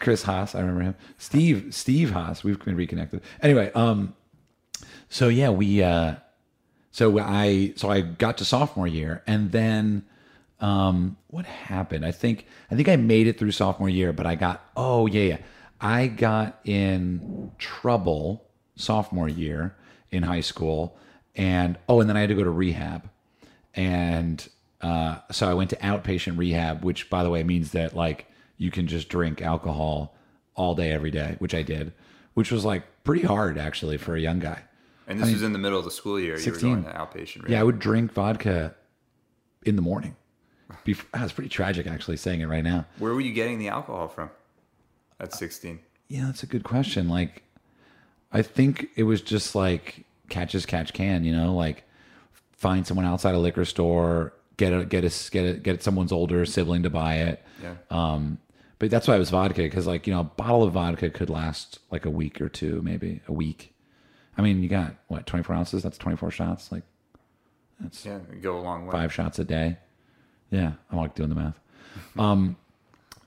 Chris 0.00 0.24
Haas, 0.24 0.54
I 0.56 0.60
remember 0.60 0.82
him. 0.82 0.94
Steve, 1.18 1.74
Steve 1.74 2.10
Haas, 2.10 2.42
we've 2.42 2.58
been 2.64 2.74
reconnected. 2.74 3.20
Anyway, 3.42 3.70
um, 3.74 4.14
so 5.08 5.28
yeah, 5.28 5.50
we, 5.50 5.82
uh, 5.82 6.16
so 6.90 7.18
I, 7.18 7.72
so 7.76 7.90
I 7.90 8.00
got 8.00 8.38
to 8.38 8.44
sophomore 8.44 8.86
year, 8.86 9.22
and 9.26 9.52
then, 9.52 10.04
um, 10.60 11.16
what 11.28 11.46
happened? 11.46 12.04
I 12.04 12.10
think, 12.10 12.46
I 12.70 12.74
think 12.74 12.88
I 12.88 12.96
made 12.96 13.26
it 13.26 13.38
through 13.38 13.52
sophomore 13.52 13.88
year, 13.88 14.12
but 14.12 14.26
I 14.26 14.34
got, 14.34 14.68
oh 14.76 15.06
yeah, 15.06 15.22
yeah, 15.22 15.38
I 15.80 16.08
got 16.08 16.58
in 16.64 17.52
trouble 17.58 18.44
sophomore 18.74 19.28
year 19.28 19.76
in 20.10 20.24
high 20.24 20.40
school, 20.40 20.96
and 21.36 21.78
oh, 21.88 22.00
and 22.00 22.08
then 22.08 22.16
I 22.16 22.20
had 22.20 22.30
to 22.30 22.34
go 22.34 22.42
to 22.42 22.50
rehab 22.50 23.08
and 23.78 24.48
uh, 24.80 25.18
so 25.30 25.48
I 25.48 25.54
went 25.54 25.70
to 25.70 25.76
outpatient 25.76 26.36
rehab, 26.36 26.84
which, 26.84 27.08
by 27.08 27.22
the 27.22 27.30
way, 27.30 27.42
means 27.44 27.72
that 27.72 27.94
like 27.94 28.26
you 28.56 28.70
can 28.70 28.88
just 28.88 29.08
drink 29.08 29.40
alcohol 29.40 30.16
all 30.56 30.74
day, 30.74 30.90
every 30.90 31.12
day, 31.12 31.36
which 31.38 31.54
I 31.54 31.62
did, 31.62 31.92
which 32.34 32.50
was 32.50 32.64
like 32.64 32.82
pretty 33.04 33.22
hard 33.22 33.56
actually 33.56 33.96
for 33.96 34.16
a 34.16 34.20
young 34.20 34.40
guy. 34.40 34.62
And 35.08 35.18
this 35.18 35.32
was 35.32 35.42
in 35.42 35.52
the 35.54 35.58
middle 35.58 35.78
of 35.78 35.84
the 35.86 35.90
school 35.90 36.20
year. 36.20 36.38
16. 36.38 36.68
You 36.68 36.76
were 36.76 36.82
going 36.82 36.92
to 36.92 36.98
outpatient. 37.00 37.48
Yeah, 37.48 37.60
I 37.60 37.62
would 37.62 37.78
drink 37.78 38.12
vodka 38.12 38.74
in 39.64 39.74
the 39.74 39.82
morning. 39.82 40.14
Bef- 40.86 41.04
it's 41.14 41.32
pretty 41.32 41.48
tragic 41.48 41.86
actually 41.86 42.18
saying 42.18 42.42
it 42.42 42.46
right 42.46 42.62
now. 42.62 42.84
Where 42.98 43.14
were 43.14 43.22
you 43.22 43.32
getting 43.32 43.58
the 43.58 43.68
alcohol 43.68 44.08
from? 44.08 44.30
At 45.18 45.32
16. 45.32 45.80
Yeah, 46.08 46.26
that's 46.26 46.42
a 46.42 46.46
good 46.46 46.62
question. 46.62 47.08
Like, 47.08 47.42
I 48.32 48.42
think 48.42 48.88
it 48.96 49.04
was 49.04 49.22
just 49.22 49.54
like 49.54 50.04
catch 50.28 50.54
as 50.54 50.66
catch 50.66 50.92
can, 50.92 51.24
you 51.24 51.34
know, 51.34 51.54
like 51.54 51.84
find 52.52 52.86
someone 52.86 53.06
outside 53.06 53.34
a 53.34 53.38
liquor 53.38 53.64
store, 53.64 54.34
get 54.58 54.72
a 54.72 54.84
get 54.84 55.04
a 55.04 55.30
get 55.30 55.44
a, 55.44 55.52
get 55.54 55.82
someone's 55.82 56.12
older 56.12 56.44
sibling 56.44 56.82
to 56.82 56.90
buy 56.90 57.16
it. 57.16 57.42
Yeah. 57.62 57.74
Um, 57.90 58.38
but 58.78 58.90
that's 58.90 59.08
why 59.08 59.16
it 59.16 59.18
was 59.18 59.30
vodka 59.30 59.62
because 59.62 59.86
like 59.86 60.06
you 60.06 60.12
know 60.12 60.20
a 60.20 60.24
bottle 60.24 60.62
of 60.62 60.74
vodka 60.74 61.10
could 61.10 61.30
last 61.30 61.78
like 61.90 62.04
a 62.04 62.10
week 62.10 62.40
or 62.40 62.48
two, 62.48 62.82
maybe 62.82 63.22
a 63.26 63.32
week. 63.32 63.74
I 64.38 64.42
mean, 64.42 64.62
you 64.62 64.68
got 64.68 64.94
what 65.08 65.26
twenty 65.26 65.42
four 65.42 65.56
ounces? 65.56 65.82
That's 65.82 65.98
twenty 65.98 66.16
four 66.16 66.30
shots. 66.30 66.70
Like 66.72 66.84
that's 67.80 68.06
Yeah, 68.06 68.20
go 68.40 68.58
a 68.58 68.62
long 68.62 68.86
way. 68.86 68.92
five 68.92 69.12
shots 69.12 69.38
a 69.38 69.44
day. 69.44 69.76
Yeah, 70.50 70.72
I'm 70.90 70.98
like 70.98 71.14
doing 71.14 71.28
the 71.28 71.34
math. 71.34 71.58
Um, 72.18 72.56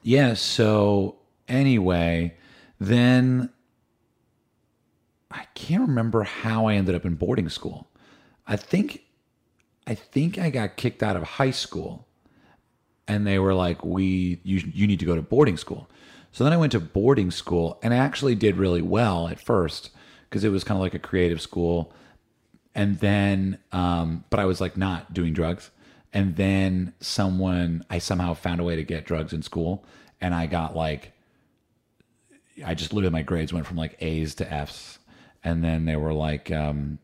yeah. 0.01 0.33
So 0.33 1.17
anyway, 1.47 2.35
then 2.79 3.49
I 5.29 5.45
can't 5.55 5.81
remember 5.81 6.23
how 6.23 6.67
I 6.67 6.75
ended 6.75 6.95
up 6.95 7.05
in 7.05 7.15
boarding 7.15 7.49
school. 7.49 7.87
I 8.47 8.55
think, 8.55 9.03
I 9.87 9.95
think 9.95 10.37
I 10.37 10.49
got 10.49 10.77
kicked 10.77 11.03
out 11.03 11.15
of 11.15 11.23
high 11.23 11.51
school, 11.51 12.07
and 13.07 13.25
they 13.27 13.39
were 13.39 13.53
like, 13.53 13.83
"We, 13.83 14.39
you, 14.43 14.61
you 14.73 14.87
need 14.87 14.99
to 14.99 15.05
go 15.05 15.15
to 15.15 15.21
boarding 15.21 15.57
school." 15.57 15.89
So 16.31 16.43
then 16.43 16.53
I 16.53 16.57
went 16.57 16.71
to 16.71 16.79
boarding 16.79 17.31
school, 17.31 17.77
and 17.83 17.93
I 17.93 17.97
actually 17.97 18.35
did 18.35 18.55
really 18.57 18.81
well 18.81 19.27
at 19.27 19.39
first 19.39 19.89
because 20.31 20.45
it 20.45 20.49
was 20.49 20.63
kind 20.63 20.77
of 20.77 20.81
like 20.81 20.93
a 20.93 20.99
creative 20.99 21.41
school. 21.41 21.93
And 22.73 22.99
then 22.99 23.59
um 23.73 24.23
but 24.29 24.39
i 24.39 24.45
was 24.45 24.61
like 24.61 24.77
not 24.77 25.13
doing 25.13 25.33
drugs. 25.33 25.69
And 26.13 26.37
then 26.37 26.93
someone 27.01 27.85
i 27.89 27.99
somehow 27.99 28.33
found 28.33 28.61
a 28.61 28.63
way 28.63 28.77
to 28.77 28.83
get 28.83 29.05
drugs 29.05 29.33
in 29.33 29.41
school. 29.41 29.83
And 30.21 30.33
i 30.33 30.47
got 30.47 30.75
like 30.75 31.11
i 32.65 32.73
just 32.73 32.93
literally 32.93 33.11
my 33.11 33.21
grades 33.21 33.51
went 33.51 33.67
from 33.67 33.77
like 33.77 33.97
a's 33.99 34.33
to 34.35 34.51
f's. 34.51 34.99
And 35.43 35.63
then 35.63 35.85
they 35.85 35.97
were 35.97 36.13
like 36.13 36.49
um 36.49 36.99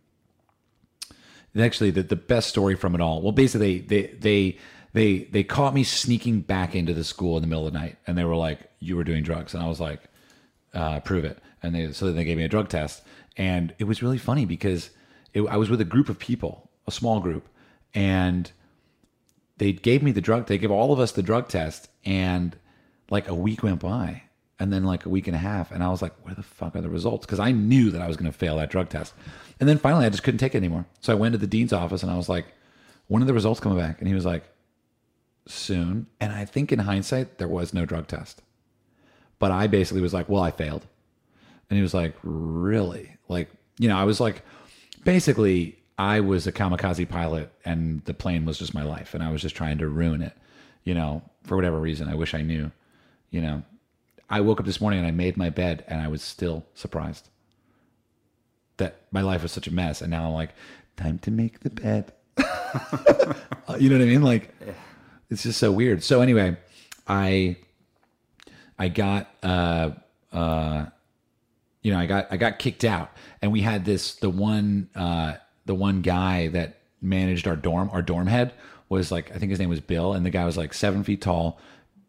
actually 1.59 1.89
the, 1.91 2.03
the 2.03 2.15
best 2.15 2.47
story 2.47 2.75
from 2.75 2.93
it 2.93 3.01
all 3.01 3.19
well 3.21 3.31
basically 3.31 3.79
they 3.79 4.03
they 4.03 4.13
they 4.13 4.57
they 4.93 5.17
they 5.25 5.43
caught 5.43 5.73
me 5.73 5.83
sneaking 5.83 6.39
back 6.39 6.75
into 6.75 6.93
the 6.93 7.03
school 7.03 7.35
in 7.35 7.41
the 7.41 7.47
middle 7.47 7.67
of 7.67 7.73
the 7.73 7.77
night. 7.77 7.97
And 8.07 8.17
they 8.17 8.23
were 8.23 8.37
like 8.37 8.71
you 8.79 8.95
were 8.95 9.03
doing 9.03 9.21
drugs. 9.21 9.53
And 9.53 9.61
i 9.61 9.67
was 9.67 9.81
like 9.81 10.01
uh, 10.73 10.99
prove 11.01 11.25
it. 11.25 11.39
And 11.63 11.73
they 11.73 11.91
so 11.91 12.11
they 12.11 12.23
gave 12.23 12.37
me 12.37 12.43
a 12.43 12.49
drug 12.49 12.69
test, 12.69 13.03
and 13.37 13.73
it 13.77 13.85
was 13.85 14.01
really 14.01 14.17
funny 14.17 14.45
because 14.45 14.89
it, 15.33 15.41
I 15.43 15.57
was 15.57 15.69
with 15.69 15.79
a 15.79 15.85
group 15.85 16.09
of 16.09 16.19
people, 16.19 16.69
a 16.87 16.91
small 16.91 17.19
group, 17.19 17.47
and 17.93 18.51
they 19.57 19.71
gave 19.71 20.03
me 20.03 20.11
the 20.11 20.21
drug. 20.21 20.47
They 20.47 20.57
gave 20.57 20.71
all 20.71 20.91
of 20.91 20.99
us 20.99 21.11
the 21.11 21.23
drug 21.23 21.47
test, 21.47 21.89
and 22.05 22.55
like 23.09 23.27
a 23.27 23.35
week 23.35 23.63
went 23.63 23.79
by, 23.79 24.23
and 24.59 24.73
then 24.73 24.83
like 24.83 25.05
a 25.05 25.09
week 25.09 25.27
and 25.27 25.35
a 25.35 25.39
half, 25.39 25.71
and 25.71 25.83
I 25.83 25.89
was 25.89 26.01
like, 26.01 26.13
"Where 26.23 26.35
the 26.35 26.43
fuck 26.43 26.75
are 26.75 26.81
the 26.81 26.89
results?" 26.89 27.25
Because 27.25 27.39
I 27.39 27.51
knew 27.51 27.91
that 27.91 28.01
I 28.01 28.07
was 28.07 28.17
going 28.17 28.31
to 28.31 28.37
fail 28.37 28.57
that 28.57 28.69
drug 28.69 28.89
test, 28.89 29.13
and 29.59 29.69
then 29.69 29.77
finally 29.77 30.05
I 30.05 30.09
just 30.09 30.23
couldn't 30.23 30.39
take 30.39 30.55
it 30.55 30.59
anymore. 30.59 30.85
So 31.01 31.13
I 31.13 31.15
went 31.15 31.33
to 31.33 31.37
the 31.37 31.47
dean's 31.47 31.73
office, 31.73 32.03
and 32.03 32.11
I 32.11 32.17
was 32.17 32.29
like, 32.29 32.45
"When 33.07 33.21
are 33.21 33.27
the 33.27 33.33
results 33.33 33.59
coming 33.59 33.77
back?" 33.77 33.99
And 33.99 34.07
he 34.07 34.13
was 34.13 34.25
like, 34.25 34.43
"Soon." 35.45 36.07
And 36.19 36.33
I 36.33 36.45
think 36.45 36.71
in 36.71 36.79
hindsight, 36.79 37.37
there 37.37 37.47
was 37.47 37.73
no 37.73 37.85
drug 37.85 38.07
test. 38.07 38.41
But 39.39 39.51
I 39.51 39.67
basically 39.67 40.01
was 40.01 40.13
like, 40.13 40.29
well, 40.29 40.41
I 40.41 40.51
failed. 40.51 40.85
And 41.69 41.77
he 41.77 41.81
was 41.81 41.93
like, 41.93 42.15
really? 42.23 43.17
Like, 43.27 43.49
you 43.77 43.89
know, 43.89 43.97
I 43.97 44.03
was 44.03 44.19
like, 44.19 44.43
basically, 45.03 45.77
I 45.97 46.19
was 46.19 46.47
a 46.47 46.51
kamikaze 46.51 47.07
pilot 47.09 47.51
and 47.65 48.03
the 48.05 48.13
plane 48.13 48.45
was 48.45 48.59
just 48.59 48.73
my 48.73 48.83
life. 48.83 49.13
And 49.13 49.23
I 49.23 49.31
was 49.31 49.41
just 49.41 49.55
trying 49.55 49.77
to 49.79 49.87
ruin 49.87 50.21
it, 50.21 50.33
you 50.83 50.93
know, 50.93 51.21
for 51.43 51.55
whatever 51.55 51.79
reason. 51.79 52.07
I 52.07 52.15
wish 52.15 52.33
I 52.33 52.41
knew, 52.41 52.71
you 53.31 53.41
know. 53.41 53.63
I 54.29 54.41
woke 54.41 54.59
up 54.59 54.65
this 54.65 54.81
morning 54.81 54.99
and 54.99 55.07
I 55.07 55.11
made 55.11 55.37
my 55.37 55.49
bed 55.49 55.85
and 55.87 56.01
I 56.01 56.09
was 56.09 56.21
still 56.21 56.65
surprised 56.73 57.29
that 58.75 59.01
my 59.11 59.21
life 59.21 59.41
was 59.41 59.51
such 59.51 59.67
a 59.67 59.73
mess. 59.73 60.01
And 60.01 60.11
now 60.11 60.25
I'm 60.27 60.33
like, 60.33 60.51
time 60.97 61.19
to 61.19 61.31
make 61.31 61.61
the 61.61 61.69
bed. 61.69 62.11
you 62.37 63.89
know 63.89 63.97
what 63.97 64.01
I 64.01 64.09
mean? 64.09 64.21
Like, 64.21 64.53
it's 65.29 65.43
just 65.43 65.59
so 65.59 65.71
weird. 65.71 66.03
So 66.03 66.21
anyway, 66.21 66.57
I 67.07 67.57
I 68.77 68.89
got 68.89 69.29
uh 69.43 69.91
uh 70.31 70.85
you 71.81 71.91
know, 71.91 71.99
I 71.99 72.05
got 72.05 72.27
I 72.31 72.37
got 72.37 72.59
kicked 72.59 72.83
out 72.83 73.11
and 73.41 73.51
we 73.51 73.61
had 73.61 73.85
this 73.85 74.15
the 74.15 74.29
one 74.29 74.89
uh 74.95 75.35
the 75.65 75.75
one 75.75 76.01
guy 76.01 76.47
that 76.49 76.79
managed 77.01 77.47
our 77.47 77.55
dorm. 77.55 77.89
Our 77.91 78.01
dorm 78.01 78.27
head 78.27 78.53
was 78.89 79.11
like 79.11 79.31
I 79.35 79.37
think 79.37 79.49
his 79.49 79.59
name 79.59 79.69
was 79.69 79.81
Bill, 79.81 80.13
and 80.13 80.25
the 80.25 80.29
guy 80.29 80.45
was 80.45 80.57
like 80.57 80.73
seven 80.73 81.03
feet 81.03 81.21
tall, 81.21 81.59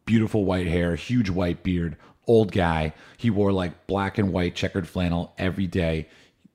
beautiful 0.05 0.45
white 0.45 0.67
hair, 0.67 0.95
huge 0.95 1.29
white 1.29 1.63
beard, 1.63 1.97
old 2.27 2.51
guy. 2.51 2.93
He 3.17 3.29
wore 3.29 3.51
like 3.51 3.87
black 3.87 4.17
and 4.17 4.31
white 4.31 4.55
checkered 4.55 4.87
flannel 4.87 5.33
every 5.37 5.67
day. 5.67 6.07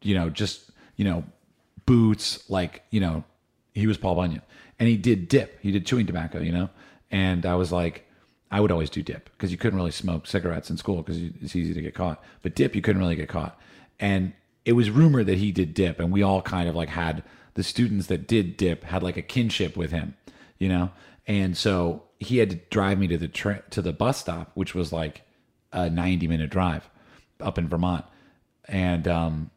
You 0.02 0.14
know, 0.14 0.30
just 0.30 0.70
you 0.96 1.04
know, 1.04 1.24
boots. 1.86 2.48
Like 2.50 2.82
you 2.90 3.00
know, 3.00 3.24
he 3.72 3.86
was 3.86 3.98
Paul 3.98 4.16
Bunyan, 4.16 4.42
and 4.78 4.88
he 4.88 4.96
did 4.96 5.28
dip. 5.28 5.58
He 5.60 5.70
did 5.70 5.86
chewing 5.86 6.06
tobacco. 6.06 6.40
You 6.40 6.52
know, 6.52 6.70
and 7.10 7.46
I 7.46 7.54
was 7.54 7.72
like. 7.72 8.06
I 8.54 8.60
would 8.60 8.70
always 8.70 8.88
do 8.88 9.02
dip 9.02 9.30
because 9.32 9.50
you 9.50 9.58
couldn't 9.58 9.76
really 9.76 9.90
smoke 9.90 10.28
cigarettes 10.28 10.70
in 10.70 10.76
school 10.76 11.02
because 11.02 11.20
it's 11.42 11.56
easy 11.56 11.74
to 11.74 11.82
get 11.82 11.92
caught. 11.92 12.22
But 12.40 12.54
dip, 12.54 12.76
you 12.76 12.82
couldn't 12.82 13.02
really 13.02 13.16
get 13.16 13.28
caught. 13.28 13.58
And 13.98 14.32
it 14.64 14.74
was 14.74 14.90
rumored 14.90 15.26
that 15.26 15.38
he 15.38 15.50
did 15.50 15.74
dip, 15.74 15.98
and 15.98 16.12
we 16.12 16.22
all 16.22 16.40
kind 16.40 16.68
of 16.68 16.76
like 16.76 16.90
had 16.90 17.24
the 17.54 17.64
students 17.64 18.06
that 18.06 18.28
did 18.28 18.56
dip 18.56 18.84
had 18.84 19.02
like 19.02 19.16
a 19.16 19.22
kinship 19.22 19.76
with 19.76 19.90
him, 19.90 20.14
you 20.56 20.68
know. 20.68 20.92
And 21.26 21.56
so 21.56 22.04
he 22.20 22.38
had 22.38 22.50
to 22.50 22.56
drive 22.70 22.96
me 22.96 23.08
to 23.08 23.18
the 23.18 23.26
tra- 23.26 23.64
to 23.70 23.82
the 23.82 23.92
bus 23.92 24.20
stop, 24.20 24.52
which 24.54 24.72
was 24.72 24.92
like 24.92 25.22
a 25.72 25.90
ninety 25.90 26.28
minute 26.28 26.50
drive 26.50 26.88
up 27.40 27.58
in 27.58 27.66
Vermont, 27.66 28.04
and 28.68 29.08
um, 29.08 29.50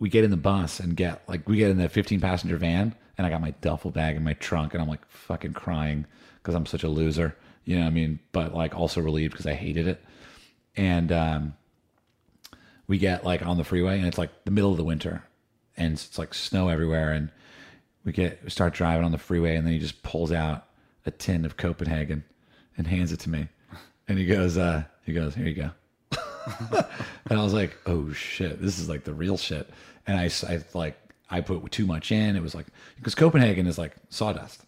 we 0.00 0.08
get 0.08 0.24
in 0.24 0.32
the 0.32 0.36
bus 0.36 0.80
and 0.80 0.96
get 0.96 1.22
like 1.28 1.48
we 1.48 1.58
get 1.58 1.70
in 1.70 1.76
the 1.76 1.88
15 1.88 2.20
passenger 2.20 2.56
van 2.56 2.96
and 3.16 3.24
I 3.24 3.30
got 3.30 3.40
my 3.40 3.52
duffel 3.60 3.92
bag 3.92 4.16
in 4.16 4.24
my 4.24 4.32
trunk 4.32 4.74
and 4.74 4.82
I'm 4.82 4.88
like 4.88 5.08
fucking 5.08 5.52
crying 5.52 6.06
because 6.38 6.56
I'm 6.56 6.66
such 6.66 6.82
a 6.82 6.88
loser. 6.88 7.36
You 7.70 7.76
know 7.76 7.82
what 7.82 7.90
I 7.90 7.94
mean? 7.94 8.18
But 8.32 8.52
like 8.52 8.74
also 8.74 9.00
relieved 9.00 9.30
because 9.30 9.46
I 9.46 9.54
hated 9.54 9.86
it. 9.86 10.02
And 10.74 11.12
um, 11.12 11.54
we 12.88 12.98
get 12.98 13.24
like 13.24 13.46
on 13.46 13.58
the 13.58 13.62
freeway 13.62 13.96
and 13.96 14.08
it's 14.08 14.18
like 14.18 14.30
the 14.44 14.50
middle 14.50 14.72
of 14.72 14.76
the 14.76 14.82
winter 14.82 15.22
and 15.76 15.92
it's 15.92 16.18
like 16.18 16.34
snow 16.34 16.68
everywhere 16.68 17.12
and 17.12 17.30
we 18.04 18.10
get 18.10 18.42
we 18.42 18.50
start 18.50 18.74
driving 18.74 19.04
on 19.04 19.12
the 19.12 19.18
freeway 19.18 19.54
and 19.54 19.64
then 19.64 19.72
he 19.72 19.78
just 19.78 20.02
pulls 20.02 20.32
out 20.32 20.66
a 21.06 21.12
tin 21.12 21.44
of 21.44 21.56
Copenhagen 21.56 22.24
and 22.76 22.88
hands 22.88 23.12
it 23.12 23.20
to 23.20 23.30
me. 23.30 23.46
And 24.08 24.18
he 24.18 24.26
goes, 24.26 24.58
uh, 24.58 24.82
he 25.06 25.12
goes, 25.12 25.36
here 25.36 25.46
you 25.46 25.54
go. 25.54 25.70
and 27.30 27.38
I 27.38 27.44
was 27.44 27.54
like, 27.54 27.76
oh 27.86 28.12
shit, 28.12 28.60
this 28.60 28.80
is 28.80 28.88
like 28.88 29.04
the 29.04 29.14
real 29.14 29.38
shit. 29.38 29.70
And 30.08 30.18
I, 30.18 30.28
I 30.52 30.60
like, 30.74 30.98
I 31.30 31.40
put 31.40 31.70
too 31.70 31.86
much 31.86 32.10
in. 32.10 32.34
It 32.34 32.42
was 32.42 32.56
like, 32.56 32.66
because 32.96 33.14
Copenhagen 33.14 33.68
is 33.68 33.78
like 33.78 33.94
sawdust. 34.08 34.64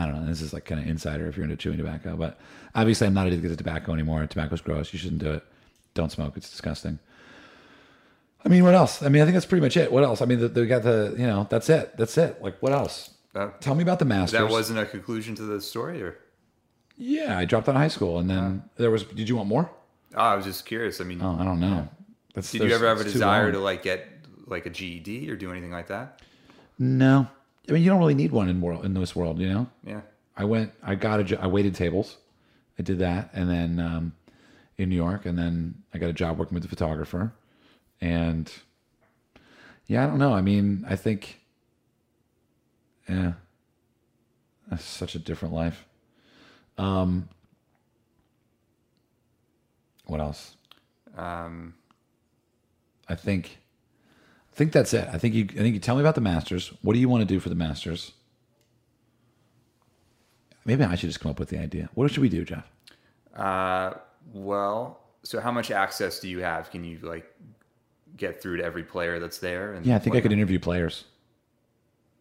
I 0.00 0.06
don't 0.06 0.22
know. 0.22 0.26
This 0.26 0.40
is 0.40 0.52
like 0.52 0.64
kind 0.64 0.80
of 0.80 0.86
insider 0.88 1.26
if 1.26 1.36
you're 1.36 1.44
into 1.44 1.56
chewing 1.56 1.76
tobacco, 1.78 2.16
but 2.16 2.38
obviously 2.74 3.06
I'm 3.06 3.14
not 3.14 3.26
addicted 3.26 3.48
to 3.48 3.56
tobacco 3.56 3.92
anymore. 3.92 4.26
Tobacco's 4.26 4.60
gross. 4.60 4.92
You 4.92 4.98
shouldn't 4.98 5.20
do 5.20 5.32
it. 5.32 5.44
Don't 5.94 6.10
smoke. 6.10 6.36
It's 6.36 6.48
disgusting. 6.50 6.98
I 8.44 8.48
mean, 8.48 8.64
what 8.64 8.74
else? 8.74 9.02
I 9.02 9.08
mean, 9.08 9.20
I 9.20 9.26
think 9.26 9.34
that's 9.34 9.46
pretty 9.46 9.62
much 9.62 9.76
it. 9.76 9.92
What 9.92 10.02
else? 10.02 10.22
I 10.22 10.24
mean, 10.24 10.40
the, 10.40 10.48
they 10.48 10.64
got 10.66 10.82
the, 10.82 11.14
you 11.18 11.26
know, 11.26 11.46
that's 11.50 11.68
it. 11.68 11.96
That's 11.96 12.16
it. 12.16 12.42
Like, 12.42 12.56
what 12.60 12.72
else? 12.72 13.10
That, 13.34 13.60
Tell 13.60 13.74
me 13.74 13.82
about 13.82 13.98
the 13.98 14.06
Masters. 14.06 14.40
that 14.40 14.50
wasn't 14.50 14.78
a 14.78 14.86
conclusion 14.86 15.34
to 15.36 15.42
the 15.42 15.60
story, 15.60 16.02
or 16.02 16.18
Yeah, 16.96 17.36
I 17.36 17.44
dropped 17.44 17.68
out 17.68 17.74
of 17.74 17.80
high 17.80 17.88
school, 17.88 18.18
and 18.18 18.30
then 18.30 18.38
uh-huh. 18.38 18.68
there 18.76 18.90
was. 18.90 19.04
Did 19.04 19.28
you 19.28 19.36
want 19.36 19.48
more? 19.48 19.70
oh, 20.16 20.20
I 20.20 20.34
was 20.34 20.44
just 20.44 20.66
curious. 20.66 21.00
I 21.00 21.04
mean, 21.04 21.20
Oh, 21.22 21.36
I 21.38 21.44
don't 21.44 21.60
know. 21.60 21.88
That's, 22.34 22.50
did 22.50 22.62
you 22.62 22.72
ever 22.72 22.88
have 22.88 23.00
a 23.00 23.04
desire 23.04 23.52
to 23.52 23.58
like 23.58 23.82
get 23.82 24.06
like 24.46 24.66
a 24.66 24.70
GED 24.70 25.30
or 25.30 25.36
do 25.36 25.50
anything 25.50 25.70
like 25.70 25.88
that? 25.88 26.22
No, 26.78 27.28
I 27.68 27.72
mean, 27.72 27.82
you 27.82 27.90
don't 27.90 27.98
really 27.98 28.14
need 28.14 28.32
one 28.32 28.48
in 28.48 28.60
world 28.60 28.84
in 28.84 28.94
this 28.94 29.14
world, 29.14 29.38
you 29.38 29.48
know. 29.48 29.68
Yeah. 29.84 30.00
I 30.36 30.44
went. 30.44 30.72
I 30.82 30.94
got 30.94 31.32
a. 31.32 31.40
I 31.40 31.46
waited 31.46 31.74
tables. 31.74 32.16
I 32.78 32.82
did 32.82 32.98
that, 33.00 33.30
and 33.34 33.48
then 33.48 33.78
um, 33.78 34.12
in 34.78 34.88
New 34.88 34.96
York, 34.96 35.26
and 35.26 35.38
then 35.38 35.82
I 35.92 35.98
got 35.98 36.08
a 36.08 36.14
job 36.14 36.38
working 36.38 36.54
with 36.54 36.64
a 36.64 36.68
photographer, 36.68 37.32
and 38.00 38.50
yeah, 39.86 40.04
I 40.04 40.06
don't 40.06 40.18
know. 40.18 40.32
I 40.32 40.40
mean, 40.40 40.86
I 40.88 40.94
think, 40.94 41.40
yeah, 43.08 43.32
that's 44.70 44.84
such 44.84 45.16
a 45.16 45.18
different 45.18 45.52
life. 45.52 45.84
Um, 46.78 47.28
what 50.06 50.20
else? 50.20 50.54
Um, 51.16 51.74
I 53.08 53.16
think, 53.16 53.58
think 54.60 54.72
that's 54.72 54.92
it. 54.92 55.08
I 55.10 55.16
think 55.16 55.34
you. 55.34 55.46
I 55.52 55.60
think 55.62 55.72
you 55.72 55.80
tell 55.80 55.94
me 55.94 56.02
about 56.02 56.16
the 56.16 56.20
Masters. 56.20 56.70
What 56.82 56.92
do 56.92 56.98
you 56.98 57.08
want 57.08 57.22
to 57.22 57.24
do 57.24 57.40
for 57.40 57.48
the 57.48 57.54
Masters? 57.54 58.12
Maybe 60.66 60.84
I 60.84 60.96
should 60.96 61.08
just 61.08 61.18
come 61.18 61.30
up 61.30 61.40
with 61.40 61.48
the 61.48 61.58
idea. 61.58 61.88
What 61.94 62.10
should 62.10 62.20
we 62.20 62.28
do, 62.28 62.44
Jeff? 62.44 62.70
uh, 63.34 63.94
well, 64.34 65.00
so 65.22 65.40
how 65.40 65.50
much 65.50 65.70
access 65.70 66.20
do 66.20 66.28
you 66.28 66.40
have? 66.40 66.70
Can 66.70 66.84
you 66.84 66.98
like 66.98 67.24
get 68.18 68.42
through 68.42 68.58
to 68.58 68.62
every 68.62 68.82
player 68.82 69.18
that's 69.18 69.38
there? 69.38 69.72
And 69.72 69.86
Yeah, 69.86 69.96
I 69.96 69.98
think 69.98 70.14
I 70.14 70.20
could 70.20 70.32
interview 70.32 70.58
players. 70.58 71.04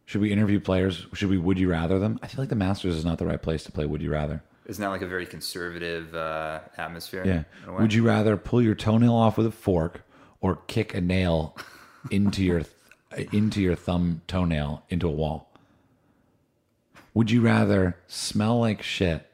Should 0.06 0.22
we 0.22 0.32
interview 0.32 0.62
players? 0.62 1.08
Should 1.14 1.30
we 1.30 1.38
would 1.38 1.60
you 1.60 1.70
rather 1.70 2.00
them? 2.00 2.20
I 2.24 2.28
feel 2.28 2.42
like 2.42 2.50
the 2.50 2.56
Masters 2.56 2.96
is 2.96 3.04
not 3.04 3.18
the 3.18 3.26
right 3.26 3.42
place 3.42 3.66
to 3.66 3.72
play 3.74 3.86
would 3.86 4.02
you 4.02 4.12
rather. 4.12 4.42
Isn't 4.66 4.82
that 4.82 4.92
like 4.92 5.02
a 5.02 5.08
very 5.08 5.26
conservative 5.26 6.16
uh, 6.16 6.62
atmosphere? 6.78 7.24
Yeah. 7.26 7.44
in 7.64 7.70
a 7.70 7.74
way? 7.74 7.82
Would 7.82 7.94
you 7.94 8.08
rather 8.08 8.38
pull 8.38 8.62
your 8.62 8.76
toenail 8.76 9.14
off 9.14 9.38
with 9.38 9.48
a 9.48 9.52
fork 9.52 10.04
or 10.40 10.56
kick 10.68 10.94
a 10.94 11.02
nail 11.02 11.58
into 12.12 12.44
your 12.44 12.64
into 13.32 13.62
your 13.62 13.76
thumb 13.76 14.22
toenail 14.28 14.84
into 14.90 15.08
a 15.08 15.12
wall? 15.12 15.52
Would 17.14 17.32
you 17.32 17.42
rather 17.42 17.98
smell 18.08 18.60
like 18.60 18.82
shit 18.82 19.30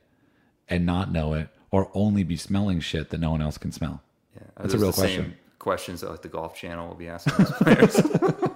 and 0.70 0.86
not 0.86 1.12
know 1.12 1.34
it 1.34 1.50
or 1.72 1.92
only 1.94 2.24
be 2.24 2.38
smelling 2.38 2.80
shit 2.80 3.10
that 3.10 3.20
no 3.20 3.32
one 3.32 3.42
else 3.42 3.58
can 3.58 3.72
smell? 3.72 4.02
Yeah, 4.36 4.44
That's 4.58 4.74
a 4.74 4.78
real 4.78 4.92
the 4.92 4.94
question. 4.94 5.24
Same 5.26 5.38
questions 5.60 6.02
that 6.02 6.10
like 6.10 6.22
the 6.22 6.30
Golf 6.30 6.56
Channel 6.56 6.88
will 6.88 6.96
be 6.96 7.10
asking 7.10 7.34
those 7.38 7.52
players. 7.52 8.02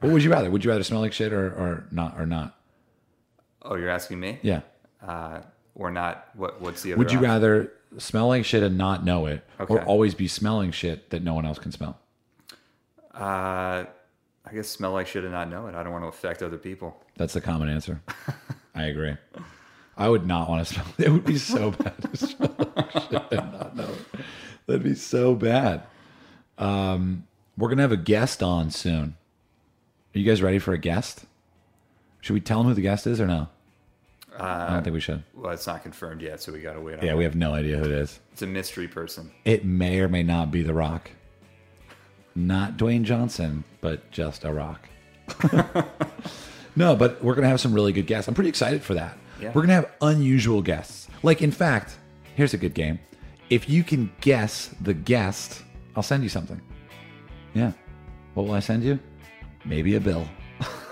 What 0.00 0.12
would 0.12 0.24
you 0.24 0.30
rather? 0.30 0.50
Would 0.50 0.64
you 0.64 0.70
rather 0.70 0.82
smell 0.82 1.00
like 1.00 1.12
shit 1.12 1.32
or, 1.32 1.46
or 1.46 1.86
not 1.90 2.18
or 2.18 2.26
not? 2.26 2.56
oh, 3.62 3.74
you're 3.74 3.90
asking 3.90 4.18
me? 4.18 4.38
Yeah. 4.42 4.60
Uh, 5.06 5.40
or 5.74 5.90
not? 5.90 6.28
What? 6.34 6.60
What's 6.60 6.82
the 6.82 6.92
other? 6.92 6.98
Would 6.98 7.12
you 7.12 7.18
option? 7.18 7.30
rather 7.30 7.72
smell 7.98 8.28
like 8.28 8.44
shit 8.44 8.62
and 8.62 8.78
not 8.78 9.04
know 9.04 9.26
it, 9.26 9.44
or 9.58 9.82
always 9.82 10.14
be 10.14 10.26
smelling 10.26 10.70
shit 10.70 11.10
that 11.10 11.22
no 11.22 11.34
one 11.34 11.44
else 11.44 11.58
can 11.58 11.72
smell? 11.72 11.98
Uh, 13.14 13.84
I 14.44 14.52
guess 14.54 14.68
smell 14.68 14.92
like 14.92 15.06
shit 15.06 15.24
and 15.24 15.32
not 15.32 15.48
know 15.48 15.66
it. 15.66 15.74
I 15.74 15.82
don't 15.82 15.92
want 15.92 16.04
to 16.04 16.08
affect 16.08 16.42
other 16.42 16.58
people. 16.58 16.96
That's 17.16 17.34
the 17.34 17.40
common 17.40 17.68
answer. 17.68 18.00
I 18.74 18.84
agree. 18.84 19.16
I 19.96 20.08
would 20.08 20.26
not 20.26 20.48
want 20.48 20.66
to 20.66 20.74
smell. 20.74 20.86
It 20.98 21.10
would 21.10 21.24
be 21.24 21.38
so 21.38 21.70
bad 21.78 21.94
to 22.10 22.16
smell 22.16 22.56
like 22.76 22.90
shit 22.92 23.32
and 23.32 23.52
not 23.52 23.76
know 23.76 23.88
it. 23.88 24.20
That'd 24.66 24.82
be 24.82 24.94
so 24.94 25.34
bad. 25.34 25.82
Um, 26.58 27.26
we're 27.58 27.68
gonna 27.68 27.82
have 27.82 27.92
a 27.92 27.96
guest 27.96 28.42
on 28.42 28.70
soon. 28.70 29.16
Are 30.14 30.18
you 30.18 30.24
guys 30.24 30.42
ready 30.42 30.58
for 30.58 30.72
a 30.72 30.78
guest? 30.78 31.24
Should 32.20 32.34
we 32.34 32.40
tell 32.40 32.58
them 32.58 32.68
who 32.68 32.74
the 32.74 32.82
guest 32.82 33.06
is 33.06 33.20
or 33.20 33.26
no? 33.26 33.48
I 34.38 34.72
don't 34.72 34.82
think 34.82 34.94
we 34.94 35.00
should. 35.00 35.22
Well, 35.34 35.52
it's 35.52 35.66
not 35.66 35.82
confirmed 35.82 36.22
yet, 36.22 36.40
so 36.40 36.52
we 36.52 36.60
got 36.60 36.74
to 36.74 36.80
wait 36.80 36.98
on. 36.98 37.04
Yeah, 37.04 37.14
we 37.14 37.24
have 37.24 37.34
no 37.34 37.52
idea 37.52 37.76
who 37.76 37.84
it 37.84 37.90
is. 37.90 38.20
It's 38.32 38.42
a 38.42 38.46
mystery 38.46 38.88
person. 38.88 39.30
It 39.44 39.64
may 39.64 40.00
or 40.00 40.08
may 40.08 40.22
not 40.22 40.50
be 40.50 40.62
The 40.62 40.72
Rock. 40.72 41.10
Not 42.46 42.76
Dwayne 42.76 43.02
Johnson, 43.02 43.64
but 43.80 44.10
just 44.10 44.44
a 44.44 44.52
rock. 44.52 44.88
no, 46.76 46.96
but 46.96 47.22
we're 47.22 47.34
going 47.34 47.42
to 47.42 47.48
have 47.48 47.60
some 47.60 47.74
really 47.74 47.92
good 47.92 48.06
guests. 48.06 48.28
I'm 48.28 48.34
pretty 48.34 48.48
excited 48.48 48.82
for 48.82 48.94
that. 48.94 49.16
Yeah. 49.40 49.48
We're 49.48 49.66
going 49.66 49.68
to 49.68 49.74
have 49.74 49.90
unusual 50.00 50.62
guests. 50.62 51.08
Like, 51.22 51.42
in 51.42 51.50
fact, 51.50 51.98
here's 52.34 52.54
a 52.54 52.58
good 52.58 52.74
game. 52.74 52.98
If 53.50 53.68
you 53.68 53.84
can 53.84 54.10
guess 54.20 54.74
the 54.80 54.94
guest, 54.94 55.62
I'll 55.94 56.02
send 56.02 56.22
you 56.22 56.28
something. 56.28 56.60
Yeah. 57.52 57.72
What 58.34 58.46
will 58.46 58.54
I 58.54 58.60
send 58.60 58.84
you? 58.84 58.98
Maybe 59.64 59.96
a 59.96 60.00
bill. 60.00 60.26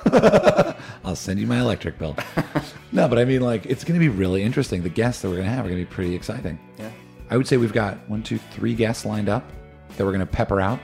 I'll 1.04 1.16
send 1.16 1.40
you 1.40 1.46
my 1.46 1.60
electric 1.60 1.98
bill. 1.98 2.16
no, 2.92 3.08
but 3.08 3.18
I 3.18 3.24
mean, 3.24 3.40
like, 3.40 3.64
it's 3.64 3.84
going 3.84 3.98
to 3.98 4.04
be 4.04 4.10
really 4.10 4.42
interesting. 4.42 4.82
The 4.82 4.90
guests 4.90 5.22
that 5.22 5.28
we're 5.28 5.36
going 5.36 5.48
to 5.48 5.52
have 5.52 5.64
are 5.64 5.68
going 5.68 5.80
to 5.82 5.88
be 5.88 5.94
pretty 5.94 6.14
exciting. 6.14 6.58
Yeah. 6.78 6.90
I 7.30 7.36
would 7.38 7.46
say 7.46 7.56
we've 7.56 7.72
got 7.72 8.06
one, 8.08 8.22
two, 8.22 8.38
three 8.38 8.74
guests 8.74 9.06
lined 9.06 9.28
up 9.30 9.50
that 9.96 10.04
we're 10.04 10.12
going 10.12 10.20
to 10.20 10.26
pepper 10.26 10.60
out 10.60 10.80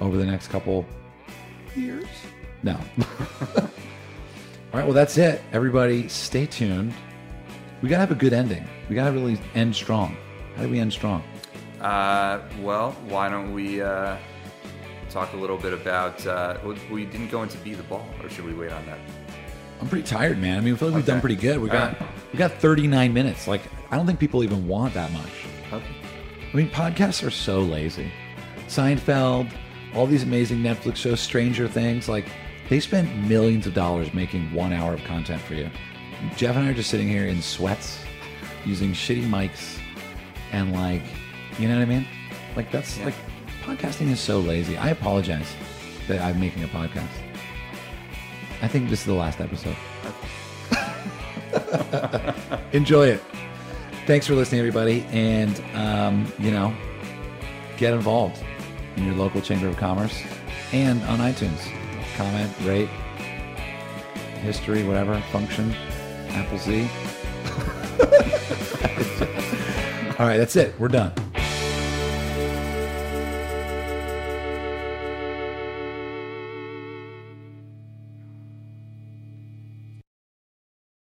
over 0.00 0.16
the 0.16 0.26
next 0.26 0.48
couple 0.48 0.86
years. 1.74 2.06
No. 2.62 2.72
All 3.56 4.80
right, 4.80 4.84
well, 4.84 4.92
that's 4.92 5.16
it. 5.18 5.42
Everybody, 5.52 6.08
stay 6.08 6.46
tuned. 6.46 6.92
We 7.82 7.88
got 7.88 7.96
to 7.96 8.00
have 8.00 8.10
a 8.10 8.16
good 8.16 8.32
ending. 8.32 8.66
We 8.88 8.94
got 8.94 9.06
to 9.06 9.12
really 9.12 9.38
end 9.54 9.74
strong. 9.74 10.16
How 10.56 10.62
do 10.62 10.68
we 10.68 10.78
end 10.78 10.92
strong? 10.92 11.22
Uh, 11.80 12.40
well, 12.60 12.92
why 13.08 13.28
don't 13.28 13.52
we 13.52 13.82
uh, 13.82 14.16
talk 15.10 15.32
a 15.34 15.36
little 15.36 15.58
bit 15.58 15.72
about? 15.72 16.26
Uh, 16.26 16.58
we 16.90 17.04
didn't 17.04 17.28
go 17.28 17.42
into 17.42 17.58
be 17.58 17.74
the 17.74 17.82
ball, 17.84 18.06
or 18.22 18.28
should 18.28 18.44
we 18.46 18.54
wait 18.54 18.72
on 18.72 18.84
that? 18.86 18.98
I'm 19.80 19.88
pretty 19.88 20.06
tired, 20.06 20.38
man. 20.38 20.56
I 20.56 20.60
mean, 20.62 20.74
I 20.74 20.76
feel 20.76 20.88
like 20.88 20.96
we've 20.96 21.06
done 21.06 21.20
pretty 21.20 21.36
good. 21.36 21.58
We 21.60 21.68
All 21.68 21.76
got 21.76 22.00
right. 22.00 22.10
we 22.32 22.38
got 22.38 22.52
39 22.52 23.12
minutes. 23.12 23.46
Like, 23.46 23.60
I 23.90 23.96
don't 23.96 24.06
think 24.06 24.18
people 24.18 24.42
even 24.42 24.66
want 24.66 24.94
that 24.94 25.12
much. 25.12 25.46
Okay. 25.72 25.84
I 26.52 26.56
mean, 26.56 26.70
podcasts 26.70 27.26
are 27.26 27.30
so 27.30 27.60
lazy. 27.60 28.10
Seinfeld, 28.68 29.52
all 29.94 30.06
these 30.06 30.22
amazing 30.22 30.58
Netflix 30.58 30.96
shows, 30.96 31.20
Stranger 31.20 31.68
Things, 31.68 32.08
like 32.08 32.26
they 32.68 32.80
spent 32.80 33.14
millions 33.28 33.66
of 33.66 33.74
dollars 33.74 34.12
making 34.12 34.52
one 34.52 34.72
hour 34.72 34.94
of 34.94 35.04
content 35.04 35.40
for 35.42 35.54
you. 35.54 35.70
Jeff 36.36 36.56
and 36.56 36.66
I 36.66 36.70
are 36.70 36.74
just 36.74 36.90
sitting 36.90 37.08
here 37.08 37.26
in 37.26 37.40
sweats, 37.42 37.98
using 38.64 38.92
shitty 38.92 39.28
mics, 39.28 39.78
and 40.52 40.72
like, 40.72 41.02
you 41.58 41.68
know 41.68 41.76
what 41.76 41.82
I 41.82 41.86
mean? 41.86 42.06
Like 42.56 42.70
that's 42.72 42.98
Yeah. 42.98 43.06
like 43.06 43.14
podcasting 43.62 44.10
is 44.10 44.20
so 44.20 44.40
lazy. 44.40 44.76
I 44.76 44.90
apologize 44.90 45.48
that 46.08 46.20
I'm 46.20 46.40
making 46.40 46.64
a 46.64 46.68
podcast. 46.68 47.08
I 48.62 48.68
think 48.68 48.88
this 48.88 49.00
is 49.00 49.06
the 49.06 49.14
last 49.14 49.40
episode. 49.40 49.76
Enjoy 52.72 53.08
it. 53.08 53.22
Thanks 54.06 54.26
for 54.26 54.34
listening, 54.34 54.60
everybody. 54.60 55.04
And, 55.10 55.60
um, 55.74 56.32
you 56.38 56.50
know, 56.50 56.74
get 57.76 57.92
involved 57.92 58.42
in 58.96 59.04
your 59.04 59.14
local 59.14 59.40
Chamber 59.40 59.68
of 59.68 59.76
Commerce 59.76 60.22
and 60.72 61.02
on 61.04 61.18
iTunes. 61.18 61.70
Comment, 62.16 62.52
rate, 62.64 62.88
history, 64.42 64.84
whatever, 64.84 65.20
function, 65.32 65.74
Apple 66.30 66.58
Z. 66.58 66.82
All 70.18 70.26
right, 70.26 70.38
that's 70.38 70.56
it. 70.56 70.74
We're 70.78 70.88
done. 70.88 71.12